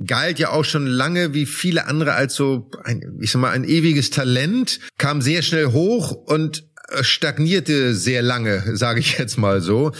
Galt 0.04 0.38
ja 0.38 0.50
auch 0.50 0.64
schon 0.64 0.86
lange 0.86 1.34
wie 1.34 1.46
viele 1.46 1.86
andere 1.86 2.14
als 2.14 2.34
so 2.34 2.70
ein, 2.82 3.18
ich 3.20 3.30
sag 3.30 3.40
mal, 3.40 3.50
ein 3.50 3.64
ewiges 3.64 4.10
Talent, 4.10 4.80
kam 4.98 5.22
sehr 5.22 5.42
schnell 5.42 5.66
hoch 5.66 6.12
und 6.12 6.69
stagnierte 7.02 7.94
sehr 7.94 8.22
lange, 8.22 8.76
sage 8.76 9.00
ich 9.00 9.18
jetzt 9.18 9.38
mal 9.38 9.60
so. 9.60 9.92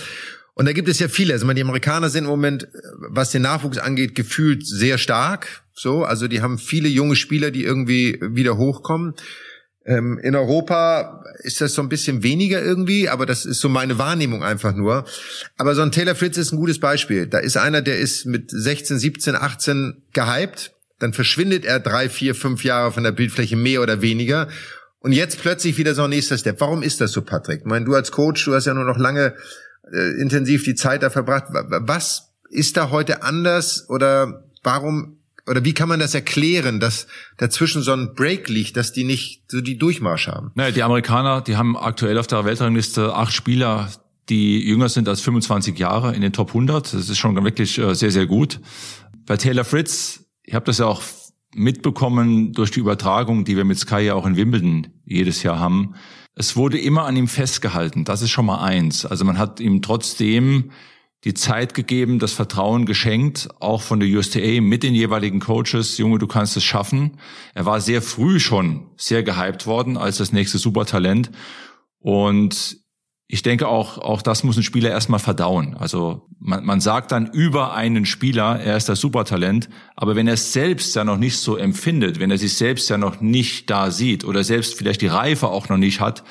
Und 0.54 0.66
da 0.66 0.72
gibt 0.72 0.88
es 0.88 0.98
ja 0.98 1.08
viele. 1.08 1.32
Also 1.32 1.50
die 1.52 1.62
Amerikaner 1.62 2.10
sind 2.10 2.24
im 2.24 2.30
Moment, 2.30 2.68
was 2.98 3.30
den 3.30 3.42
Nachwuchs 3.42 3.78
angeht, 3.78 4.14
gefühlt 4.14 4.66
sehr 4.66 4.98
stark. 4.98 5.62
So, 5.72 6.04
also 6.04 6.28
die 6.28 6.42
haben 6.42 6.58
viele 6.58 6.88
junge 6.88 7.16
Spieler, 7.16 7.50
die 7.50 7.64
irgendwie 7.64 8.18
wieder 8.20 8.58
hochkommen. 8.58 9.14
Ähm, 9.86 10.18
in 10.18 10.36
Europa 10.36 11.24
ist 11.38 11.60
das 11.60 11.72
so 11.72 11.80
ein 11.80 11.88
bisschen 11.88 12.22
weniger 12.22 12.62
irgendwie, 12.62 13.08
aber 13.08 13.24
das 13.24 13.46
ist 13.46 13.60
so 13.60 13.68
meine 13.70 13.96
Wahrnehmung 13.96 14.44
einfach 14.44 14.74
nur. 14.74 15.06
Aber 15.56 15.74
so 15.74 15.82
ein 15.82 15.92
Taylor 15.92 16.14
Fritz 16.14 16.36
ist 16.36 16.52
ein 16.52 16.58
gutes 16.58 16.78
Beispiel. 16.78 17.26
Da 17.26 17.38
ist 17.38 17.56
einer, 17.56 17.80
der 17.80 17.98
ist 17.98 18.26
mit 18.26 18.50
16, 18.50 18.98
17, 18.98 19.34
18 19.36 20.02
gehypt, 20.12 20.72
dann 20.98 21.14
verschwindet 21.14 21.64
er 21.64 21.80
drei, 21.80 22.10
vier, 22.10 22.34
fünf 22.34 22.62
Jahre 22.62 22.92
von 22.92 23.02
der 23.02 23.12
Bildfläche 23.12 23.56
mehr 23.56 23.80
oder 23.80 24.02
weniger. 24.02 24.48
Und 25.00 25.12
jetzt 25.12 25.40
plötzlich 25.40 25.78
wieder 25.78 25.94
so 25.94 26.02
ein 26.02 26.10
nächster 26.10 26.38
Step. 26.38 26.60
Warum 26.60 26.82
ist 26.82 27.00
das 27.00 27.12
so, 27.12 27.22
Patrick? 27.22 27.60
Ich 27.60 27.66
meine, 27.66 27.86
du 27.86 27.94
als 27.94 28.12
Coach, 28.12 28.44
du 28.44 28.54
hast 28.54 28.66
ja 28.66 28.74
nur 28.74 28.84
noch 28.84 28.98
lange 28.98 29.34
äh, 29.92 30.20
intensiv 30.20 30.64
die 30.64 30.74
Zeit 30.74 31.02
da 31.02 31.10
verbracht. 31.10 31.44
Was 31.50 32.32
ist 32.50 32.76
da 32.76 32.90
heute 32.90 33.22
anders 33.22 33.88
oder 33.88 34.44
warum 34.62 35.16
oder 35.46 35.64
wie 35.64 35.72
kann 35.72 35.88
man 35.88 35.98
das 35.98 36.14
erklären, 36.14 36.80
dass 36.80 37.06
dazwischen 37.38 37.82
so 37.82 37.92
ein 37.92 38.14
Break 38.14 38.48
liegt, 38.48 38.76
dass 38.76 38.92
die 38.92 39.04
nicht 39.04 39.50
so 39.50 39.60
die 39.60 39.78
Durchmarsch 39.78 40.28
haben? 40.28 40.52
Naja, 40.54 40.70
die 40.70 40.82
Amerikaner, 40.82 41.40
die 41.40 41.56
haben 41.56 41.76
aktuell 41.76 42.18
auf 42.18 42.26
der 42.26 42.44
Weltrangliste 42.44 43.14
acht 43.14 43.32
Spieler, 43.32 43.90
die 44.28 44.64
jünger 44.64 44.88
sind 44.88 45.08
als 45.08 45.22
25 45.22 45.78
Jahre 45.78 46.14
in 46.14 46.20
den 46.20 46.32
Top 46.32 46.48
100. 46.48 46.92
Das 46.92 47.08
ist 47.08 47.18
schon 47.18 47.42
wirklich 47.42 47.78
äh, 47.78 47.94
sehr, 47.94 48.10
sehr 48.10 48.26
gut. 48.26 48.60
Bei 49.26 49.36
Taylor 49.36 49.64
Fritz, 49.64 50.24
ich 50.44 50.54
habe 50.54 50.66
das 50.66 50.78
ja 50.78 50.86
auch 50.86 51.02
mitbekommen 51.54 52.52
durch 52.52 52.70
die 52.70 52.80
Übertragung, 52.80 53.44
die 53.44 53.56
wir 53.56 53.64
mit 53.64 53.78
Sky 53.78 54.00
ja 54.00 54.14
auch 54.14 54.26
in 54.26 54.36
Wimbledon 54.36 54.88
jedes 55.04 55.42
Jahr 55.42 55.58
haben. 55.58 55.94
Es 56.34 56.56
wurde 56.56 56.78
immer 56.78 57.04
an 57.04 57.16
ihm 57.16 57.28
festgehalten. 57.28 58.04
Das 58.04 58.22
ist 58.22 58.30
schon 58.30 58.46
mal 58.46 58.62
eins. 58.62 59.04
Also 59.04 59.24
man 59.24 59.38
hat 59.38 59.60
ihm 59.60 59.82
trotzdem 59.82 60.70
die 61.24 61.34
Zeit 61.34 61.74
gegeben, 61.74 62.18
das 62.18 62.32
Vertrauen 62.32 62.86
geschenkt, 62.86 63.48
auch 63.60 63.82
von 63.82 64.00
der 64.00 64.08
USTA 64.08 64.60
mit 64.60 64.82
den 64.82 64.94
jeweiligen 64.94 65.40
Coaches. 65.40 65.98
Junge, 65.98 66.18
du 66.18 66.26
kannst 66.26 66.56
es 66.56 66.64
schaffen. 66.64 67.18
Er 67.54 67.66
war 67.66 67.80
sehr 67.80 68.00
früh 68.00 68.40
schon 68.40 68.86
sehr 68.96 69.22
gehypt 69.22 69.66
worden 69.66 69.98
als 69.98 70.16
das 70.16 70.32
nächste 70.32 70.58
Supertalent. 70.58 71.30
Und 71.98 72.79
ich 73.32 73.42
denke 73.42 73.68
auch, 73.68 73.98
auch 73.98 74.22
das 74.22 74.42
muss 74.42 74.56
ein 74.56 74.64
Spieler 74.64 74.90
erstmal 74.90 75.20
verdauen. 75.20 75.76
Also 75.78 76.26
man, 76.40 76.64
man 76.64 76.80
sagt 76.80 77.12
dann 77.12 77.30
über 77.30 77.74
einen 77.74 78.04
Spieler, 78.04 78.58
er 78.58 78.76
ist 78.76 78.88
das 78.88 78.98
Supertalent, 78.98 79.68
aber 79.94 80.16
wenn 80.16 80.26
er 80.26 80.34
es 80.34 80.52
selbst 80.52 80.96
ja 80.96 81.04
noch 81.04 81.16
nicht 81.16 81.38
so 81.38 81.56
empfindet, 81.56 82.18
wenn 82.18 82.32
er 82.32 82.38
sich 82.38 82.54
selbst 82.54 82.90
ja 82.90 82.98
noch 82.98 83.20
nicht 83.20 83.70
da 83.70 83.92
sieht 83.92 84.24
oder 84.24 84.42
selbst 84.42 84.74
vielleicht 84.74 85.00
die 85.00 85.06
Reife 85.06 85.46
auch 85.46 85.68
noch 85.68 85.76
nicht 85.76 86.00
hat, 86.00 86.24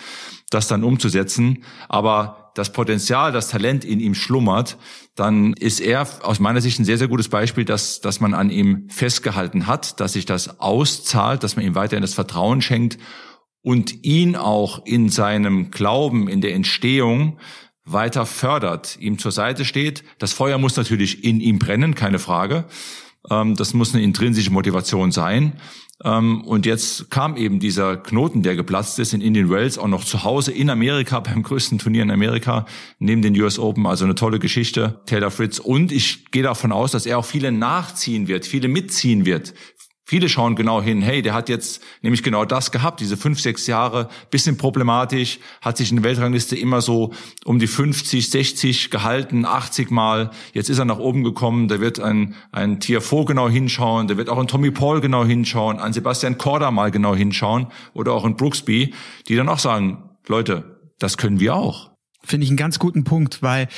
das 0.50 0.68
dann 0.68 0.84
umzusetzen, 0.84 1.64
aber 1.88 2.52
das 2.56 2.74
Potenzial, 2.74 3.32
das 3.32 3.48
Talent 3.48 3.86
in 3.86 4.02
ihm 4.02 4.14
schlummert, 4.14 4.78
dann 5.16 5.54
ist 5.54 5.80
er 5.80 6.06
aus 6.24 6.42
meiner 6.42 6.60
Sicht 6.60 6.80
ein 6.80 6.86
sehr, 6.86 6.98
sehr 6.98 7.08
gutes 7.08 7.30
Beispiel, 7.30 7.64
dass, 7.64 8.02
dass 8.02 8.20
man 8.20 8.34
an 8.34 8.50
ihm 8.50 8.90
festgehalten 8.90 9.68
hat, 9.68 10.02
dass 10.02 10.14
sich 10.14 10.26
das 10.26 10.60
auszahlt, 10.60 11.44
dass 11.44 11.56
man 11.56 11.64
ihm 11.64 11.76
weiterhin 11.76 12.02
das 12.02 12.14
Vertrauen 12.14 12.62
schenkt 12.62 12.98
und 13.62 14.04
ihn 14.04 14.36
auch 14.36 14.86
in 14.86 15.10
seinem 15.10 15.72
Glauben, 15.72 16.28
in 16.28 16.42
der 16.42 16.54
Entstehung 16.54 17.40
weiter 17.86 18.26
fördert, 18.26 18.98
ihm 19.00 19.18
zur 19.18 19.32
Seite 19.32 19.66
steht. 19.66 20.04
Das 20.20 20.34
Feuer 20.34 20.58
muss 20.58 20.78
natürlich 20.78 21.24
in 21.24 21.40
ihm 21.42 21.60
brennen, 21.60 21.96
keine 21.96 22.20
Frage. 22.20 22.66
Ähm, 23.30 23.56
das 23.56 23.74
muss 23.74 23.94
eine 23.94 24.04
intrinsische 24.04 24.52
Motivation 24.52 25.12
sein. 25.12 25.54
Ähm, 26.04 26.42
und 26.46 26.66
jetzt 26.66 27.10
kam 27.10 27.36
eben 27.36 27.60
dieser 27.60 27.98
Knoten, 27.98 28.42
der 28.42 28.56
geplatzt 28.56 29.00
ist 29.00 29.14
in 29.14 29.22
Indian 29.22 29.50
Wells, 29.50 29.78
auch 29.78 29.88
noch 29.88 30.06
zu 30.06 30.24
Hause 30.24 30.52
in 30.52 30.70
Amerika, 30.70 31.20
beim 31.20 31.44
größten 31.44 31.80
Turnier 31.80 32.04
in 32.04 32.12
Amerika, 32.12 32.66
neben 33.00 33.22
den 33.22 33.40
US 33.42 33.60
Open. 33.60 33.86
Also 33.86 34.06
eine 34.06 34.16
tolle 34.16 34.40
Geschichte, 34.40 35.02
Taylor 35.06 35.32
Fritz. 35.32 35.60
Und 35.60 35.92
ich 35.92 36.32
gehe 36.32 36.44
davon 36.44 36.72
aus, 36.72 36.92
dass 36.92 37.06
er 37.06 37.18
auch 37.18 37.26
viele 37.26 37.52
nachziehen 37.52 38.28
wird, 38.28 38.46
viele 38.46 38.68
mitziehen 38.68 39.26
wird. 39.26 39.54
Viele 40.10 40.28
schauen 40.28 40.56
genau 40.56 40.82
hin, 40.82 41.04
hey, 41.04 41.22
der 41.22 41.36
hat 41.36 41.50
jetzt 41.50 41.84
nämlich 42.02 42.24
genau 42.24 42.44
das 42.44 42.72
gehabt, 42.72 43.00
diese 43.00 43.16
fünf, 43.16 43.40
sechs 43.40 43.68
Jahre, 43.68 44.10
bisschen 44.32 44.58
problematisch, 44.58 45.38
hat 45.62 45.78
sich 45.78 45.92
in 45.92 45.98
der 45.98 46.04
Weltrangliste 46.04 46.56
immer 46.56 46.82
so 46.82 47.14
um 47.46 47.60
die 47.60 47.68
50, 47.68 48.28
60 48.28 48.90
gehalten, 48.90 49.46
80 49.46 49.92
Mal. 49.92 50.32
Jetzt 50.52 50.72
ist 50.72 50.80
er 50.80 50.86
nach 50.86 50.98
oben 50.98 51.24
gekommen, 51.24 51.68
da 51.68 51.80
wird 51.80 52.00
ein, 52.00 52.34
ein 52.52 52.80
Tiafoe 52.80 53.26
genau 53.26 53.50
hinschauen, 53.50 54.08
da 54.08 54.18
wird 54.18 54.30
auch 54.30 54.40
ein 54.40 54.48
Tommy 54.48 54.72
Paul 54.72 55.00
genau 55.00 55.26
hinschauen, 55.26 55.78
ein 55.78 55.94
Sebastian 55.94 56.40
Korda 56.40 56.72
mal 56.72 56.90
genau 56.90 57.14
hinschauen 57.14 57.68
oder 57.94 58.14
auch 58.14 58.26
ein 58.26 58.36
Brooksby, 58.36 58.96
die 59.28 59.36
dann 59.36 59.48
auch 59.48 59.60
sagen, 59.60 60.10
Leute, 60.26 60.80
das 60.98 61.18
können 61.18 61.40
wir 61.40 61.54
auch. 61.54 61.92
Finde 62.22 62.44
ich 62.44 62.50
einen 62.50 62.58
ganz 62.58 62.80
guten 62.80 63.06
Punkt, 63.06 63.42
weil 63.42 63.70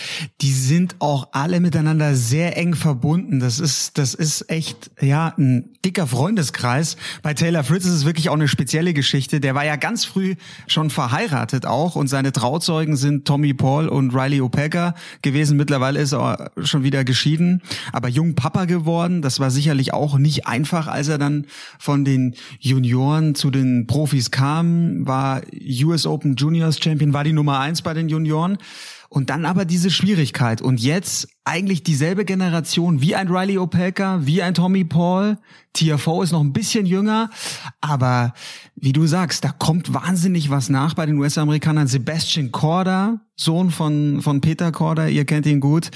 die 0.42 0.52
sind 0.52 0.96
auch 0.98 1.30
alle 1.32 1.60
miteinander 1.60 2.16
sehr 2.16 2.58
eng 2.58 2.74
verbunden. 2.74 3.40
Das 3.40 3.60
ist, 3.60 4.00
das 4.00 4.16
ist 4.16 4.50
echt, 4.50 4.90
ja, 5.00 5.36
ein 5.38 5.70
dicker 5.86 6.08
Freundeskreis. 6.08 6.98
Bei 7.22 7.36
Taylor 7.36 7.64
Fritz 7.64 7.86
ist 7.86 7.94
es 7.94 8.06
wirklich 8.06 8.30
auch 8.30 8.34
eine 8.34 8.48
spezielle 8.48 8.96
Geschichte. 8.96 9.42
Der 9.42 9.54
war 9.54 9.64
ja 9.64 9.76
ganz 9.76 10.06
früh 10.06 10.36
schon 10.66 10.90
verheiratet 10.90 11.68
auch 11.68 11.96
und 11.96 12.08
seine 12.08 12.32
Trauzeugen 12.32 12.96
sind 12.96 13.26
Tommy 13.26 13.54
Paul 13.54 13.88
und 13.88 14.16
Riley 14.16 14.42
Opeka 14.42 14.96
gewesen. 15.22 15.56
Mittlerweile 15.56 16.00
ist 16.00 16.14
er 16.14 16.50
schon 16.64 16.82
wieder 16.82 17.04
geschieden, 17.04 17.62
aber 17.94 18.10
jung 18.10 18.34
Papa 18.34 18.66
geworden. 18.66 19.22
Das 19.22 19.40
war 19.40 19.52
sicherlich 19.52 19.94
auch 19.94 20.18
nicht 20.18 20.48
einfach, 20.48 20.88
als 20.88 21.10
er 21.10 21.20
dann 21.20 21.46
von 21.78 22.06
den 22.06 22.34
Junioren 22.60 23.36
zu 23.36 23.52
den 23.52 23.86
Profis 23.86 24.32
kam, 24.32 25.06
war 25.06 25.42
US 25.84 26.08
Open 26.08 26.36
Juniors 26.36 26.80
Champion, 26.84 27.14
war 27.14 27.24
die 27.24 27.34
Nummer 27.34 27.60
eins 27.60 27.84
bei 27.84 27.94
den 27.94 28.10
Junioren 28.10 28.31
Junioren. 28.32 28.58
Und 29.10 29.30
dann 29.30 29.46
aber 29.46 29.66
diese 29.66 29.92
Schwierigkeit. 29.92 30.62
Und 30.62 30.80
jetzt 30.80 31.28
eigentlich 31.44 31.84
dieselbe 31.84 32.24
Generation 32.24 33.02
wie 33.02 33.14
ein 33.14 33.28
Riley 33.28 33.58
Opelka, 33.58 34.22
wie 34.24 34.42
ein 34.42 34.54
Tommy 34.54 34.86
Paul. 34.86 35.38
TFO 35.74 36.24
ist 36.24 36.32
noch 36.32 36.40
ein 36.40 36.54
bisschen 36.54 36.86
jünger. 36.86 37.30
Aber 37.82 38.34
wie 38.76 38.94
du 38.94 39.06
sagst, 39.08 39.44
da 39.44 39.50
kommt 39.50 39.94
wahnsinnig 39.94 40.50
was 40.50 40.70
nach 40.70 40.94
bei 40.94 41.06
den 41.06 41.18
US-Amerikanern. 41.18 41.88
Sebastian 41.88 42.54
Korda, 42.54 43.20
Sohn 43.36 43.70
von, 43.70 44.22
von 44.22 44.40
Peter 44.40 44.72
Korda, 44.72 45.08
ihr 45.08 45.26
kennt 45.26 45.46
ihn 45.46 45.60
gut 45.60 45.92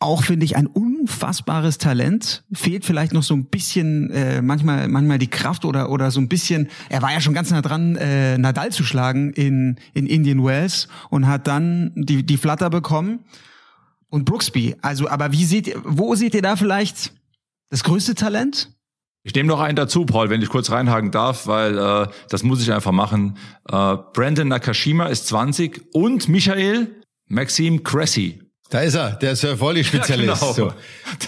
auch 0.00 0.24
finde 0.24 0.46
ich 0.46 0.56
ein 0.56 0.66
unfassbares 0.66 1.76
Talent. 1.76 2.42
Fehlt 2.52 2.86
vielleicht 2.86 3.12
noch 3.12 3.22
so 3.22 3.34
ein 3.34 3.44
bisschen 3.44 4.10
äh, 4.10 4.40
manchmal 4.40 4.88
manchmal 4.88 5.18
die 5.18 5.28
Kraft 5.28 5.66
oder 5.66 5.90
oder 5.90 6.10
so 6.10 6.20
ein 6.20 6.28
bisschen. 6.28 6.68
Er 6.88 7.02
war 7.02 7.12
ja 7.12 7.20
schon 7.20 7.34
ganz 7.34 7.50
nah 7.50 7.60
dran, 7.60 7.96
äh, 7.96 8.38
Nadal 8.38 8.72
zu 8.72 8.82
schlagen 8.82 9.32
in 9.34 9.76
in 9.92 10.06
Indian 10.06 10.42
Wells 10.42 10.88
und 11.10 11.26
hat 11.26 11.46
dann 11.46 11.92
die 11.94 12.24
die 12.24 12.38
Flatter 12.38 12.70
bekommen. 12.70 13.20
Und 14.08 14.24
Brooksby. 14.24 14.74
Also, 14.82 15.08
aber 15.08 15.30
wie 15.30 15.44
seht 15.44 15.68
ihr, 15.68 15.80
wo 15.84 16.16
seht 16.16 16.34
ihr 16.34 16.42
da 16.42 16.56
vielleicht 16.56 17.12
das 17.68 17.84
größte 17.84 18.16
Talent? 18.16 18.74
Ich 19.22 19.34
nehme 19.34 19.48
noch 19.48 19.60
einen 19.60 19.76
dazu, 19.76 20.04
Paul, 20.04 20.30
wenn 20.30 20.42
ich 20.42 20.48
kurz 20.48 20.70
reinhaken 20.70 21.12
darf, 21.12 21.46
weil 21.46 21.78
äh, 21.78 22.08
das 22.28 22.42
muss 22.42 22.60
ich 22.60 22.72
einfach 22.72 22.90
machen. 22.90 23.36
Äh, 23.68 23.96
Brandon 24.12 24.48
Nakashima 24.48 25.06
ist 25.06 25.28
20 25.28 25.94
und 25.94 26.28
Michael 26.28 26.88
Maxim 27.28 27.84
Cressy 27.84 28.49
da 28.70 28.80
ist 28.80 28.94
er, 28.94 29.12
der 29.12 29.36
Sir 29.36 29.58
Volley 29.58 29.84
Spezialist. 29.84 30.42
Ja, 30.42 30.52
genau. 30.52 30.52
so. 30.52 30.72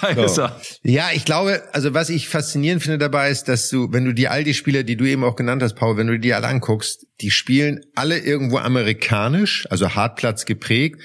Da 0.01 0.15
so. 0.15 0.23
ist 0.23 0.39
er. 0.39 0.61
Ja, 0.85 1.11
ich 1.13 1.25
glaube, 1.25 1.63
also 1.73 1.93
was 1.93 2.09
ich 2.09 2.29
faszinierend 2.29 2.83
finde 2.83 2.99
dabei 2.99 3.31
ist, 3.31 3.49
dass 3.49 3.69
du, 3.69 3.93
wenn 3.93 4.05
du 4.05 4.15
die 4.15 4.29
all 4.29 4.45
die 4.45 4.55
Spieler, 4.55 4.85
die 4.85 4.97
du 4.97 5.05
eben 5.05 5.25
auch 5.25 5.37
genannt 5.37 5.63
hast, 5.63 5.75
Paul, 5.75 5.97
wenn 5.97 6.07
du 6.07 6.19
die 6.19 6.35
alle 6.35 6.47
anguckst, 6.47 7.07
die 7.21 7.31
spielen 7.31 7.81
alle 7.95 8.19
irgendwo 8.19 8.59
amerikanisch, 8.59 9.67
also 9.71 9.95
Hartplatz 9.95 10.45
geprägt, 10.45 11.01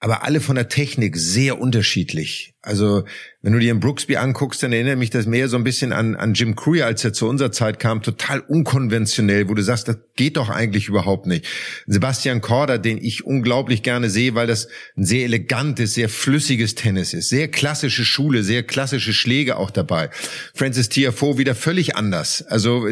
aber 0.00 0.24
alle 0.24 0.40
von 0.40 0.56
der 0.56 0.68
Technik 0.68 1.16
sehr 1.16 1.60
unterschiedlich. 1.60 2.54
Also 2.62 3.04
wenn 3.42 3.52
du 3.54 3.58
dir 3.58 3.70
einen 3.70 3.80
Brooksby 3.80 4.16
anguckst, 4.16 4.62
dann 4.62 4.72
erinnert 4.72 4.98
mich 4.98 5.08
das 5.08 5.26
mehr 5.26 5.48
so 5.48 5.56
ein 5.56 5.64
bisschen 5.64 5.92
an, 5.92 6.14
an 6.14 6.34
Jim 6.34 6.56
Courier, 6.56 6.84
als 6.84 7.04
er 7.04 7.12
zu 7.14 7.26
unserer 7.26 7.52
Zeit 7.52 7.78
kam, 7.78 8.02
total 8.02 8.40
unkonventionell, 8.40 9.48
wo 9.48 9.54
du 9.54 9.62
sagst, 9.62 9.88
das 9.88 9.96
geht 10.16 10.36
doch 10.36 10.50
eigentlich 10.50 10.88
überhaupt 10.88 11.26
nicht. 11.26 11.46
Sebastian 11.86 12.40
Korda, 12.42 12.76
den 12.76 12.98
ich 12.98 13.24
unglaublich 13.24 13.82
gerne 13.82 14.10
sehe, 14.10 14.34
weil 14.34 14.46
das 14.46 14.68
ein 14.96 15.04
sehr 15.04 15.24
elegantes, 15.24 15.94
sehr 15.94 16.10
flüssiges 16.10 16.74
Tennis 16.74 17.14
ist, 17.14 17.30
sehr 17.30 17.48
klassische 17.48 18.04
Schule, 18.04 18.42
sehr 18.42 18.62
klassische 18.62 19.14
Schläge 19.14 19.56
auch 19.56 19.70
dabei. 19.70 20.10
Francis 20.54 20.90
Tiafoe 20.90 21.38
wieder 21.38 21.54
völlig 21.54 21.96
anders. 21.96 22.42
Also 22.46 22.88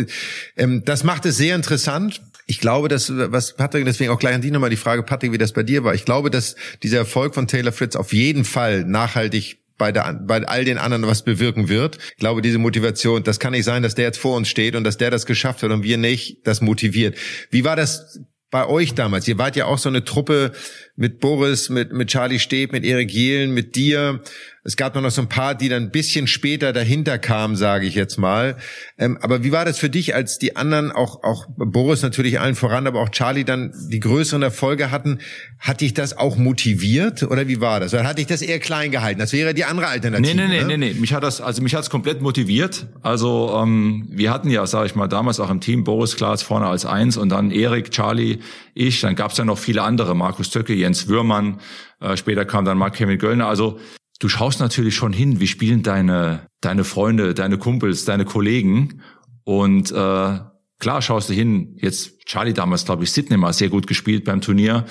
ähm, 0.56 0.82
das 0.84 1.04
macht 1.04 1.26
es 1.26 1.36
sehr 1.36 1.56
interessant 1.56 2.22
ich 2.48 2.60
glaube, 2.60 2.88
dass, 2.88 3.12
was 3.14 3.54
Patrick, 3.54 3.84
deswegen 3.84 4.10
auch 4.10 4.18
gleich 4.18 4.34
an 4.34 4.40
dich 4.40 4.50
nochmal 4.50 4.70
die 4.70 4.76
Frage, 4.76 5.02
Patrick, 5.02 5.32
wie 5.32 5.38
das 5.38 5.52
bei 5.52 5.62
dir 5.62 5.84
war. 5.84 5.94
Ich 5.94 6.06
glaube, 6.06 6.30
dass 6.30 6.56
dieser 6.82 6.96
Erfolg 6.98 7.34
von 7.34 7.46
Taylor 7.46 7.72
Fritz 7.72 7.94
auf 7.94 8.14
jeden 8.14 8.46
Fall 8.46 8.84
nachhaltig 8.84 9.58
bei, 9.76 9.92
der, 9.92 10.14
bei 10.14 10.42
all 10.46 10.64
den 10.64 10.78
anderen 10.78 11.06
was 11.06 11.22
bewirken 11.22 11.68
wird. 11.68 11.98
Ich 12.12 12.16
glaube, 12.16 12.40
diese 12.40 12.56
Motivation, 12.56 13.22
das 13.22 13.38
kann 13.38 13.52
nicht 13.52 13.64
sein, 13.64 13.82
dass 13.82 13.94
der 13.94 14.06
jetzt 14.06 14.18
vor 14.18 14.34
uns 14.34 14.48
steht 14.48 14.76
und 14.76 14.84
dass 14.84 14.96
der 14.96 15.10
das 15.10 15.26
geschafft 15.26 15.62
hat 15.62 15.70
und 15.70 15.82
wir 15.82 15.98
nicht, 15.98 16.46
das 16.46 16.62
motiviert. 16.62 17.18
Wie 17.50 17.64
war 17.64 17.76
das 17.76 18.18
bei 18.50 18.66
euch 18.66 18.94
damals? 18.94 19.28
Ihr 19.28 19.36
wart 19.36 19.54
ja 19.54 19.66
auch 19.66 19.78
so 19.78 19.90
eine 19.90 20.04
Truppe 20.04 20.52
mit 20.98 21.20
Boris, 21.20 21.68
mit, 21.70 21.92
mit 21.92 22.08
Charlie 22.08 22.40
Steb, 22.40 22.72
mit 22.72 22.84
Erik 22.84 23.12
Jehlen, 23.12 23.54
mit 23.54 23.76
dir. 23.76 24.20
Es 24.64 24.76
gab 24.76 24.96
noch 24.96 25.10
so 25.10 25.22
ein 25.22 25.28
paar, 25.28 25.54
die 25.54 25.68
dann 25.68 25.84
ein 25.84 25.90
bisschen 25.90 26.26
später 26.26 26.72
dahinter 26.72 27.18
kamen, 27.18 27.54
sage 27.54 27.86
ich 27.86 27.94
jetzt 27.94 28.18
mal. 28.18 28.56
Ähm, 28.98 29.16
aber 29.22 29.44
wie 29.44 29.52
war 29.52 29.64
das 29.64 29.78
für 29.78 29.88
dich, 29.88 30.14
als 30.16 30.38
die 30.38 30.56
anderen, 30.56 30.90
auch, 30.90 31.22
auch 31.22 31.46
Boris 31.56 32.02
natürlich 32.02 32.40
allen 32.40 32.56
voran, 32.56 32.86
aber 32.88 33.00
auch 33.00 33.10
Charlie 33.10 33.44
dann 33.44 33.72
die 33.90 34.00
größeren 34.00 34.42
Erfolge 34.42 34.90
hatten? 34.90 35.20
Hat 35.60 35.80
dich 35.80 35.94
das 35.94 36.18
auch 36.18 36.36
motiviert 36.36 37.22
oder 37.22 37.46
wie 37.46 37.60
war 37.60 37.78
das? 37.78 37.94
Oder 37.94 38.04
hat 38.04 38.18
dich 38.18 38.26
das 38.26 38.42
eher 38.42 38.58
klein 38.58 38.90
gehalten? 38.90 39.20
Das 39.20 39.32
wäre 39.32 39.54
die 39.54 39.64
andere 39.64 39.86
Alternative. 39.86 40.36
Nee, 40.36 40.48
nee, 40.48 40.48
nee, 40.48 40.60
ne? 40.64 40.76
nee, 40.78 40.92
nee. 40.92 41.00
Mich 41.00 41.14
hat 41.14 41.22
das, 41.22 41.40
also 41.40 41.62
mich 41.62 41.76
hat's 41.76 41.88
komplett 41.88 42.20
motiviert. 42.20 42.88
Also 43.00 43.56
ähm, 43.62 44.08
wir 44.10 44.32
hatten 44.32 44.50
ja, 44.50 44.66
sage 44.66 44.86
ich 44.86 44.96
mal, 44.96 45.06
damals 45.06 45.38
auch 45.38 45.48
im 45.48 45.60
Team 45.60 45.84
Boris 45.84 46.16
Klaas 46.16 46.42
vorne 46.42 46.66
als 46.66 46.84
eins 46.84 47.16
und 47.16 47.28
dann 47.28 47.52
Erik, 47.52 47.92
Charlie, 47.92 48.40
ich. 48.78 49.00
Dann 49.00 49.14
gab's 49.14 49.36
ja 49.36 49.44
noch 49.44 49.58
viele 49.58 49.82
andere, 49.82 50.14
Markus 50.14 50.50
Töcke, 50.50 50.74
Jens 50.74 51.08
Würmann. 51.08 51.60
Äh, 52.00 52.16
später 52.16 52.44
kam 52.44 52.64
dann 52.64 52.78
Mark 52.78 52.94
Kevin 52.94 53.18
Göllner. 53.18 53.46
Also 53.46 53.78
du 54.20 54.28
schaust 54.28 54.60
natürlich 54.60 54.94
schon 54.94 55.12
hin, 55.12 55.40
wie 55.40 55.46
spielen 55.46 55.82
deine, 55.82 56.46
deine 56.60 56.84
Freunde, 56.84 57.34
deine 57.34 57.58
Kumpels, 57.58 58.04
deine 58.04 58.24
Kollegen. 58.24 59.02
Und 59.44 59.90
äh, 59.90 60.38
klar 60.78 61.02
schaust 61.02 61.30
du 61.30 61.34
hin, 61.34 61.76
jetzt 61.80 62.24
Charlie 62.26 62.52
damals, 62.52 62.84
glaube 62.84 63.04
ich, 63.04 63.12
Sydney 63.12 63.36
mal 63.36 63.52
sehr 63.52 63.68
gut 63.68 63.86
gespielt 63.86 64.24
beim 64.24 64.40
Turnier, 64.40 64.84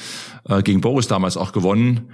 äh, 0.48 0.62
gegen 0.64 0.82
Boris 0.82 1.08
damals 1.08 1.38
auch 1.38 1.52
gewonnen. 1.52 2.12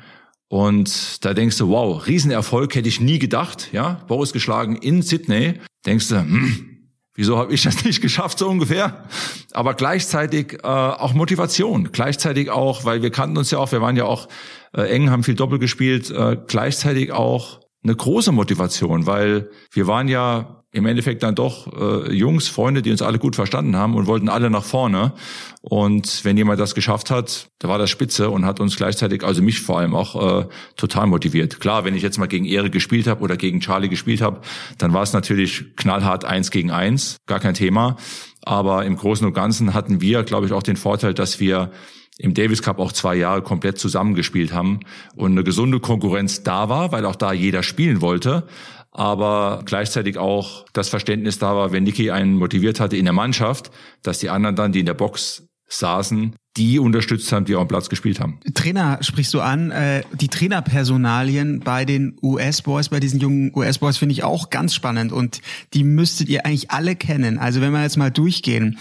Und 0.49 1.25
da 1.25 1.33
denkst 1.33 1.57
du, 1.57 1.69
wow, 1.69 2.05
Riesenerfolg, 2.05 2.75
hätte 2.75 2.87
ich 2.87 3.01
nie 3.01 3.17
gedacht, 3.17 3.69
ja, 3.71 4.03
Boris 4.07 4.33
geschlagen 4.33 4.75
in 4.75 5.01
Sydney. 5.01 5.59
Denkst 5.85 6.09
du, 6.09 6.19
hm, 6.19 6.72
wieso 7.15 7.37
habe 7.37 7.53
ich 7.53 7.63
das 7.63 7.83
nicht 7.85 8.01
geschafft, 8.01 8.39
so 8.39 8.49
ungefähr? 8.49 9.03
Aber 9.51 9.73
gleichzeitig 9.73 10.59
äh, 10.63 10.67
auch 10.67 11.13
Motivation, 11.13 11.91
gleichzeitig 11.91 12.49
auch, 12.49 12.85
weil 12.85 13.01
wir 13.01 13.11
kannten 13.11 13.37
uns 13.37 13.51
ja 13.51 13.59
auch, 13.59 13.71
wir 13.71 13.81
waren 13.81 13.95
ja 13.95 14.05
auch 14.05 14.27
äh, 14.73 14.83
eng, 14.83 15.09
haben 15.09 15.23
viel 15.23 15.35
Doppel 15.35 15.59
gespielt, 15.59 16.09
äh, 16.11 16.37
gleichzeitig 16.47 17.11
auch 17.11 17.59
eine 17.83 17.95
große 17.95 18.31
Motivation, 18.31 19.05
weil 19.05 19.49
wir 19.71 19.87
waren 19.87 20.07
ja 20.07 20.62
im 20.73 20.87
Endeffekt 20.87 21.21
dann 21.21 21.35
doch 21.35 21.71
äh, 21.71 22.11
Jungs, 22.11 22.47
Freunde, 22.47 22.81
die 22.81 22.89
uns 22.89 23.03
alle 23.03 23.19
gut 23.19 23.35
verstanden 23.35 23.75
haben 23.75 23.95
und 23.95 24.07
wollten 24.07 24.27
alle 24.27 24.49
nach 24.49 24.63
vorne. 24.63 25.13
Und 25.61 26.25
wenn 26.25 26.35
jemand 26.35 26.59
das 26.59 26.73
geschafft 26.73 27.11
hat, 27.11 27.47
da 27.59 27.69
war 27.69 27.77
das 27.77 27.91
Spitze 27.91 28.31
und 28.31 28.43
hat 28.43 28.59
uns 28.59 28.75
gleichzeitig, 28.75 29.23
also 29.23 29.43
mich 29.43 29.61
vor 29.61 29.77
allem 29.77 29.93
auch 29.93 30.41
äh, 30.41 30.47
total 30.75 31.05
motiviert. 31.05 31.59
Klar, 31.59 31.85
wenn 31.85 31.95
ich 31.95 32.01
jetzt 32.01 32.17
mal 32.17 32.25
gegen 32.25 32.45
Ehre 32.45 32.71
gespielt 32.71 33.05
habe 33.05 33.21
oder 33.21 33.37
gegen 33.37 33.59
Charlie 33.59 33.87
gespielt 33.87 34.21
habe, 34.21 34.41
dann 34.79 34.93
war 34.93 35.03
es 35.03 35.13
natürlich 35.13 35.75
knallhart 35.75 36.25
eins 36.25 36.49
gegen 36.49 36.71
eins, 36.71 37.17
gar 37.27 37.39
kein 37.39 37.53
Thema. 37.53 37.95
Aber 38.41 38.83
im 38.83 38.97
Großen 38.97 39.25
und 39.27 39.33
Ganzen 39.33 39.75
hatten 39.75 40.01
wir, 40.01 40.23
glaube 40.23 40.47
ich, 40.47 40.53
auch 40.53 40.63
den 40.63 40.75
Vorteil, 40.75 41.13
dass 41.13 41.39
wir 41.39 41.71
im 42.17 42.33
Davis 42.33 42.63
Cup 42.63 42.79
auch 42.79 42.91
zwei 42.91 43.15
Jahre 43.15 43.43
komplett 43.43 43.77
zusammengespielt 43.77 44.53
haben 44.53 44.79
und 45.15 45.31
eine 45.31 45.43
gesunde 45.43 45.79
Konkurrenz 45.79 46.41
da 46.41 46.67
war, 46.67 46.91
weil 46.91 47.05
auch 47.05 47.15
da 47.15 47.31
jeder 47.31 47.61
spielen 47.61 48.01
wollte. 48.01 48.47
Aber 48.93 49.63
gleichzeitig 49.65 50.17
auch 50.17 50.65
das 50.73 50.89
Verständnis 50.89 51.39
da 51.39 51.55
war, 51.55 51.71
wenn 51.71 51.83
Niki 51.83 52.11
einen 52.11 52.35
motiviert 52.35 52.79
hatte 52.79 52.95
in 52.95 53.05
der 53.05 53.13
Mannschaft, 53.13 53.71
dass 54.03 54.19
die 54.19 54.29
anderen 54.29 54.55
dann, 54.55 54.71
die 54.71 54.81
in 54.81 54.85
der 54.85 54.93
Box 54.93 55.47
saßen, 55.67 56.35
die 56.57 56.77
unterstützt 56.77 57.31
haben, 57.31 57.45
die 57.45 57.55
auch 57.55 57.61
am 57.61 57.67
Platz 57.67 57.89
gespielt 57.89 58.19
haben. 58.19 58.39
Trainer 58.53 58.99
sprichst 59.01 59.33
du 59.33 59.41
an. 59.41 59.71
Äh, 59.71 60.03
die 60.13 60.27
Trainerpersonalien 60.27 61.61
bei 61.61 61.83
den 61.83 62.15
US-Boys, 62.21 62.89
bei 62.89 62.99
diesen 62.99 63.19
jungen 63.19 63.51
US-Boys 63.55 63.97
finde 63.97 64.13
ich 64.13 64.23
auch 64.23 64.51
ganz 64.51 64.75
spannend 64.75 65.11
und 65.11 65.41
die 65.73 65.83
müsstet 65.83 66.29
ihr 66.29 66.45
eigentlich 66.45 66.69
alle 66.69 66.95
kennen. 66.95 67.39
Also 67.39 67.59
wenn 67.59 67.71
wir 67.71 67.81
jetzt 67.81 67.97
mal 67.97 68.11
durchgehen. 68.11 68.77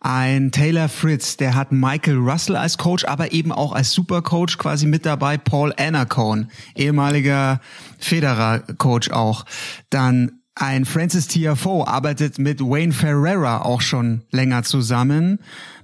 Ein 0.00 0.50
Taylor 0.50 0.88
Fritz, 0.88 1.36
der 1.36 1.54
hat 1.54 1.70
Michael 1.70 2.16
Russell 2.16 2.56
als 2.56 2.76
Coach, 2.76 3.04
aber 3.04 3.32
eben 3.32 3.52
auch 3.52 3.70
als 3.70 3.92
Supercoach 3.92 4.58
quasi 4.58 4.86
mit 4.86 5.06
dabei. 5.06 5.38
Paul 5.38 5.72
Anacone, 5.76 6.48
ehemaliger 6.74 7.60
Federer-Coach 8.00 9.10
auch. 9.12 9.44
Dann 9.90 10.40
ein 10.56 10.84
Francis 10.84 11.28
Tiafoe 11.28 11.86
arbeitet 11.86 12.38
mit 12.38 12.60
Wayne 12.60 12.92
Ferreira 12.92 13.62
auch 13.62 13.80
schon 13.80 14.22
länger 14.32 14.64
zusammen. 14.64 15.38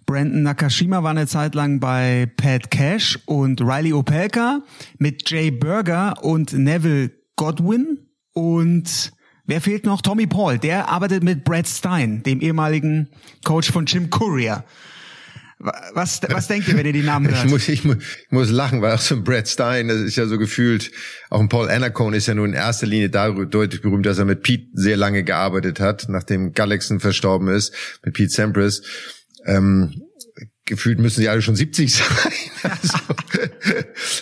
Brandon 0.09 0.43
Nakashima 0.43 1.03
war 1.03 1.11
eine 1.11 1.27
Zeit 1.27 1.55
lang 1.55 1.81
bei 1.81 2.33
Pat 2.39 2.71
Cash 2.71 3.19
und 3.27 3.61
Riley 3.61 3.93
Opelka 3.93 4.63
mit 4.97 5.29
Jay 5.29 5.51
Berger 5.51 6.25
und 6.25 6.55
Neville 6.55 7.11
Godwin 7.37 8.09
und 8.33 9.13
wer 9.45 9.61
fehlt 9.61 9.85
noch? 9.85 10.01
Tommy 10.01 10.27
Paul. 10.27 10.57
Der 10.57 10.89
arbeitet 10.89 11.23
mit 11.23 11.45
Brad 11.45 11.69
Stein, 11.69 12.23
dem 12.23 12.41
ehemaligen 12.41 13.11
Coach 13.45 13.71
von 13.71 13.85
Jim 13.85 14.09
Courier. 14.09 14.65
Was, 15.59 16.23
was 16.27 16.47
denkt 16.47 16.69
ihr, 16.69 16.77
wenn 16.79 16.87
ihr 16.87 16.95
die 16.95 17.03
Namen 17.03 17.29
hört? 17.35 17.45
Ich 17.45 17.51
muss, 17.51 17.69
ich, 17.69 17.85
muss, 17.85 17.97
ich 17.97 18.31
muss 18.31 18.49
lachen, 18.49 18.81
weil 18.81 18.95
auch 18.95 19.01
so 19.01 19.15
ein 19.15 19.25
Brad 19.25 19.47
Stein, 19.47 19.89
das 19.89 19.99
ist 19.99 20.17
ja 20.17 20.25
so 20.25 20.39
gefühlt, 20.39 20.91
auch 21.29 21.41
ein 21.41 21.51
Paul 21.51 21.69
Anacone 21.69 22.17
ist 22.17 22.29
ja 22.29 22.35
nur 22.35 22.47
in 22.47 22.55
erster 22.55 22.87
Linie 22.87 23.11
dadurch 23.11 23.83
berühmt, 23.83 24.07
dass 24.07 24.19
er 24.19 24.25
mit 24.25 24.43
Pete 24.43 24.69
sehr 24.73 24.97
lange 24.97 25.23
gearbeitet 25.23 25.81
hat, 25.81 26.07
nachdem 26.09 26.55
Galaxon 26.55 26.99
verstorben 26.99 27.49
ist, 27.49 27.75
mit 28.03 28.15
Pete 28.15 28.33
Sampras. 28.33 28.81
Ähm, 29.49 30.03
gefühlt 30.67 30.99
müssen 30.99 31.21
sie 31.21 31.29
alle 31.29 31.43
schon 31.43 31.57
70 31.57 31.93
sein. 31.93 32.07
Also, 32.61 32.99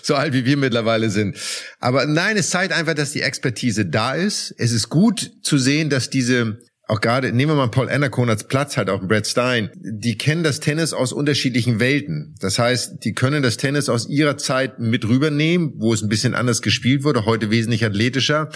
so 0.03 0.15
alt 0.15 0.35
wie 0.35 0.45
wir 0.45 0.59
mittlerweile 0.59 1.09
sind. 1.09 1.39
Aber 1.81 2.05
nein, 2.05 2.37
es 2.37 2.51
zeigt 2.51 2.71
einfach, 2.71 2.93
dass 2.93 3.13
die 3.13 3.23
Expertise 3.23 3.87
da 3.87 4.15
ist. 4.15 4.55
Es 4.59 4.73
ist 4.73 4.91
gut 4.91 5.33
zu 5.43 5.57
sehen, 5.57 5.89
dass 5.89 6.11
diese 6.11 6.59
auch 6.89 7.01
gerade, 7.01 7.33
nehmen 7.33 7.53
wir 7.53 7.57
mal 7.57 7.69
Paul 7.69 7.89
Anacone 7.89 8.31
als 8.31 8.45
Platz 8.45 8.77
halt 8.77 8.91
auch 8.91 9.03
Brad 9.03 9.27
Stein, 9.27 9.71
die 9.75 10.17
kennen 10.17 10.45
das 10.45 10.61
Tennis 10.61 10.93
aus 10.93 11.13
unterschiedlichen 11.13 11.81
Welten. 11.81 12.35
Das 12.41 12.59
heißt, 12.59 13.05
die 13.05 13.13
können 13.13 13.43
das 13.43 13.57
Tennis 13.57 13.89
aus 13.89 14.09
ihrer 14.09 14.37
Zeit 14.37 14.79
mit 14.79 15.07
rübernehmen, 15.07 15.75
wo 15.77 15.93
es 15.93 16.03
ein 16.03 16.09
bisschen 16.09 16.35
anders 16.35 16.63
gespielt 16.63 17.03
wurde, 17.03 17.25
heute 17.25 17.51
wesentlich 17.51 17.85
athletischer 17.85 18.51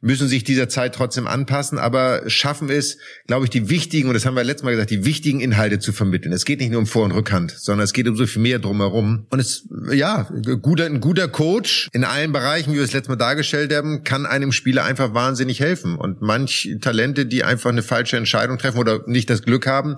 müssen 0.00 0.28
sich 0.28 0.44
dieser 0.44 0.68
Zeit 0.68 0.94
trotzdem 0.94 1.26
anpassen, 1.26 1.78
aber 1.78 2.22
schaffen 2.28 2.70
es, 2.70 2.98
glaube 3.26 3.44
ich, 3.44 3.50
die 3.50 3.68
wichtigen, 3.68 4.08
und 4.08 4.14
das 4.14 4.26
haben 4.26 4.36
wir 4.36 4.44
letztes 4.44 4.64
Mal 4.64 4.72
gesagt, 4.72 4.90
die 4.90 5.04
wichtigen 5.04 5.40
Inhalte 5.40 5.78
zu 5.78 5.92
vermitteln. 5.92 6.32
Es 6.32 6.44
geht 6.44 6.60
nicht 6.60 6.70
nur 6.70 6.80
um 6.80 6.86
Vor- 6.86 7.04
und 7.04 7.12
Rückhand, 7.12 7.50
sondern 7.50 7.84
es 7.84 7.92
geht 7.92 8.08
um 8.08 8.16
so 8.16 8.26
viel 8.26 8.42
mehr 8.42 8.58
drumherum. 8.58 9.26
Und 9.30 9.40
es, 9.40 9.68
ja, 9.92 10.28
guter, 10.62 10.86
ein 10.86 11.00
guter 11.00 11.28
Coach 11.28 11.88
in 11.92 12.04
allen 12.04 12.32
Bereichen, 12.32 12.72
wie 12.72 12.76
wir 12.76 12.84
es 12.84 12.92
letztes 12.92 13.08
Mal 13.08 13.16
dargestellt 13.16 13.74
haben, 13.74 14.04
kann 14.04 14.26
einem 14.26 14.52
Spieler 14.52 14.84
einfach 14.84 15.14
wahnsinnig 15.14 15.60
helfen. 15.60 15.96
Und 15.96 16.20
manch 16.22 16.76
Talente, 16.80 17.26
die 17.26 17.44
einfach 17.44 17.72
eine 17.76 17.82
falsche 17.82 18.16
Entscheidung 18.16 18.58
treffen 18.58 18.78
oder 18.78 19.02
nicht 19.06 19.30
das 19.30 19.42
Glück 19.42 19.66
haben, 19.66 19.96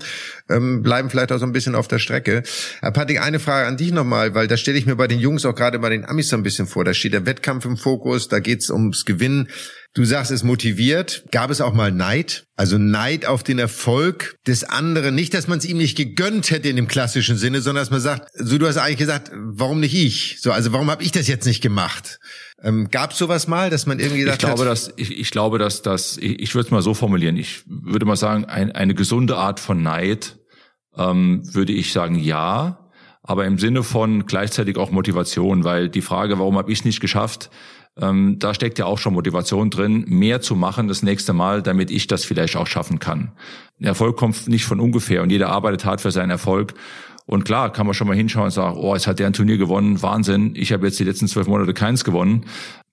ähm, 0.51 0.83
bleiben 0.83 1.11
vielleicht 1.11 1.33
auch 1.33 1.39
so 1.39 1.47
ein 1.47 1.53
bisschen 1.53 1.75
auf 1.75 1.89
der 1.89 1.99
Strecke. 1.99 2.43
Herr 2.81 2.93
Patrick, 2.93 3.21
eine 3.21 3.39
Frage 3.39 3.67
an 3.67 3.77
dich 3.77 3.93
nochmal, 3.93 4.35
weil 4.35 4.49
da 4.49 4.57
stelle 4.57 4.79
ich 4.79 4.87
mir 4.87 4.97
bei 4.97 5.07
den 5.07 5.21
Jungs 5.21 5.45
auch 5.45 5.55
gerade 5.55 5.79
bei 5.79 5.89
den 5.89 6.05
Amis 6.05 6.29
so 6.29 6.37
ein 6.37 6.43
bisschen 6.43 6.67
vor. 6.67 6.85
Da 6.85 6.95
steht 6.95 7.13
der 7.13 7.27
Wettkampf 7.27 7.65
im 7.65 7.77
Fokus, 7.77 8.29
da 8.29 8.41
geht 8.41 8.61
es 8.61 8.71
ums 8.71 9.05
Gewinnen. 9.05 9.49
Du 9.95 10.05
sagst, 10.05 10.31
es 10.31 10.45
motiviert. 10.45 11.25
Gab 11.33 11.51
es 11.51 11.61
auch 11.61 11.73
mal 11.73 11.91
Neid? 11.91 12.45
Also 12.57 12.79
Neid 12.79 13.27
auf 13.27 13.43
den 13.43 13.59
Erfolg 13.59 14.37
des 14.47 14.63
anderen. 14.63 15.15
Nicht, 15.15 15.33
dass 15.35 15.49
man 15.49 15.59
es 15.59 15.65
ihm 15.65 15.79
nicht 15.79 15.97
gegönnt 15.97 16.51
hätte 16.51 16.69
in 16.69 16.77
dem 16.77 16.89
klassischen 16.89 17.37
Sinne, 17.37 17.63
sondern 17.63 17.83
dass 17.83 17.91
man 17.91 18.01
sagt, 18.01 18.29
so 18.35 18.59
du 18.59 18.67
hast 18.67 18.77
eigentlich 18.77 18.99
gesagt, 18.99 19.33
warum 19.35 19.81
nicht 19.81 19.95
ich? 19.95 20.39
So, 20.41 20.53
also 20.53 20.73
warum 20.73 20.91
habe 20.91 21.03
ich 21.03 21.11
das 21.11 21.27
jetzt 21.27 21.47
nicht 21.47 21.63
gemacht? 21.63 22.21
Ähm, 22.63 22.89
Gab 22.91 23.13
es 23.13 23.19
sowas 23.19 23.47
mal, 23.47 23.71
dass 23.71 23.87
man 23.87 24.01
irgendwie 24.01 24.21
gesagt 24.21 24.43
ich 24.43 24.47
glaube, 24.47 24.63
hat? 24.63 24.69
Dass, 24.69 24.93
ich, 24.97 25.17
ich 25.17 25.31
glaube, 25.31 25.59
dass 25.59 25.83
das, 25.83 26.17
ich, 26.17 26.41
ich 26.41 26.55
würde 26.55 26.67
es 26.67 26.71
mal 26.73 26.83
so 26.83 26.95
formulieren, 26.95 27.37
ich 27.37 27.63
würde 27.67 28.05
mal 28.05 28.17
sagen, 28.17 28.45
ein, 28.47 28.73
eine 28.73 28.95
gesunde 28.95 29.37
Art 29.37 29.61
von 29.61 29.83
Neid, 29.83 30.39
ähm, 30.97 31.43
würde 31.55 31.73
ich 31.73 31.93
sagen, 31.93 32.17
ja, 32.17 32.91
aber 33.23 33.45
im 33.45 33.59
Sinne 33.59 33.83
von 33.83 34.27
gleichzeitig 34.27 34.77
auch 34.77 34.91
Motivation, 34.91 35.63
weil 35.63 35.89
die 35.89 36.03
Frage, 36.03 36.39
warum 36.39 36.57
habe 36.57 36.73
ich 36.73 36.81
es 36.81 36.85
nicht 36.85 37.01
geschafft, 37.01 37.51
ähm, 38.01 38.39
da 38.39 38.55
steckt 38.55 38.79
ja 38.79 38.87
auch 38.87 38.99
schon 38.99 39.15
Motivation 39.15 39.71
drin, 39.71 40.05
mehr 40.09 40.41
zu 40.41 40.55
machen 40.55 40.89
das 40.89 41.03
nächste 41.03 41.33
Mal, 41.33 41.63
damit 41.63 41.91
ich 41.91 42.07
das 42.07 42.25
vielleicht 42.25 42.57
auch 42.57 42.67
schaffen 42.67 42.99
kann. 42.99 43.33
Erfolg 43.81 44.17
kommt 44.17 44.49
nicht 44.49 44.65
von 44.65 44.81
ungefähr 44.81 45.23
und 45.23 45.31
jeder 45.31 45.49
arbeitet 45.49 45.85
hart 45.85 46.01
für 46.01 46.11
seinen 46.11 46.31
Erfolg. 46.31 46.75
Und 47.29 47.45
klar, 47.45 47.71
kann 47.71 47.85
man 47.85 47.95
schon 47.95 48.09
mal 48.09 48.17
hinschauen 48.17 48.47
und 48.47 48.53
sagen, 48.53 48.79
oh, 48.79 48.95
jetzt 48.95 49.07
hat 49.07 49.19
der 49.19 49.27
ein 49.27 49.35
Turnier 49.35 49.59
gewonnen, 49.59 50.01
Wahnsinn, 50.01 50.55
ich 50.57 50.73
habe 50.73 50.87
jetzt 50.87 50.99
die 50.99 51.05
letzten 51.05 51.29
zwölf 51.29 51.47
Monate 51.47 51.75
keins 51.75 52.03
gewonnen. 52.03 52.47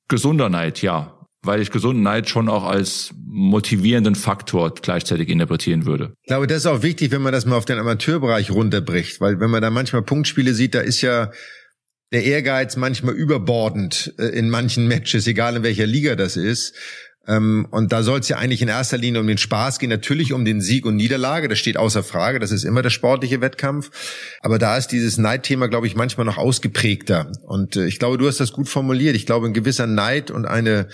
Gesunder 0.10 0.50
Neid, 0.50 0.82
ja, 0.82 1.18
weil 1.42 1.62
ich 1.62 1.72
gesunden 1.72 2.04
Neid 2.04 2.28
schon 2.28 2.50
auch 2.50 2.66
als 2.66 3.14
motivierenden 3.26 4.16
Faktor 4.16 4.74
gleichzeitig 4.76 5.30
interpretieren 5.30 5.86
würde. 5.86 6.16
Ich 6.24 6.28
glaube, 6.28 6.48
das 6.48 6.58
ist 6.60 6.66
auch 6.66 6.84
wichtig, 6.84 7.12
wenn 7.12 7.22
man 7.22 7.32
das 7.32 7.46
mal 7.46 7.56
auf 7.56 7.64
den 7.64 7.80
Amateurbereich 7.80 8.52
runterbricht, 8.52 9.22
weil 9.22 9.40
wenn 9.40 9.50
man 9.50 9.62
da 9.62 9.70
manchmal 9.70 10.02
Punktspiele 10.02 10.54
sieht, 10.54 10.76
da 10.76 10.82
ist 10.82 11.00
ja 11.00 11.32
der 12.12 12.26
Ehrgeiz 12.26 12.76
manchmal 12.76 13.16
überbordend 13.16 14.14
äh, 14.20 14.26
in 14.38 14.50
manchen 14.50 14.90
Matches, 14.90 15.28
egal 15.28 15.56
in 15.56 15.64
welcher 15.64 15.86
Liga 15.86 16.18
das 16.18 16.36
ist. 16.36 16.76
Ähm, 17.28 17.68
und 17.72 17.92
da 17.92 18.04
soll 18.04 18.20
es 18.20 18.30
ja 18.30 18.38
eigentlich 18.38 18.62
in 18.62 18.68
erster 18.68 18.98
Linie 18.98 19.22
um 19.22 19.28
den 19.28 19.38
Spaß 19.38 19.80
gehen, 19.80 19.90
natürlich 19.90 20.34
um 20.34 20.46
den 20.46 20.62
Sieg 20.62 20.86
und 20.86 20.96
Niederlage, 20.96 21.48
das 21.48 21.60
steht 21.60 21.78
außer 21.78 22.04
Frage, 22.04 22.40
das 22.40 22.52
ist 22.52 22.64
immer 22.64 22.82
der 22.82 22.90
sportliche 22.90 23.42
Wettkampf. 23.42 23.92
Aber 24.42 24.60
da 24.60 24.78
ist 24.78 24.88
dieses 24.88 25.18
Neidthema, 25.18 25.68
glaube 25.68 25.88
ich, 25.88 25.96
manchmal 25.96 26.26
noch 26.26 26.38
ausgeprägter. 26.38 27.32
Und 27.44 27.76
äh, 27.76 27.86
ich 27.88 28.00
glaube, 28.00 28.18
du 28.18 28.28
hast 28.28 28.40
das 28.40 28.52
gut 28.52 28.70
formuliert. 28.70 29.16
Ich 29.16 29.26
glaube, 29.26 29.48
ein 29.48 29.54
gewisser 29.54 29.88
Neid 29.88 30.32
und 30.32 30.46
eine 30.46 30.88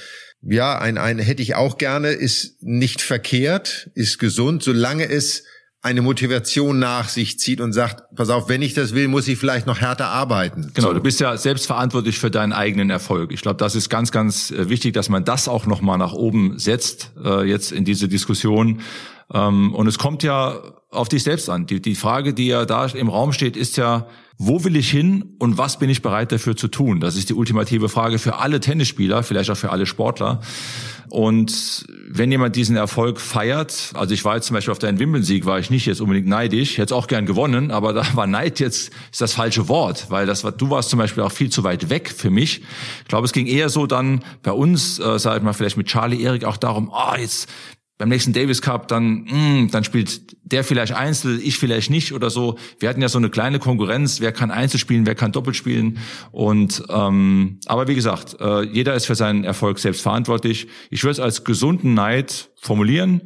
ja, 0.43 0.79
ein, 0.79 0.97
ein 0.97 1.19
hätte 1.19 1.43
ich 1.43 1.53
auch 1.55 1.77
gerne, 1.77 2.09
ist 2.09 2.63
nicht 2.63 3.01
verkehrt, 3.01 3.91
ist 3.93 4.17
gesund, 4.17 4.63
solange 4.63 5.07
es 5.07 5.43
eine 5.83 6.01
Motivation 6.03 6.77
nach 6.77 7.09
sich 7.09 7.39
zieht 7.39 7.59
und 7.59 7.73
sagt, 7.73 8.03
pass 8.15 8.29
auf, 8.29 8.49
wenn 8.49 8.61
ich 8.61 8.75
das 8.75 8.93
will, 8.93 9.07
muss 9.07 9.27
ich 9.27 9.39
vielleicht 9.39 9.65
noch 9.65 9.81
härter 9.81 10.09
arbeiten. 10.09 10.71
Genau, 10.75 10.89
so. 10.89 10.93
du 10.93 11.01
bist 11.01 11.19
ja 11.19 11.35
selbst 11.37 11.65
verantwortlich 11.65 12.19
für 12.19 12.29
deinen 12.29 12.53
eigenen 12.53 12.91
Erfolg. 12.91 13.31
Ich 13.31 13.41
glaube, 13.41 13.57
das 13.57 13.73
ist 13.73 13.89
ganz, 13.89 14.11
ganz 14.11 14.51
äh, 14.51 14.69
wichtig, 14.69 14.93
dass 14.93 15.09
man 15.09 15.25
das 15.25 15.47
auch 15.47 15.65
nochmal 15.65 15.97
nach 15.97 16.13
oben 16.13 16.59
setzt, 16.59 17.11
äh, 17.23 17.43
jetzt 17.43 17.71
in 17.71 17.83
diese 17.83 18.07
Diskussion. 18.07 18.81
Ähm, 19.33 19.73
und 19.73 19.87
es 19.87 19.97
kommt 19.97 20.21
ja 20.21 20.59
auf 20.91 21.09
dich 21.09 21.23
selbst 21.23 21.49
an. 21.49 21.65
Die, 21.65 21.81
die 21.81 21.95
Frage, 21.95 22.35
die 22.35 22.47
ja 22.47 22.65
da 22.65 22.85
im 22.85 23.09
Raum 23.09 23.33
steht, 23.33 23.57
ist 23.57 23.77
ja, 23.77 24.07
wo 24.37 24.63
will 24.63 24.75
ich 24.75 24.91
hin 24.91 25.35
und 25.39 25.57
was 25.57 25.79
bin 25.79 25.89
ich 25.89 26.03
bereit 26.03 26.31
dafür 26.31 26.55
zu 26.55 26.67
tun? 26.67 26.99
Das 26.99 27.15
ist 27.15 27.29
die 27.29 27.33
ultimative 27.33 27.89
Frage 27.89 28.19
für 28.19 28.37
alle 28.37 28.59
Tennisspieler, 28.59 29.23
vielleicht 29.23 29.49
auch 29.49 29.57
für 29.57 29.71
alle 29.71 29.85
Sportler. 29.85 30.41
Und 31.11 31.85
wenn 32.07 32.31
jemand 32.31 32.55
diesen 32.55 32.77
Erfolg 32.77 33.19
feiert, 33.19 33.91
also 33.95 34.13
ich 34.13 34.23
war 34.23 34.35
jetzt 34.35 34.47
zum 34.47 34.53
Beispiel 34.53 34.71
auf 34.71 34.79
deinen 34.79 34.97
Wimbledon-Sieg, 34.97 35.45
war 35.45 35.59
ich 35.59 35.69
nicht 35.69 35.85
jetzt 35.85 35.99
unbedingt 35.99 36.27
neidisch, 36.27 36.77
hätte 36.77 36.95
auch 36.95 37.07
gern 37.07 37.25
gewonnen, 37.25 37.69
aber 37.69 37.91
da 37.91 38.05
war 38.15 38.27
Neid 38.27 38.61
jetzt 38.61 38.91
ist 39.11 39.19
das 39.19 39.33
falsche 39.33 39.67
Wort, 39.67 40.05
weil 40.07 40.25
das 40.25 40.45
war, 40.45 40.53
du 40.53 40.69
warst 40.69 40.89
zum 40.89 40.99
Beispiel 40.99 41.23
auch 41.23 41.33
viel 41.33 41.49
zu 41.49 41.65
weit 41.65 41.89
weg 41.89 42.09
für 42.09 42.29
mich. 42.29 42.61
Ich 43.01 43.07
glaube, 43.09 43.25
es 43.25 43.33
ging 43.33 43.45
eher 43.45 43.67
so 43.67 43.87
dann 43.87 44.23
bei 44.41 44.53
uns, 44.53 44.99
äh, 44.99 45.19
sag 45.19 45.35
ich 45.35 45.43
mal, 45.43 45.51
vielleicht 45.51 45.75
mit 45.75 45.87
Charlie 45.87 46.23
Erik 46.23 46.45
auch 46.45 46.55
darum, 46.55 46.89
ah, 46.93 47.11
oh, 47.13 47.19
jetzt 47.19 47.49
beim 48.01 48.09
nächsten 48.09 48.33
Davis 48.33 48.63
Cup 48.63 48.87
dann, 48.87 49.25
mh, 49.25 49.31
hm, 49.31 49.69
dann 49.69 49.83
spielt 49.83 50.21
der 50.43 50.63
vielleicht 50.63 50.91
Einzel, 50.91 51.39
ich 51.39 51.59
vielleicht 51.59 51.91
nicht 51.91 52.13
oder 52.13 52.31
so. 52.31 52.57
Wir 52.79 52.89
hatten 52.89 52.99
ja 52.99 53.09
so 53.09 53.19
eine 53.19 53.29
kleine 53.29 53.59
Konkurrenz, 53.59 54.21
wer 54.21 54.31
kann 54.31 54.49
Einzel 54.49 54.79
spielen, 54.79 55.05
wer 55.05 55.13
kann 55.13 55.31
Doppel 55.31 55.53
spielen. 55.53 55.99
Und 56.31 56.81
ähm, 56.89 57.59
aber 57.67 57.87
wie 57.87 57.93
gesagt, 57.93 58.37
äh, 58.41 58.63
jeder 58.63 58.95
ist 58.95 59.05
für 59.05 59.13
seinen 59.13 59.43
Erfolg 59.43 59.77
selbst 59.77 60.01
verantwortlich. 60.01 60.67
Ich 60.89 61.03
würde 61.03 61.11
es 61.11 61.19
als 61.19 61.43
gesunden 61.43 61.93
Neid 61.93 62.49
formulieren, 62.55 63.21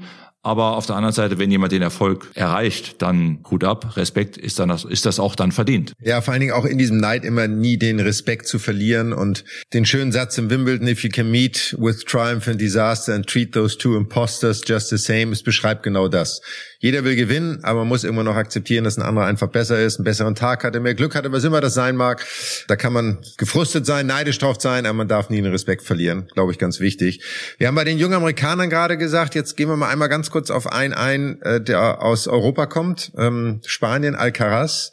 aber 0.46 0.78
auf 0.78 0.86
der 0.86 0.96
anderen 0.96 1.14
Seite, 1.14 1.40
wenn 1.40 1.50
jemand 1.50 1.72
den 1.72 1.82
Erfolg 1.82 2.30
erreicht, 2.36 3.02
dann 3.02 3.40
Hut 3.50 3.64
ab, 3.64 3.98
Respekt 3.98 4.38
ist 4.38 4.60
dann 4.60 4.70
ist 4.70 5.06
das 5.06 5.20
auch 5.20 5.36
dann 5.36 5.52
verdient. 5.52 5.94
Ja, 6.04 6.22
vor 6.22 6.34
allen 6.34 6.42
Dingen 6.42 6.54
auch 6.54 6.66
in 6.66 6.78
diesem 6.78 6.98
Neid 6.98 7.26
immer 7.26 7.48
nie 7.48 7.78
den 7.78 8.00
Respekt 8.00 8.48
zu 8.48 8.60
verlieren 8.60 9.12
und 9.12 9.44
den 9.74 9.86
schönen 9.86 10.12
Satz 10.12 10.38
im 10.38 10.52
Wimbledon, 10.52 10.88
if 10.88 11.04
you 11.04 11.10
can 11.10 11.32
meet 11.32 11.76
with 11.80 12.06
triumph 12.06 12.48
and 12.48 12.62
disaster 12.62 13.16
and 13.16 13.26
treat 13.26 13.54
those 13.54 13.76
two 13.76 13.98
imposters 13.98 14.62
just 14.66 14.90
the 14.90 14.98
same, 14.98 15.32
es 15.32 15.42
beschreibt 15.42 15.82
genau 15.82 16.08
das. 16.08 16.42
Jeder 16.80 17.04
will 17.04 17.16
gewinnen, 17.16 17.60
aber 17.64 17.80
man 17.80 17.88
muss 17.88 18.04
immer 18.04 18.24
noch 18.24 18.36
akzeptieren, 18.36 18.84
dass 18.84 18.98
ein 18.98 19.04
anderer 19.04 19.26
einfach 19.26 19.48
besser 19.48 19.80
ist, 19.80 19.98
einen 19.98 20.06
besseren 20.06 20.36
Tag 20.36 20.64
hatte, 20.64 20.80
mehr 20.80 20.96
Glück 20.96 21.16
hatte, 21.16 21.32
was 21.32 21.44
immer 21.44 21.62
das 21.62 21.74
sein 21.74 21.96
mag. 21.96 22.26
Da 22.68 22.76
kann 22.76 22.94
man 22.94 23.20
gefrustet 23.38 23.86
sein, 23.86 24.08
neidisch 24.08 24.38
drauf 24.40 24.58
sein, 24.60 24.86
aber 24.86 24.94
man 24.94 25.08
darf 25.08 25.30
nie 25.30 25.42
den 25.42 25.52
Respekt 25.52 25.84
verlieren, 25.84 26.28
glaube 26.34 26.52
ich, 26.52 26.60
ganz 26.60 26.80
wichtig. 26.80 27.22
Wir 27.58 27.68
haben 27.68 27.76
bei 27.76 27.84
den 27.84 27.98
jungen 27.98 28.16
Amerikanern 28.16 28.70
gerade 28.70 28.98
gesagt, 28.98 29.36
jetzt 29.36 29.56
gehen 29.58 29.70
wir 29.70 29.78
mal 29.78 29.90
einmal 29.90 30.10
ganz 30.10 30.30
kurz 30.30 30.52
auf 30.52 30.72
einen 30.72 30.94
ein, 30.94 31.42
äh, 31.42 31.62
der 31.62 32.02
aus 32.02 32.28
Europa 32.28 32.66
kommt, 32.66 33.12
ähm, 33.18 33.62
Spanien, 33.66 34.16
Alcaraz 34.16 34.92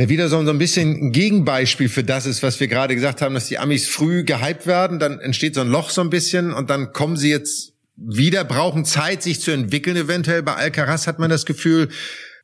der 0.00 0.08
wieder 0.08 0.30
so 0.30 0.38
ein 0.38 0.58
bisschen 0.58 1.08
ein 1.08 1.12
Gegenbeispiel 1.12 1.90
für 1.90 2.02
das 2.02 2.24
ist, 2.24 2.42
was 2.42 2.58
wir 2.58 2.68
gerade 2.68 2.94
gesagt 2.94 3.20
haben, 3.20 3.34
dass 3.34 3.48
die 3.48 3.58
Amis 3.58 3.86
früh 3.86 4.24
gehypt 4.24 4.66
werden, 4.66 4.98
dann 4.98 5.20
entsteht 5.20 5.54
so 5.54 5.60
ein 5.60 5.68
Loch 5.68 5.90
so 5.90 6.00
ein 6.00 6.08
bisschen 6.08 6.54
und 6.54 6.70
dann 6.70 6.94
kommen 6.94 7.18
sie 7.18 7.28
jetzt 7.28 7.74
wieder 8.00 8.44
brauchen 8.44 8.84
Zeit, 8.84 9.22
sich 9.22 9.40
zu 9.40 9.50
entwickeln. 9.50 9.96
Eventuell 9.96 10.42
bei 10.42 10.54
Alcaraz 10.54 11.06
hat 11.06 11.18
man 11.18 11.30
das 11.30 11.46
Gefühl, 11.46 11.88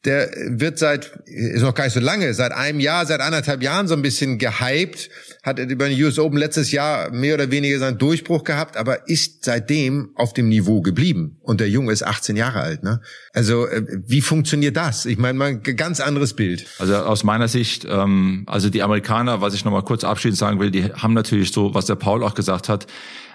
der 0.04 0.30
wird 0.46 0.78
seit, 0.78 1.18
ist 1.26 1.62
noch 1.62 1.74
gar 1.74 1.84
nicht 1.84 1.94
so 1.94 2.00
lange, 2.00 2.32
seit 2.32 2.52
einem 2.52 2.78
Jahr, 2.78 3.04
seit 3.07 3.20
anderthalb 3.20 3.62
Jahren 3.62 3.88
so 3.88 3.94
ein 3.94 4.02
bisschen 4.02 4.38
gehypt, 4.38 5.11
hat 5.42 5.59
über 5.59 5.88
den 5.88 6.00
US 6.02 6.18
Open 6.18 6.38
letztes 6.38 6.70
Jahr 6.70 7.11
mehr 7.11 7.34
oder 7.34 7.50
weniger 7.50 7.78
seinen 7.78 7.98
Durchbruch 7.98 8.44
gehabt, 8.44 8.76
aber 8.76 9.09
ist 9.09 9.44
seitdem 9.44 10.11
auf 10.14 10.32
dem 10.32 10.48
Niveau 10.48 10.80
geblieben. 10.80 11.38
Und 11.42 11.61
der 11.61 11.68
Junge 11.68 11.92
ist 11.92 12.04
18 12.04 12.36
Jahre 12.36 12.61
alt, 12.61 12.84
ne? 12.84 13.00
Also, 13.32 13.66
äh, 13.66 13.82
wie 14.07 14.20
funktioniert 14.20 14.76
das? 14.76 15.07
Ich 15.07 15.18
meine, 15.18 15.38
mal 15.38 15.48
ein 15.48 15.62
ganz 15.62 16.00
anderes 16.00 16.34
Bild. 16.34 16.66
Also 16.78 16.94
aus 16.96 17.24
meiner 17.24 17.48
Sicht, 17.48 17.84
ähm, 17.88 18.44
also 18.46 18.70
die 18.70 18.82
Amerikaner, 18.82 19.40
was 19.40 19.54
ich 19.54 19.64
nochmal 19.64 19.82
kurz 19.82 20.04
abschließend 20.04 20.38
sagen 20.38 20.61
will, 20.61 20.70
die 20.70 20.84
haben 20.84 21.14
natürlich 21.14 21.52
so, 21.52 21.74
was 21.74 21.86
der 21.86 21.96
Paul 21.96 22.22
auch 22.22 22.34
gesagt 22.34 22.68
hat, 22.68 22.86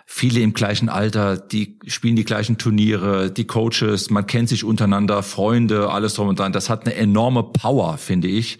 viele 0.05 0.41
im 0.41 0.53
gleichen 0.53 0.89
Alter, 0.89 1.37
die 1.37 1.79
spielen 1.87 2.15
die 2.15 2.25
gleichen 2.25 2.57
Turniere, 2.57 3.31
die 3.31 3.45
Coaches, 3.45 4.09
man 4.09 4.27
kennt 4.27 4.49
sich 4.49 4.63
untereinander, 4.63 5.23
Freunde, 5.23 5.89
alles 5.89 6.15
drum 6.15 6.27
und 6.27 6.39
dran. 6.39 6.53
Das 6.53 6.69
hat 6.69 6.85
eine 6.85 6.95
enorme 6.95 7.43
Power, 7.43 7.97
finde 7.97 8.27
ich, 8.27 8.59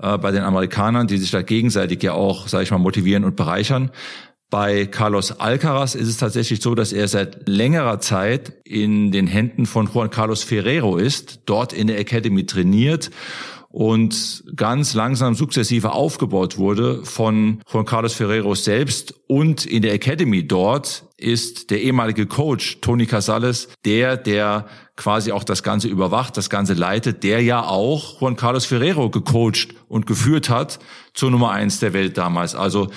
äh, 0.00 0.18
bei 0.18 0.30
den 0.30 0.42
Amerikanern, 0.42 1.06
die 1.06 1.18
sich 1.18 1.30
da 1.30 1.42
gegenseitig 1.42 2.02
ja 2.02 2.12
auch, 2.12 2.48
sage 2.48 2.64
ich 2.64 2.70
mal, 2.70 2.78
motivieren 2.78 3.24
und 3.24 3.36
bereichern. 3.36 3.90
Bei 4.50 4.86
Carlos 4.86 5.40
Alcaraz 5.40 5.94
ist 5.94 6.08
es 6.08 6.16
tatsächlich 6.16 6.62
so, 6.62 6.74
dass 6.74 6.94
er 6.94 7.06
seit 7.06 7.46
längerer 7.46 8.00
Zeit 8.00 8.54
in 8.64 9.12
den 9.12 9.26
Händen 9.26 9.66
von 9.66 9.90
Juan 9.92 10.08
Carlos 10.08 10.42
Ferrero 10.42 10.96
ist, 10.96 11.40
dort 11.44 11.74
in 11.74 11.86
der 11.86 11.98
Academy 11.98 12.46
trainiert 12.46 13.10
und 13.78 14.42
ganz 14.56 14.94
langsam 14.94 15.36
sukzessive 15.36 15.92
aufgebaut 15.92 16.58
wurde 16.58 17.04
von 17.04 17.60
Juan 17.72 17.84
Carlos 17.84 18.12
Ferrero 18.12 18.56
selbst 18.56 19.14
und 19.28 19.66
in 19.66 19.82
der 19.82 19.92
Academy 19.92 20.44
dort 20.48 21.04
ist 21.16 21.70
der 21.70 21.80
ehemalige 21.80 22.26
Coach 22.26 22.78
Tony 22.80 23.06
Casales 23.06 23.68
der, 23.84 24.16
der 24.16 24.66
quasi 24.96 25.30
auch 25.30 25.44
das 25.44 25.62
Ganze 25.62 25.86
überwacht, 25.86 26.36
das 26.36 26.50
Ganze 26.50 26.74
leitet, 26.74 27.22
der 27.22 27.40
ja 27.40 27.62
auch 27.62 28.20
Juan 28.20 28.34
Carlos 28.34 28.66
Ferrero 28.66 29.10
gecoacht 29.10 29.68
und 29.86 30.08
geführt 30.08 30.50
hat 30.50 30.80
zur 31.14 31.30
Nummer 31.30 31.52
eins 31.52 31.78
der 31.78 31.92
Welt 31.92 32.18
damals. 32.18 32.56
Also 32.56 32.88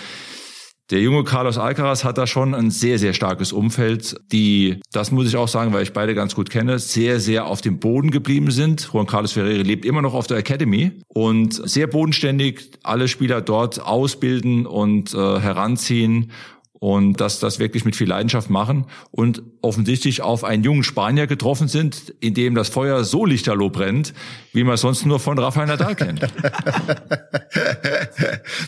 der 0.92 1.00
junge 1.00 1.24
Carlos 1.24 1.58
Alcaraz 1.58 2.04
hat 2.04 2.18
da 2.18 2.28
schon 2.28 2.54
ein 2.54 2.70
sehr, 2.70 3.00
sehr 3.00 3.14
starkes 3.14 3.54
Umfeld, 3.54 4.20
die, 4.32 4.82
das 4.92 5.12
muss 5.12 5.28
ich 5.28 5.38
auch 5.38 5.48
sagen, 5.48 5.72
weil 5.72 5.84
ich 5.84 5.94
beide 5.94 6.14
ganz 6.14 6.36
gut 6.36 6.50
kenne, 6.50 6.80
sehr, 6.80 7.22
sehr 7.22 7.48
auf 7.48 7.62
dem 7.62 7.80
Boden 7.80 8.12
geblieben 8.12 8.52
sind. 8.52 8.90
Juan 8.92 9.08
Carlos 9.08 9.32
Ferreira 9.32 9.64
lebt 9.64 9.86
immer 9.86 10.02
noch 10.02 10.14
auf 10.14 10.28
der 10.28 10.38
Academy 10.38 10.92
und 11.08 11.54
sehr 11.54 11.88
bodenständig 11.88 12.72
alle 12.84 13.08
Spieler 13.08 13.42
dort 13.42 13.82
ausbilden 13.82 14.66
und 14.66 15.14
äh, 15.14 15.18
heranziehen 15.40 16.32
und 16.84 17.22
dass 17.22 17.40
das 17.40 17.60
wirklich 17.60 17.86
mit 17.86 17.96
viel 17.96 18.10
Leidenschaft 18.10 18.50
machen 18.50 18.88
und 19.12 19.44
offensichtlich 19.62 20.24
auf 20.24 20.44
einen 20.44 20.64
jungen 20.64 20.82
Spanier 20.84 21.28
getroffen 21.28 21.68
sind, 21.68 22.16
in 22.22 22.34
dem 22.34 22.56
das 22.56 22.70
Feuer 22.70 23.04
so 23.04 23.24
lichterloh 23.24 23.70
brennt, 23.70 24.16
wie 24.52 24.64
man 24.64 24.74
es 24.74 24.82
sonst 24.82 25.06
nur 25.06 25.20
von 25.20 25.38
Rafael 25.38 25.68
Nadal 25.68 25.94
kennt. 25.96 26.22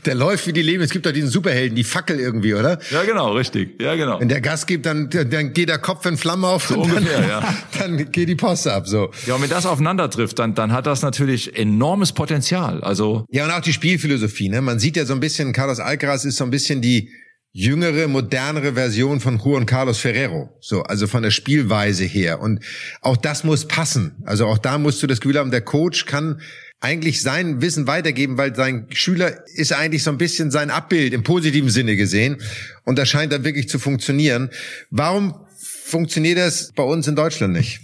der 0.05 0.13
läuft 0.13 0.45
wie 0.45 0.53
die 0.53 0.61
Leben. 0.61 0.83
Es 0.83 0.91
gibt 0.91 1.07
doch 1.07 1.11
diesen 1.11 1.31
Superhelden, 1.31 1.75
die 1.75 1.83
Fackel 1.83 2.19
irgendwie, 2.19 2.53
oder? 2.53 2.77
Ja, 2.91 3.01
genau, 3.03 3.33
richtig. 3.33 3.81
Ja, 3.81 3.95
genau. 3.95 4.19
Wenn 4.19 4.29
der 4.29 4.41
Gas 4.41 4.67
gibt, 4.67 4.85
dann, 4.85 5.09
dann 5.09 5.53
geht 5.53 5.69
der 5.69 5.79
Kopf 5.79 6.05
in 6.05 6.15
Flammen 6.15 6.45
auf 6.45 6.67
so 6.67 6.75
und 6.75 6.91
ungefähr, 6.91 7.19
dann, 7.19 7.29
ja. 7.29 7.55
dann 7.79 8.11
geht 8.11 8.29
die 8.29 8.35
Post 8.35 8.67
ab, 8.67 8.87
so. 8.87 9.09
Ja, 9.25 9.33
und 9.33 9.41
wenn 9.41 9.49
das 9.49 9.65
aufeinander 9.65 10.07
trifft, 10.11 10.37
dann, 10.37 10.53
dann 10.53 10.71
hat 10.71 10.85
das 10.85 11.01
natürlich 11.01 11.57
enormes 11.57 12.11
Potenzial. 12.11 12.83
Also. 12.83 13.25
Ja, 13.31 13.45
und 13.45 13.51
auch 13.51 13.61
die 13.61 13.73
Spielphilosophie, 13.73 14.49
ne? 14.49 14.61
Man 14.61 14.77
sieht 14.77 14.97
ja 14.97 15.05
so 15.05 15.13
ein 15.13 15.19
bisschen, 15.19 15.51
Carlos 15.51 15.79
Alcaraz 15.79 16.25
ist 16.25 16.37
so 16.37 16.43
ein 16.43 16.51
bisschen 16.51 16.79
die, 16.79 17.09
jüngere, 17.53 18.07
modernere 18.07 18.73
Version 18.73 19.19
von 19.19 19.37
Juan 19.37 19.67
Carlos 19.67 19.99
Ferrero. 19.99 20.49
So, 20.59 20.81
also 20.81 21.05
von 21.05 21.21
der 21.21 21.31
Spielweise 21.31 22.03
her. 22.03 22.41
Und 22.41 22.63
auch 23.01 23.15
das 23.15 23.43
muss 23.43 23.67
passen. 23.67 24.15
Also 24.25 24.47
auch 24.47 24.57
da 24.57 24.79
musst 24.79 25.01
du 25.03 25.07
das 25.07 25.21
Gefühl 25.21 25.37
haben, 25.37 25.51
der 25.51 25.61
Coach 25.61 26.05
kann 26.05 26.41
eigentlich 26.79 27.21
sein 27.21 27.61
Wissen 27.61 27.87
weitergeben, 27.87 28.37
weil 28.37 28.55
sein 28.55 28.87
Schüler 28.89 29.47
ist 29.55 29.71
eigentlich 29.71 30.03
so 30.03 30.09
ein 30.09 30.17
bisschen 30.17 30.51
sein 30.51 30.69
Abbild 30.71 31.13
im 31.13 31.23
positiven 31.23 31.69
Sinne 31.69 31.95
gesehen. 31.95 32.41
Und 32.83 32.97
das 32.97 33.07
scheint 33.07 33.31
dann 33.31 33.45
wirklich 33.45 33.69
zu 33.69 33.79
funktionieren. 33.79 34.49
Warum 34.89 35.35
funktioniert 35.57 36.39
das 36.39 36.73
bei 36.75 36.83
uns 36.83 37.07
in 37.07 37.15
Deutschland 37.15 37.53
nicht? 37.53 37.79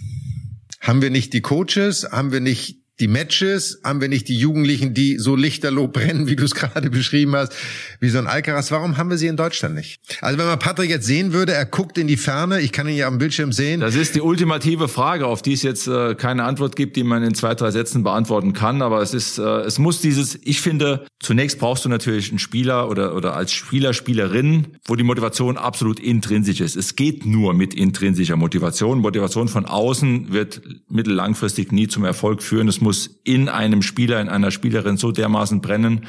Haben 0.80 1.00
wir 1.00 1.10
nicht 1.10 1.32
die 1.32 1.42
Coaches? 1.42 2.08
Haben 2.10 2.32
wir 2.32 2.40
nicht 2.40 2.79
die 3.00 3.08
Matches, 3.08 3.80
haben 3.82 4.00
wir 4.00 4.08
nicht 4.08 4.28
die 4.28 4.38
Jugendlichen, 4.38 4.94
die 4.94 5.18
so 5.18 5.36
lichterloh 5.36 5.88
brennen, 5.92 6.26
wie 6.26 6.36
du 6.36 6.44
es 6.44 6.54
gerade 6.54 6.90
beschrieben 6.90 7.34
hast, 7.34 7.54
wie 7.98 8.10
so 8.10 8.18
ein 8.18 8.26
Alcaraz. 8.26 8.70
Warum 8.70 8.96
haben 8.96 9.10
wir 9.10 9.18
sie 9.18 9.26
in 9.26 9.36
Deutschland 9.36 9.74
nicht? 9.74 10.00
Also 10.20 10.38
wenn 10.38 10.46
man 10.46 10.58
Patrick 10.58 10.90
jetzt 10.90 11.06
sehen 11.06 11.32
würde, 11.32 11.52
er 11.52 11.66
guckt 11.66 11.98
in 11.98 12.06
die 12.06 12.16
Ferne, 12.16 12.60
ich 12.60 12.72
kann 12.72 12.86
ihn 12.88 12.96
ja 12.96 13.06
am 13.06 13.18
Bildschirm 13.18 13.52
sehen. 13.52 13.80
Das 13.80 13.94
ist 13.94 14.14
die 14.14 14.20
ultimative 14.20 14.88
Frage, 14.88 15.26
auf 15.26 15.42
die 15.42 15.54
es 15.54 15.62
jetzt 15.62 15.86
äh, 15.88 16.14
keine 16.14 16.44
Antwort 16.44 16.76
gibt, 16.76 16.96
die 16.96 17.04
man 17.04 17.22
in 17.22 17.34
zwei, 17.34 17.54
drei 17.54 17.70
Sätzen 17.70 18.02
beantworten 18.02 18.52
kann. 18.52 18.82
Aber 18.82 19.00
es 19.00 19.14
ist, 19.14 19.38
äh, 19.38 19.42
es 19.42 19.78
muss 19.78 20.00
dieses, 20.00 20.38
ich 20.42 20.60
finde, 20.60 21.06
zunächst 21.20 21.58
brauchst 21.58 21.84
du 21.84 21.88
natürlich 21.88 22.30
einen 22.30 22.38
Spieler 22.38 22.90
oder, 22.90 23.14
oder 23.14 23.34
als 23.34 23.52
Spieler, 23.52 23.94
Spielerin, 23.94 24.78
wo 24.86 24.96
die 24.96 25.04
Motivation 25.04 25.56
absolut 25.56 25.98
intrinsisch 25.98 26.60
ist. 26.60 26.76
Es 26.76 26.96
geht 26.96 27.24
nur 27.24 27.54
mit 27.54 27.74
intrinsischer 27.74 28.36
Motivation. 28.36 28.98
Motivation 28.98 29.48
von 29.48 29.64
außen 29.64 30.32
wird 30.32 30.60
mittellangfristig 30.88 31.72
nie 31.72 31.88
zum 31.88 32.04
Erfolg 32.04 32.42
führen. 32.42 32.68
Es 32.68 32.80
muss 32.80 32.89
muss 32.90 33.20
in 33.22 33.48
einem 33.48 33.82
Spieler, 33.82 34.20
in 34.20 34.28
einer 34.28 34.50
Spielerin 34.50 34.96
so 34.96 35.12
dermaßen 35.12 35.60
brennen, 35.60 36.06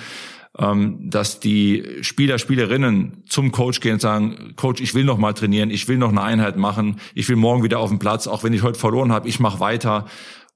ähm, 0.57 0.97
dass 1.11 1.39
die 1.39 1.85
Spieler, 2.01 2.39
Spielerinnen 2.39 3.21
zum 3.29 3.51
Coach 3.51 3.81
gehen 3.81 3.93
und 3.93 4.01
sagen, 4.01 4.53
Coach, 4.55 4.81
ich 4.81 4.95
will 4.95 5.03
noch 5.03 5.19
mal 5.19 5.33
trainieren, 5.33 5.69
ich 5.69 5.87
will 5.87 5.99
noch 5.99 6.09
eine 6.09 6.23
Einheit 6.23 6.57
machen, 6.57 6.99
ich 7.13 7.29
will 7.29 7.35
morgen 7.35 7.61
wieder 7.61 7.77
auf 7.77 7.89
den 7.89 7.99
Platz, 7.99 8.25
auch 8.25 8.43
wenn 8.43 8.51
ich 8.51 8.63
heute 8.63 8.79
verloren 8.79 9.11
habe, 9.11 9.29
ich 9.29 9.39
mache 9.39 9.59
weiter. 9.59 10.07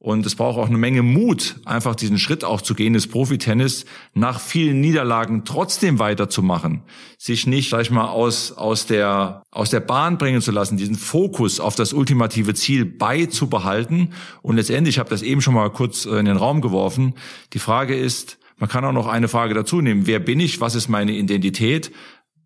Und 0.06 0.24
es 0.28 0.36
braucht 0.36 0.60
auch 0.60 0.68
eine 0.68 0.78
Menge 0.78 1.02
Mut, 1.02 1.56
einfach 1.66 1.96
diesen 1.96 2.20
Schritt 2.20 2.44
auch 2.44 2.62
zu 2.62 2.76
gehen, 2.76 2.94
das 2.94 3.08
Profitennis 3.08 3.86
nach 4.14 4.40
vielen 4.40 4.80
Niederlagen 4.80 5.46
trotzdem 5.46 5.98
weiterzumachen, 5.98 6.84
sich 7.18 7.48
nicht, 7.48 7.72
sag 7.72 7.82
ich 7.82 7.90
mal, 7.90 8.10
aus, 8.10 8.52
aus 8.52 8.86
der, 8.86 9.42
aus 9.50 9.72
der 9.72 9.80
Bahn 9.80 10.20
bringen 10.20 10.42
zu 10.42 10.52
lassen, 10.52 10.78
diesen 10.78 10.94
Fokus 10.94 11.60
auf 11.60 11.74
das 11.74 11.92
ultimative 11.92 12.54
Ziel 12.54 12.86
beizubehalten. 12.86 14.14
Und 14.44 14.58
letztendlich, 14.58 14.98
ich 14.98 15.00
habe 15.00 15.10
das 15.10 15.24
eben 15.24 15.42
schon 15.42 15.56
mal 15.56 15.72
kurz 15.72 16.06
äh, 16.06 16.20
in 16.20 16.26
den 16.26 16.38
Raum 16.38 16.62
geworfen, 16.62 17.16
die 17.54 17.60
Frage 17.60 17.96
ist, 17.96 18.38
man 18.58 18.70
kann 18.70 18.86
auch 18.86 18.94
noch 18.94 19.08
eine 19.08 19.28
Frage 19.28 19.56
dazu 19.56 19.82
nehmen. 19.82 20.06
Wer 20.06 20.20
bin 20.20 20.40
ich? 20.40 20.62
Was 20.62 20.76
ist 20.76 20.88
meine 20.88 21.14
Identität? 21.14 21.92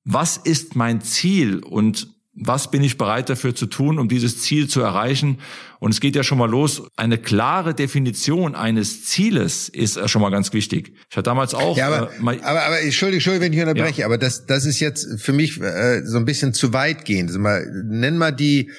Was 0.05 0.37
ist 0.37 0.77
mein 0.77 1.01
Ziel? 1.01 1.59
Und 1.59 2.07
was 2.41 2.71
bin 2.71 2.83
ich 2.83 2.97
bereit 2.97 3.29
dafür 3.29 3.53
zu 3.53 3.65
tun, 3.65 3.99
um 3.99 4.07
dieses 4.07 4.41
Ziel 4.41 4.67
zu 4.67 4.81
erreichen? 4.81 5.39
Und 5.79 5.91
es 5.91 5.99
geht 5.99 6.15
ja 6.15 6.23
schon 6.23 6.37
mal 6.37 6.49
los. 6.49 6.83
Eine 6.95 7.17
klare 7.17 7.73
Definition 7.73 8.55
eines 8.55 9.05
Zieles 9.05 9.69
ist 9.69 10.09
schon 10.09 10.21
mal 10.21 10.29
ganz 10.29 10.53
wichtig. 10.53 10.93
Ich 11.09 11.17
hatte 11.17 11.29
damals 11.29 11.53
auch. 11.53 11.77
Ja, 11.77 11.87
aber, 11.87 12.13
äh, 12.13 12.19
mal, 12.19 12.39
aber, 12.41 12.63
aber 12.63 12.81
Entschuldigung, 12.81 13.15
Entschuldigung, 13.15 13.45
wenn 13.45 13.53
ich 13.53 13.59
unterbreche, 13.59 14.01
ja. 14.01 14.05
aber 14.05 14.17
das, 14.17 14.45
das 14.45 14.65
ist 14.65 14.79
jetzt 14.79 15.21
für 15.21 15.33
mich 15.33 15.59
äh, 15.61 16.05
so 16.05 16.17
ein 16.17 16.25
bisschen 16.25 16.53
zu 16.53 16.73
weit 16.73 17.05
gehend. 17.05 17.29
Also 17.29 17.39
mal, 17.39 17.65
nenn 17.85 18.17
mal 18.17 18.31
die, 18.31 18.71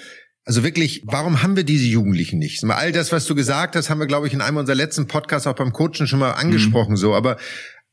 also 0.45 0.65
wirklich, 0.65 1.03
warum 1.05 1.43
haben 1.43 1.57
wir 1.57 1.65
diese 1.65 1.87
Jugendlichen 1.87 2.39
nicht? 2.39 2.65
All 2.65 2.93
das, 2.93 3.13
was 3.13 3.27
du 3.27 3.35
gesagt 3.35 3.77
hast, 3.77 3.91
haben 3.91 4.01
wir, 4.01 4.07
glaube 4.07 4.27
ich, 4.27 4.33
in 4.33 4.41
einem 4.41 4.57
unserer 4.57 4.77
letzten 4.77 5.07
Podcasts 5.07 5.47
auch 5.47 5.55
beim 5.55 5.73
Coachen 5.73 6.07
schon 6.07 6.19
mal 6.19 6.33
angesprochen, 6.33 6.93
mhm. 6.93 6.97
so. 6.97 7.15
Aber 7.15 7.37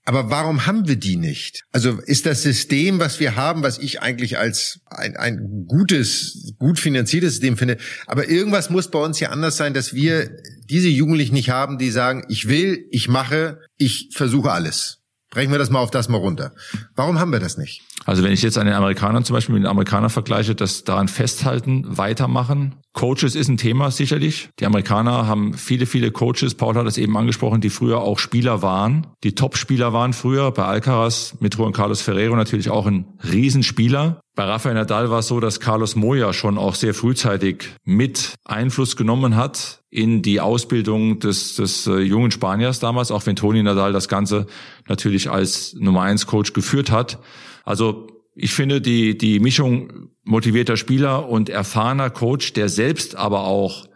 aber 0.08 0.30
warum 0.30 0.66
haben 0.66 0.88
wir 0.88 0.96
die 0.96 1.18
nicht? 1.18 1.66
Also 1.74 2.00
ist 2.00 2.26
das 2.26 2.42
System, 2.42 2.98
was 3.00 3.20
wir 3.20 3.36
haben, 3.36 3.62
was 3.62 3.78
ich 3.78 4.02
eigentlich 4.02 4.38
als 4.38 4.80
ein, 4.86 5.18
ein 5.18 5.66
gutes, 5.68 6.54
gut 6.58 6.80
finanziertes 6.80 7.34
System 7.34 7.58
finde, 7.58 7.76
aber 8.06 8.30
irgendwas 8.30 8.70
muss 8.70 8.90
bei 8.90 9.00
uns 9.00 9.20
ja 9.20 9.32
anders 9.32 9.58
sein, 9.58 9.74
dass 9.74 9.94
wir 9.94 10.32
diese 10.70 10.88
Jugendlichen 10.88 11.34
nicht 11.34 11.50
haben, 11.50 11.78
die 11.78 11.92
sagen, 11.92 12.24
ich 12.30 12.48
will, 12.48 12.86
ich 12.90 13.10
mache, 13.10 13.60
ich 13.78 14.12
versuche 14.14 14.50
alles. 14.50 15.02
Brechen 15.30 15.52
wir 15.52 15.60
das 15.60 15.70
mal 15.70 15.80
auf 15.80 15.92
das 15.92 16.08
mal 16.08 16.18
runter. 16.18 16.54
Warum 16.96 17.20
haben 17.20 17.32
wir 17.32 17.40
das 17.40 17.58
nicht? 17.58 17.82
Also 18.06 18.24
wenn 18.24 18.32
ich 18.32 18.42
jetzt 18.42 18.58
an 18.58 18.66
den 18.66 18.76
Amerikanern 18.76 19.26
zum 19.26 19.34
Beispiel 19.34 19.54
mit 19.54 19.64
den 19.64 19.70
Amerikanern 19.70 20.10
vergleiche, 20.10 20.56
das 20.56 20.86
daran 20.86 21.10
festhalten, 21.10 21.86
weitermachen. 21.86 22.76
Coaches 22.94 23.36
ist 23.36 23.50
ein 23.50 23.58
Thema 23.58 23.92
sicherlich. 23.92 24.50
Die 24.60 24.66
Amerikaner 24.66 25.28
haben 25.28 25.54
viele, 25.54 25.86
viele 25.86 26.12
Coaches, 26.12 26.56
Paul 26.56 26.76
hat 26.76 26.88
das 26.88 26.98
eben 26.98 27.18
angesprochen, 27.18 27.60
die 27.60 27.70
früher 27.70 28.00
auch 28.00 28.20
Spieler 28.20 28.62
waren, 28.62 29.08
die 29.24 29.36
Top-Spieler 29.36 29.92
waren 29.92 30.14
früher. 30.14 30.52
Bei 30.52 30.64
Alcaraz 30.64 31.36
mit 31.42 31.56
Juan 31.56 31.74
Carlos 31.74 32.02
Ferrero 32.02 32.36
natürlich 32.36 32.70
auch 32.70 32.86
ein 32.86 33.20
Riesenspieler. 33.30 34.22
Bei 34.36 34.46
Rafael 34.46 34.76
Nadal 34.76 35.10
war 35.10 35.20
es 35.20 35.28
so, 35.28 35.40
dass 35.40 35.60
Carlos 35.60 35.96
Moya 35.96 36.32
schon 36.32 36.58
auch 36.58 36.76
sehr 36.76 36.94
frühzeitig 36.94 37.66
mit 37.84 38.36
Einfluss 38.46 38.96
genommen 38.96 39.36
hat 39.36 39.82
in 39.98 40.22
die 40.22 40.40
Ausbildung 40.40 41.18
des, 41.18 41.56
des 41.56 41.88
äh, 41.88 41.98
jungen 42.02 42.30
Spaniers 42.30 42.80
damals, 42.80 43.10
auch 43.10 43.26
wenn 43.26 43.36
Toni 43.36 43.64
Nadal 43.64 43.94
das 43.94 44.08
Ganze 44.08 44.46
natürlich 44.88 45.32
als 45.32 45.74
Nummer 45.74 46.04
eins 46.04 46.28
Coach 46.28 46.54
geführt 46.54 46.92
hat. 46.92 47.18
Also 47.66 48.06
ich 48.36 48.54
finde 48.54 48.80
die, 48.80 49.18
die 49.18 49.40
Mischung 49.40 50.12
motivierter 50.24 50.78
Spieler 50.78 51.28
und 51.28 51.50
erfahrener 51.50 52.12
Coach, 52.12 52.54
der 52.54 52.70
selbst 52.70 53.16
aber 53.16 53.46
auch 53.46 53.88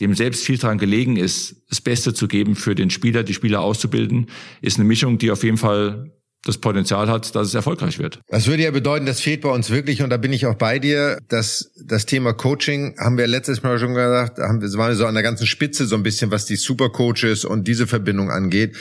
dem 0.00 0.14
selbst 0.14 0.46
viel 0.46 0.56
daran 0.56 0.78
gelegen 0.78 1.16
ist, 1.16 1.56
das 1.68 1.82
Beste 1.82 2.14
zu 2.14 2.26
geben 2.26 2.56
für 2.56 2.74
den 2.74 2.88
Spieler, 2.88 3.22
die 3.22 3.34
Spieler 3.34 3.60
auszubilden, 3.60 4.28
ist 4.62 4.78
eine 4.78 4.88
Mischung, 4.88 5.18
die 5.18 5.30
auf 5.30 5.44
jeden 5.44 5.58
Fall 5.58 6.10
das 6.44 6.58
Potenzial 6.58 7.08
hat, 7.08 7.34
dass 7.34 7.48
es 7.48 7.54
erfolgreich 7.54 7.98
wird. 7.98 8.20
Das 8.28 8.46
würde 8.46 8.62
ja 8.62 8.70
bedeuten, 8.70 9.04
das 9.04 9.20
fehlt 9.20 9.42
bei 9.42 9.50
uns 9.50 9.70
wirklich 9.70 10.02
und 10.02 10.10
da 10.10 10.16
bin 10.16 10.32
ich 10.32 10.46
auch 10.46 10.54
bei 10.54 10.78
dir, 10.78 11.18
dass 11.28 11.72
das 11.84 12.06
Thema 12.06 12.32
Coaching 12.32 12.96
haben 12.98 13.18
wir 13.18 13.26
letztes 13.26 13.62
Mal 13.62 13.78
schon 13.78 13.94
gesagt, 13.94 14.38
haben 14.38 14.62
wir 14.62 14.72
waren 14.72 14.94
so 14.94 15.06
an 15.06 15.14
der 15.14 15.22
ganzen 15.22 15.46
Spitze 15.46 15.86
so 15.86 15.96
ein 15.96 16.02
bisschen, 16.02 16.30
was 16.30 16.46
die 16.46 16.56
Supercoaches 16.56 17.44
und 17.44 17.68
diese 17.68 17.86
Verbindung 17.86 18.30
angeht. 18.30 18.76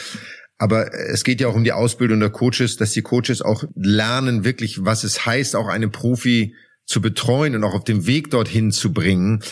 Aber 0.58 0.94
es 0.94 1.24
geht 1.24 1.42
ja 1.42 1.48
auch 1.48 1.56
um 1.56 1.64
die 1.64 1.72
Ausbildung 1.72 2.20
der 2.20 2.30
Coaches, 2.30 2.78
dass 2.78 2.92
die 2.92 3.02
Coaches 3.02 3.42
auch 3.42 3.64
lernen 3.76 4.44
wirklich, 4.44 4.86
was 4.86 5.04
es 5.04 5.26
heißt, 5.26 5.56
auch 5.56 5.68
einen 5.68 5.92
Profi 5.92 6.56
zu 6.86 7.02
betreuen 7.02 7.56
und 7.56 7.64
auch 7.64 7.76
auf 7.76 7.84
dem 7.84 8.08
Weg 8.08 8.30
dorthin 8.32 8.72
zu 8.72 8.92
bringen 8.92 9.44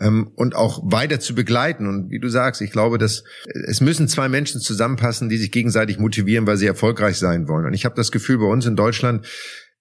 ähm, 0.00 0.30
und 0.34 0.54
auch 0.54 0.80
weiter 0.84 1.20
zu 1.20 1.34
begleiten. 1.34 1.86
Und 1.86 2.10
wie 2.10 2.18
du 2.18 2.28
sagst, 2.28 2.60
ich 2.60 2.70
glaube, 2.70 2.98
dass 2.98 3.24
es 3.66 3.80
müssen 3.80 4.08
zwei 4.08 4.28
Menschen 4.28 4.60
zusammenpassen, 4.60 5.28
die 5.28 5.38
sich 5.38 5.50
gegenseitig 5.50 5.98
motivieren, 5.98 6.46
weil 6.46 6.56
sie 6.56 6.66
erfolgreich 6.66 7.16
sein 7.16 7.48
wollen. 7.48 7.66
Und 7.66 7.74
ich 7.74 7.84
habe 7.84 7.94
das 7.94 8.12
Gefühl, 8.12 8.38
bei 8.38 8.46
uns 8.46 8.66
in 8.66 8.76
Deutschland 8.76 9.26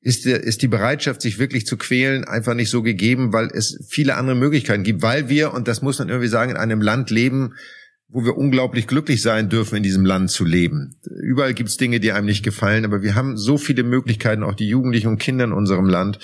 ist, 0.02 0.26
der, 0.26 0.44
ist 0.44 0.62
die 0.62 0.68
Bereitschaft, 0.68 1.22
sich 1.22 1.40
wirklich 1.40 1.66
zu 1.66 1.78
quälen, 1.78 2.26
einfach 2.26 2.54
nicht 2.54 2.70
so 2.70 2.84
gegeben, 2.84 3.34
weil 3.34 3.50
es 3.52 3.84
viele 3.90 4.16
andere 4.16 4.36
Möglichkeiten 4.36 4.84
gibt, 4.84 5.02
weil 5.02 5.30
wir, 5.30 5.54
und 5.54 5.68
das 5.68 5.82
muss 5.82 6.00
man 6.00 6.10
irgendwie 6.10 6.28
sagen, 6.28 6.52
in 6.52 6.58
einem 6.58 6.82
Land 6.82 7.10
leben, 7.10 7.56
wo 8.08 8.24
wir 8.24 8.38
unglaublich 8.38 8.86
glücklich 8.86 9.24
sein 9.24 9.50
dürfen, 9.50 9.78
in 9.78 9.84
diesem 9.84 10.06
Land 10.06 10.30
zu 10.30 10.46
leben. 10.46 11.00
Überall 11.24 11.56
gibt's 11.56 11.78
Dinge, 11.78 12.00
die 12.00 12.12
einem 12.12 12.28
nicht 12.28 12.44
gefallen, 12.44 12.86
aber 12.86 13.02
wir 13.02 13.16
haben 13.16 13.36
so 13.36 13.58
viele 13.58 13.84
Möglichkeiten, 13.84 14.44
auch 14.44 14.54
die 14.54 14.70
Jugendlichen 14.70 15.08
und 15.08 15.18
Kinder 15.18 15.46
in 15.46 15.52
unserem 15.52 15.88
Land 15.88 16.20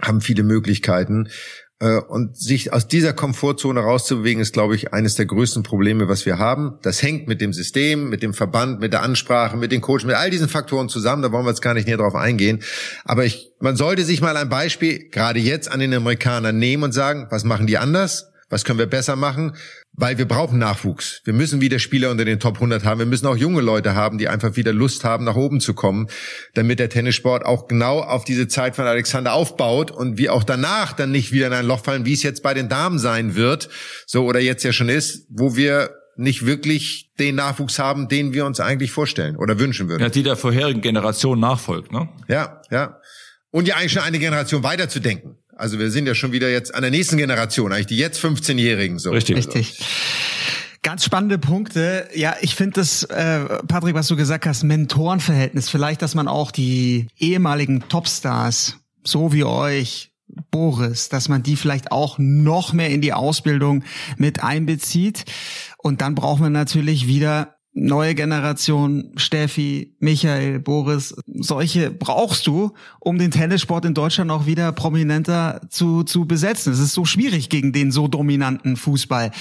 haben 0.00 0.20
viele 0.20 0.42
Möglichkeiten. 0.42 1.28
Äh, 1.80 1.98
und 1.98 2.36
sich 2.36 2.72
aus 2.72 2.86
dieser 2.86 3.12
Komfortzone 3.12 3.80
rauszubewegen, 3.80 4.40
ist, 4.40 4.52
glaube 4.52 4.76
ich, 4.76 4.92
eines 4.92 5.16
der 5.16 5.26
größten 5.26 5.62
Probleme, 5.62 6.08
was 6.08 6.24
wir 6.24 6.38
haben. 6.38 6.78
Das 6.82 7.02
hängt 7.02 7.26
mit 7.26 7.40
dem 7.40 7.52
System, 7.52 8.08
mit 8.08 8.22
dem 8.22 8.32
Verband, 8.32 8.80
mit 8.80 8.92
der 8.92 9.02
Ansprache, 9.02 9.56
mit 9.56 9.72
den 9.72 9.80
Coaches, 9.80 10.04
mit 10.04 10.14
all 10.14 10.30
diesen 10.30 10.48
Faktoren 10.48 10.88
zusammen. 10.88 11.22
Da 11.22 11.32
wollen 11.32 11.44
wir 11.44 11.50
jetzt 11.50 11.62
gar 11.62 11.74
nicht 11.74 11.86
näher 11.86 11.96
drauf 11.96 12.14
eingehen. 12.14 12.62
Aber 13.04 13.24
ich, 13.24 13.52
man 13.60 13.76
sollte 13.76 14.04
sich 14.04 14.20
mal 14.20 14.36
ein 14.36 14.48
Beispiel 14.48 15.08
gerade 15.10 15.40
jetzt 15.40 15.70
an 15.70 15.80
den 15.80 15.92
Amerikanern 15.94 16.58
nehmen 16.58 16.84
und 16.84 16.92
sagen, 16.92 17.26
was 17.30 17.44
machen 17.44 17.66
die 17.66 17.78
anders? 17.78 18.30
Was 18.50 18.64
können 18.64 18.78
wir 18.78 18.86
besser 18.86 19.16
machen? 19.16 19.56
Weil 19.96 20.18
wir 20.18 20.26
brauchen 20.26 20.58
Nachwuchs. 20.58 21.20
Wir 21.24 21.32
müssen 21.32 21.60
wieder 21.60 21.78
Spieler 21.78 22.10
unter 22.10 22.24
den 22.24 22.40
Top 22.40 22.56
100 22.56 22.84
haben. 22.84 22.98
Wir 22.98 23.06
müssen 23.06 23.26
auch 23.26 23.36
junge 23.36 23.60
Leute 23.60 23.94
haben, 23.94 24.18
die 24.18 24.28
einfach 24.28 24.56
wieder 24.56 24.72
Lust 24.72 25.04
haben, 25.04 25.24
nach 25.24 25.36
oben 25.36 25.60
zu 25.60 25.72
kommen, 25.72 26.08
damit 26.54 26.80
der 26.80 26.88
Tennissport 26.88 27.46
auch 27.46 27.68
genau 27.68 28.00
auf 28.00 28.24
diese 28.24 28.48
Zeit 28.48 28.74
von 28.74 28.86
Alexander 28.86 29.32
aufbaut 29.32 29.92
und 29.92 30.18
wir 30.18 30.32
auch 30.32 30.42
danach 30.42 30.92
dann 30.94 31.12
nicht 31.12 31.30
wieder 31.30 31.46
in 31.46 31.52
ein 31.52 31.66
Loch 31.66 31.84
fallen, 31.84 32.04
wie 32.04 32.12
es 32.12 32.24
jetzt 32.24 32.42
bei 32.42 32.54
den 32.54 32.68
Damen 32.68 32.98
sein 32.98 33.36
wird, 33.36 33.68
so 34.06 34.24
oder 34.24 34.40
jetzt 34.40 34.64
ja 34.64 34.72
schon 34.72 34.88
ist, 34.88 35.26
wo 35.30 35.54
wir 35.54 35.90
nicht 36.16 36.46
wirklich 36.46 37.10
den 37.18 37.36
Nachwuchs 37.36 37.78
haben, 37.78 38.08
den 38.08 38.32
wir 38.32 38.46
uns 38.46 38.60
eigentlich 38.60 38.90
vorstellen 38.90 39.36
oder 39.36 39.58
wünschen 39.58 39.88
würden. 39.88 40.02
Ja, 40.02 40.08
die 40.08 40.22
der 40.22 40.36
vorherigen 40.36 40.80
Generation 40.80 41.38
nachfolgt, 41.40 41.92
ne? 41.92 42.08
Ja, 42.28 42.62
ja. 42.70 43.00
Und 43.50 43.68
ja 43.68 43.76
eigentlich 43.76 43.92
schon 43.92 44.02
eine 44.02 44.18
Generation 44.18 44.64
weiterzudenken. 44.64 45.36
Also 45.56 45.78
wir 45.78 45.90
sind 45.90 46.06
ja 46.06 46.14
schon 46.14 46.32
wieder 46.32 46.50
jetzt 46.50 46.74
an 46.74 46.82
der 46.82 46.90
nächsten 46.90 47.16
Generation, 47.16 47.72
eigentlich 47.72 47.86
die 47.86 47.96
jetzt 47.96 48.22
15-Jährigen 48.22 48.98
so. 48.98 49.10
Richtig. 49.10 49.36
Richtig. 49.36 49.78
Ganz 50.82 51.04
spannende 51.04 51.38
Punkte. 51.38 52.08
Ja, 52.14 52.36
ich 52.42 52.54
finde 52.54 52.80
das, 52.80 53.04
äh, 53.04 53.40
Patrick, 53.66 53.94
was 53.94 54.06
du 54.08 54.16
gesagt 54.16 54.44
hast, 54.44 54.64
Mentorenverhältnis. 54.64 55.70
Vielleicht, 55.70 56.02
dass 56.02 56.14
man 56.14 56.28
auch 56.28 56.50
die 56.50 57.06
ehemaligen 57.18 57.88
Topstars, 57.88 58.76
so 59.02 59.32
wie 59.32 59.44
euch, 59.44 60.10
Boris, 60.50 61.08
dass 61.08 61.28
man 61.28 61.42
die 61.42 61.56
vielleicht 61.56 61.92
auch 61.92 62.18
noch 62.18 62.72
mehr 62.72 62.90
in 62.90 63.00
die 63.00 63.12
Ausbildung 63.12 63.84
mit 64.16 64.42
einbezieht. 64.42 65.24
Und 65.78 66.00
dann 66.00 66.14
brauchen 66.14 66.42
wir 66.42 66.50
natürlich 66.50 67.06
wieder 67.06 67.53
neue 67.74 68.14
Generation, 68.14 69.10
Steffi, 69.16 69.94
Michael, 69.98 70.60
Boris, 70.60 71.14
solche 71.26 71.90
brauchst 71.90 72.46
du, 72.46 72.72
um 73.00 73.18
den 73.18 73.32
Tennissport 73.32 73.84
in 73.84 73.94
Deutschland 73.94 74.30
auch 74.30 74.46
wieder 74.46 74.72
prominenter 74.72 75.60
zu, 75.68 76.04
zu 76.04 76.24
besetzen. 76.24 76.72
Es 76.72 76.78
ist 76.78 76.94
so 76.94 77.04
schwierig 77.04 77.48
gegen 77.48 77.72
den 77.72 77.90
so 77.90 78.06
dominanten 78.06 78.76
Fußball. 78.76 79.32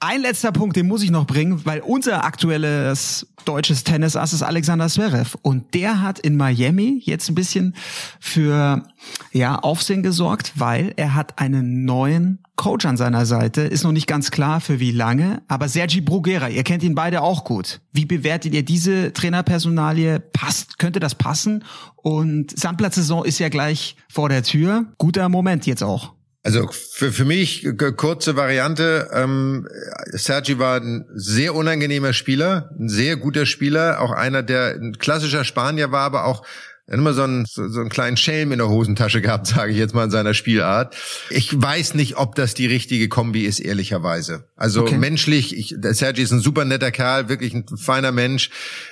Ein 0.00 0.20
letzter 0.20 0.52
Punkt, 0.52 0.76
den 0.76 0.86
muss 0.86 1.02
ich 1.02 1.10
noch 1.10 1.26
bringen, 1.26 1.62
weil 1.64 1.80
unser 1.80 2.24
aktuelles 2.24 3.26
deutsches 3.44 3.82
Tennisass 3.82 4.32
ist 4.32 4.44
Alexander 4.44 4.88
Zverev 4.88 5.36
und 5.42 5.74
der 5.74 6.02
hat 6.02 6.20
in 6.20 6.36
Miami 6.36 7.02
jetzt 7.04 7.28
ein 7.28 7.34
bisschen 7.34 7.74
für 8.20 8.84
ja 9.32 9.56
Aufsehen 9.58 10.04
gesorgt, 10.04 10.52
weil 10.54 10.92
er 10.96 11.16
hat 11.16 11.40
einen 11.40 11.84
neuen 11.84 12.44
Coach 12.54 12.86
an 12.86 12.96
seiner 12.96 13.26
Seite. 13.26 13.62
Ist 13.62 13.82
noch 13.82 13.90
nicht 13.90 14.06
ganz 14.06 14.30
klar 14.30 14.60
für 14.60 14.78
wie 14.78 14.92
lange, 14.92 15.42
aber 15.48 15.68
Sergi 15.68 16.00
Bruguera, 16.00 16.48
ihr 16.48 16.62
kennt 16.62 16.84
ihn 16.84 16.94
beide 16.94 17.20
auch 17.20 17.42
gut. 17.42 17.80
Wie 17.92 18.04
bewertet 18.04 18.54
ihr 18.54 18.64
diese 18.64 19.12
Trainerpersonalie? 19.12 20.20
Passt, 20.20 20.78
könnte 20.78 21.00
das 21.00 21.16
passen? 21.16 21.64
Und 21.96 22.56
Sandplatzsaison 22.56 23.24
ist 23.24 23.40
ja 23.40 23.48
gleich 23.48 23.96
vor 24.08 24.28
der 24.28 24.44
Tür. 24.44 24.84
Guter 24.96 25.28
Moment 25.28 25.66
jetzt 25.66 25.82
auch. 25.82 26.17
Also 26.44 26.68
für, 26.70 27.12
für 27.12 27.24
mich 27.24 27.66
kurze 27.96 28.36
Variante. 28.36 29.10
Ähm, 29.12 29.68
Sergi 30.12 30.58
war 30.58 30.80
ein 30.80 31.04
sehr 31.12 31.54
unangenehmer 31.54 32.12
Spieler, 32.12 32.70
ein 32.78 32.88
sehr 32.88 33.16
guter 33.16 33.44
Spieler, 33.44 34.00
auch 34.00 34.12
einer, 34.12 34.42
der 34.42 34.76
ein 34.76 34.98
klassischer 34.98 35.44
Spanier 35.44 35.90
war, 35.90 36.02
aber 36.02 36.24
auch 36.24 36.46
Er 36.88 36.94
hat 36.94 37.00
immer 37.00 37.12
so 37.12 37.22
einen, 37.22 37.44
so, 37.44 37.68
so 37.68 37.80
einen 37.80 37.90
kleinen 37.90 38.16
Schelm 38.16 38.50
in 38.50 38.58
der 38.58 38.70
Hosentasche 38.70 39.20
gehabt, 39.20 39.46
sage 39.48 39.72
ich 39.72 39.78
jetzt 39.78 39.94
mal 39.94 40.04
in 40.04 40.10
seiner 40.10 40.32
Spielart. 40.32 40.96
Ich 41.28 41.60
weiß 41.60 41.94
nicht, 41.94 42.16
ob 42.16 42.34
das 42.34 42.54
die 42.54 42.66
richtige 42.66 43.08
Kombi 43.10 43.44
ist, 43.44 43.60
ehrlicherweise. 43.60 44.48
Also 44.56 44.82
okay. 44.82 44.96
menschlich, 44.96 45.54
ich, 45.54 45.74
der 45.76 45.92
Sergi 45.92 46.22
ist 46.22 46.32
ein 46.32 46.40
super 46.40 46.64
netter 46.64 46.90
Kerl, 46.90 47.28
wirklich 47.28 47.52
ein 47.52 47.66
feiner 47.76 48.10
Mensch. 48.10 48.48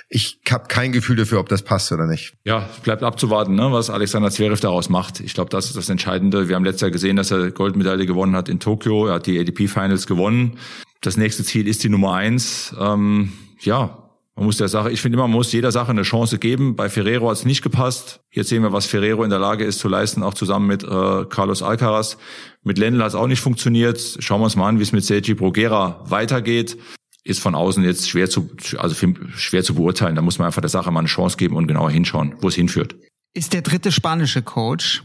Ich 0.09 0.39
habe 0.47 0.67
kein 0.67 0.91
Gefühl 0.91 1.15
dafür, 1.15 1.39
ob 1.39 1.49
das 1.49 1.63
passt 1.63 1.91
oder 1.91 2.05
nicht. 2.05 2.35
Ja, 2.43 2.69
bleibt 2.83 3.01
abzuwarten, 3.01 3.55
ne, 3.55 3.71
was 3.71 3.89
Alexander 3.89 4.29
Zverev 4.29 4.61
daraus 4.61 4.89
macht. 4.89 5.19
Ich 5.19 5.33
glaube, 5.33 5.49
das 5.49 5.65
ist 5.65 5.75
das 5.75 5.89
Entscheidende. 5.89 6.47
Wir 6.47 6.55
haben 6.55 6.65
letztes 6.65 6.81
Jahr 6.81 6.91
gesehen, 6.91 7.15
dass 7.15 7.31
er 7.31 7.49
Goldmedaille 7.49 8.05
gewonnen 8.05 8.35
hat 8.35 8.47
in 8.47 8.59
Tokio. 8.59 9.07
Er 9.07 9.15
hat 9.15 9.25
die 9.25 9.39
ADP 9.39 9.67
Finals 9.67 10.05
gewonnen. 10.05 10.59
Das 11.01 11.17
nächste 11.17 11.43
Ziel 11.43 11.67
ist 11.67 11.83
die 11.83 11.89
Nummer 11.89 12.13
eins. 12.13 12.75
Ähm, 12.79 13.33
ja, 13.61 14.06
man 14.37 14.45
muss 14.45 14.57
der 14.57 14.67
Sache, 14.67 14.91
ich 14.91 15.01
finde 15.01 15.15
immer, 15.15 15.27
man 15.27 15.35
muss 15.35 15.51
jeder 15.51 15.71
Sache 15.71 15.89
eine 15.89 16.03
Chance 16.03 16.37
geben. 16.37 16.75
Bei 16.75 16.89
Ferrero 16.89 17.27
hat 17.29 17.37
es 17.37 17.45
nicht 17.45 17.63
gepasst. 17.63 18.21
Jetzt 18.29 18.49
sehen 18.49 18.61
wir, 18.61 18.71
was 18.71 18.85
Ferrero 18.85 19.23
in 19.23 19.31
der 19.31 19.39
Lage 19.39 19.65
ist 19.65 19.79
zu 19.79 19.87
leisten, 19.89 20.21
auch 20.21 20.35
zusammen 20.35 20.67
mit 20.67 20.83
äh, 20.83 21.25
Carlos 21.25 21.63
Alcaraz. 21.63 22.19
Mit 22.61 22.77
Lendl 22.77 23.01
hat 23.01 23.09
es 23.09 23.15
auch 23.15 23.25
nicht 23.25 23.41
funktioniert. 23.41 24.17
Schauen 24.19 24.39
wir 24.39 24.45
uns 24.45 24.55
mal 24.55 24.67
an, 24.67 24.77
wie 24.77 24.83
es 24.83 24.91
mit 24.91 25.03
Sergi 25.03 25.33
Bruguera 25.33 26.03
weitergeht. 26.05 26.77
Ist 27.23 27.39
von 27.39 27.55
außen 27.55 27.83
jetzt 27.83 28.07
schwer 28.07 28.29
zu, 28.29 28.51
also 28.77 28.95
schwer 29.35 29.63
zu 29.63 29.73
beurteilen. 29.73 30.15
Da 30.15 30.21
muss 30.21 30.37
man 30.37 30.45
einfach 30.45 30.61
der 30.61 30.69
Sache 30.69 30.91
mal 30.91 30.99
eine 30.99 31.07
Chance 31.07 31.37
geben 31.37 31.55
und 31.55 31.65
genauer 31.65 31.89
hinschauen, 31.89 32.35
wo 32.39 32.47
es 32.47 32.55
hinführt. 32.55 32.95
Ist 33.33 33.53
der 33.53 33.63
dritte 33.63 33.91
spanische 33.91 34.43
Coach 34.43 35.03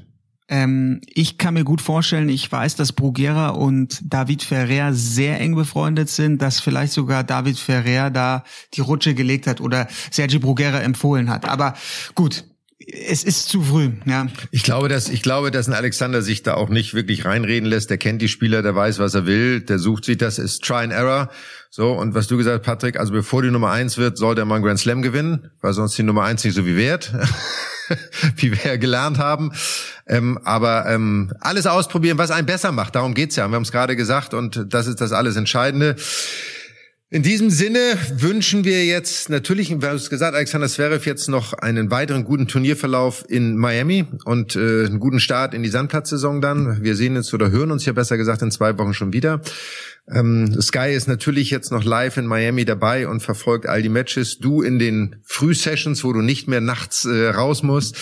ähm, 0.53 1.01
ich 1.07 1.39
kann 1.39 1.55
mir 1.55 1.65
gut 1.65 1.81
vorstellen, 1.81 2.29
ich 2.29 2.53
weiß, 2.53 2.77
dass 2.77 2.93
Bruguera 2.93 3.49
und 3.49 4.03
David 4.05 4.43
Ferrer 4.43 4.93
sehr 4.93 5.41
eng 5.41 5.55
befreundet 5.55 6.11
sind, 6.11 6.43
dass 6.43 6.61
vielleicht 6.61 6.93
sogar 6.93 7.25
David 7.25 7.59
Ferrer 7.59 8.11
da 8.11 8.45
die 8.75 8.83
Rutsche 8.83 9.15
gelegt 9.15 9.47
hat 9.47 9.63
oder 9.63 9.89
Sergi 10.11 10.39
Bruguera 10.39 10.81
empfohlen 10.81 11.31
hat. 11.31 11.47
Aber 11.49 11.73
gut, 12.15 12.45
es 12.87 13.25
ist 13.25 13.49
zu 13.49 13.63
früh, 13.63 13.93
ja. 14.05 14.27
Ich 14.51 14.63
glaube, 14.63 14.91
dass 14.91 15.09
ich 15.09 15.23
glaube, 15.23 15.51
dass 15.51 15.69
ein 15.69 15.75
Alexander 15.75 16.21
sich 16.21 16.43
da 16.43 16.53
auch 16.53 16.69
nicht 16.69 16.93
wirklich 16.93 17.25
reinreden 17.25 17.67
lässt. 17.67 17.89
Der 17.89 17.97
kennt 17.97 18.21
die 18.21 18.29
Spieler, 18.29 18.61
der 18.61 18.75
weiß, 18.75 18.99
was 18.99 19.15
er 19.15 19.25
will, 19.25 19.63
der 19.63 19.79
sucht 19.79 20.05
sich. 20.05 20.19
Das 20.19 20.39
ist 20.39 20.63
Try 20.65 20.85
and 20.85 20.93
Error. 20.93 21.31
So 21.71 21.93
und 21.93 22.15
was 22.15 22.27
du 22.27 22.37
gesagt 22.37 22.59
hast, 22.59 22.67
Patrick, 22.67 22.99
also 22.99 23.15
bevor 23.15 23.41
die 23.41 23.51
Nummer 23.51 23.71
eins 23.71 23.97
wird, 23.97 24.19
soll 24.19 24.35
der 24.35 24.45
mal 24.45 24.57
einen 24.57 24.65
Grand 24.65 24.81
Slam 24.81 25.01
gewinnen, 25.01 25.51
weil 25.63 25.73
sonst 25.73 25.97
die 25.97 26.03
Nummer 26.03 26.25
eins 26.25 26.45
nicht 26.45 26.55
so 26.55 26.67
wie 26.67 26.77
wert. 26.77 27.15
wie 28.37 28.53
wir 28.53 28.73
ja 28.73 28.77
gelernt 28.77 29.19
haben. 29.19 29.53
Ähm, 30.07 30.39
aber 30.45 30.87
ähm, 30.87 31.33
alles 31.41 31.67
ausprobieren, 31.67 32.19
was 32.19 32.31
einen 32.31 32.47
besser 32.47 32.73
macht. 32.73 32.95
Darum 32.95 33.15
geht's 33.15 33.37
ja. 33.37 33.49
Wir 33.49 33.57
haben 33.57 33.63
es 33.63 33.73
gerade 33.73 33.97
gesagt 33.97 34.35
und 34.35 34.67
das 34.69 34.87
ist 34.87 35.01
das 35.01 35.13
alles 35.13 35.37
Entscheidende. 35.37 35.97
In 37.13 37.23
diesem 37.23 37.51
Sinne 37.51 37.79
wünschen 38.15 38.65
wir 38.65 38.87
jetzt 38.87 39.29
natürlich, 39.29 39.69
wir 39.69 39.87
haben 39.87 39.97
es 39.97 40.09
gesagt, 40.09 40.35
Alexander 40.35 40.67
Zverev 40.67 41.05
jetzt 41.05 41.29
noch 41.29 41.53
einen 41.53 41.91
weiteren 41.91 42.25
guten 42.25 42.49
Turnierverlauf 42.49 43.27
in 43.29 43.59
Miami 43.59 44.07
und 44.25 44.57
äh, 44.57 44.87
einen 44.87 44.99
guten 44.99 45.21
Start 45.21 45.53
in 45.53 45.63
die 45.63 45.69
Sandplatzsaison 45.69 46.41
dann. 46.41 46.83
Wir 46.83 46.97
sehen 46.97 47.19
uns 47.19 47.35
oder 47.35 47.51
hören 47.51 47.71
uns 47.71 47.85
ja 47.85 47.93
besser 47.93 48.17
gesagt 48.17 48.41
in 48.41 48.51
zwei 48.51 48.79
Wochen 48.79 48.95
schon 48.95 49.13
wieder. 49.13 49.43
Ähm, 50.11 50.59
Sky 50.59 50.95
ist 50.95 51.07
natürlich 51.07 51.51
jetzt 51.51 51.71
noch 51.71 51.85
live 51.85 52.17
in 52.17 52.25
Miami 52.25 52.65
dabei 52.65 53.07
und 53.07 53.21
verfolgt 53.21 53.67
all 53.67 53.83
die 53.83 53.91
Matches. 53.91 54.39
Du 54.39 54.63
in 54.63 54.79
den 54.79 55.17
Frühsessions, 55.23 56.05
wo 56.05 56.15
du 56.15 56.23
nicht 56.23 56.49
mehr 56.49 56.63
nachts 56.63 57.05
äh, 57.05 57.29
raus 57.29 57.63
musst. 57.63 57.99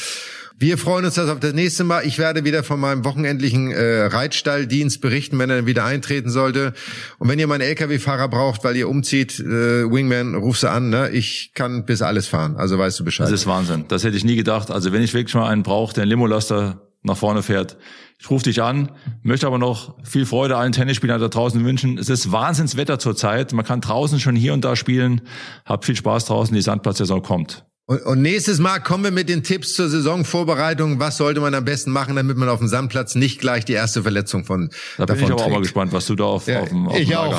Wir 0.61 0.77
freuen 0.77 1.07
uns 1.07 1.15
das 1.15 1.31
auf 1.31 1.41
das 1.41 1.55
nächste 1.55 1.85
Mal. 1.85 2.05
Ich 2.05 2.19
werde 2.19 2.45
wieder 2.45 2.63
von 2.63 2.79
meinem 2.79 3.03
wochenendlichen 3.07 3.73
äh, 3.73 4.03
Reitstalldienst 4.03 5.01
berichten, 5.01 5.39
wenn 5.39 5.49
er 5.49 5.57
dann 5.57 5.67
wieder 5.67 5.87
eintreten 5.87 6.29
sollte. 6.29 6.75
Und 7.19 7.31
wenn 7.31 7.39
ihr 7.39 7.47
meinen 7.47 7.63
LKW-Fahrer 7.63 8.29
braucht, 8.29 8.63
weil 8.63 8.77
ihr 8.77 8.87
umzieht, 8.87 9.41
äh, 9.41 9.91
Wingman, 9.91 10.35
ruf 10.35 10.59
sie 10.59 10.71
an. 10.71 10.91
Ne? 10.91 11.09
Ich 11.13 11.53
kann 11.55 11.87
bis 11.87 12.03
alles 12.03 12.29
fahren. 12.29 12.57
Also 12.59 12.79
weißt 12.79 13.01
du 13.01 13.05
Bescheid. 13.05 13.25
Das 13.25 13.33
ist 13.33 13.47
Wahnsinn. 13.47 13.87
Das 13.89 14.05
hätte 14.05 14.19
ich 14.19 14.25
nie 14.27 14.37
gedacht. 14.37 14.71
Also 14.71 14.93
wenn 14.93 15.01
ich 15.01 15.15
wirklich 15.15 15.35
mal 15.35 15.49
einen 15.49 15.63
brauche, 15.63 15.95
der 15.95 16.03
einen 16.03 16.11
Limolaster 16.11 16.83
nach 17.03 17.17
vorne 17.17 17.43
fährt, 17.43 17.79
ich 18.19 18.31
rufe 18.31 18.45
dich 18.45 18.61
an, 18.61 18.91
möchte 19.23 19.47
aber 19.47 19.57
noch 19.57 19.97
viel 20.05 20.27
Freude 20.27 20.59
allen 20.59 20.73
Tennisspielern 20.73 21.23
da 21.23 21.29
draußen 21.29 21.65
wünschen. 21.65 21.97
Es 21.97 22.11
ist 22.11 22.33
Wahnsinnswetter 22.33 22.99
zurzeit. 22.99 23.55
Man 23.55 23.65
kann 23.65 23.81
draußen 23.81 24.21
schon 24.21 24.37
hier 24.37 24.53
und 24.53 24.63
da 24.63 24.77
spielen. 24.77 25.23
Habt 25.65 25.87
viel 25.87 25.97
Spaß 25.97 26.27
draußen. 26.27 26.55
Die 26.55 26.61
Sandplatzsaison 26.61 27.23
kommt. 27.23 27.65
Und, 27.91 28.03
und 28.03 28.23
nächstes 28.23 28.61
Mal 28.61 28.79
kommen 28.79 29.03
wir 29.03 29.11
mit 29.11 29.29
den 29.29 29.43
Tipps 29.43 29.75
zur 29.75 29.89
Saisonvorbereitung. 29.89 31.01
Was 31.01 31.17
sollte 31.17 31.41
man 31.41 31.53
am 31.57 31.65
besten 31.65 31.91
machen, 31.91 32.15
damit 32.15 32.37
man 32.37 32.49
auf 32.49 32.61
dem 32.61 32.69
Sandplatz 32.69 33.17
nicht 33.17 33.41
gleich 33.41 33.65
die 33.65 33.73
erste 33.73 34.05
Verletzung 34.05 34.45
von 34.45 34.71
Da 34.97 35.07
bin 35.07 35.17
ich 35.17 35.25
aber 35.25 35.35
trägt. 35.35 35.41
auch 35.41 35.51
mal 35.51 35.61
gespannt, 35.61 35.93
was 35.93 36.07
du 36.07 36.15
da 36.15 36.23
auf, 36.23 36.47
ja, 36.47 36.61
auf 36.61 36.69
dem, 36.69 36.87
auf 36.87 36.97
Ich 36.97 37.17
auch. 37.17 37.35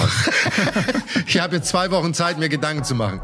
ich 1.26 1.40
habe 1.40 1.56
jetzt 1.56 1.70
zwei 1.70 1.90
Wochen 1.92 2.14
Zeit, 2.14 2.38
mir 2.38 2.50
Gedanken 2.50 2.84
zu 2.84 2.96
machen. 2.96 3.22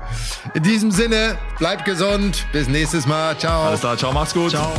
In 0.53 0.63
diesem 0.63 0.91
Sinne, 0.91 1.37
bleibt 1.59 1.83
gesund. 1.83 2.45
Bis 2.53 2.69
nächstes 2.69 3.05
Mal. 3.05 3.37
Ciao. 3.37 3.67
Alles 3.67 3.81
klar. 3.81 3.97
Ciao. 3.97 4.13
Macht's 4.13 4.33
gut. 4.33 4.51
Ciao. 4.51 4.71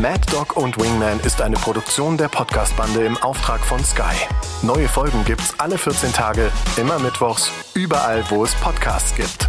Mad 0.00 0.20
Dog 0.32 0.56
und 0.56 0.80
Wingman 0.80 1.20
ist 1.20 1.42
eine 1.42 1.56
Produktion 1.56 2.16
der 2.16 2.28
Podcast-Bande 2.28 3.04
im 3.04 3.16
Auftrag 3.18 3.60
von 3.60 3.82
Sky. 3.84 4.14
Neue 4.62 4.88
Folgen 4.88 5.22
gibt's 5.24 5.54
alle 5.58 5.76
14 5.76 6.12
Tage, 6.12 6.50
immer 6.78 6.98
mittwochs, 6.98 7.50
überall, 7.74 8.24
wo 8.30 8.42
es 8.42 8.54
Podcasts 8.54 9.14
gibt. 9.14 9.48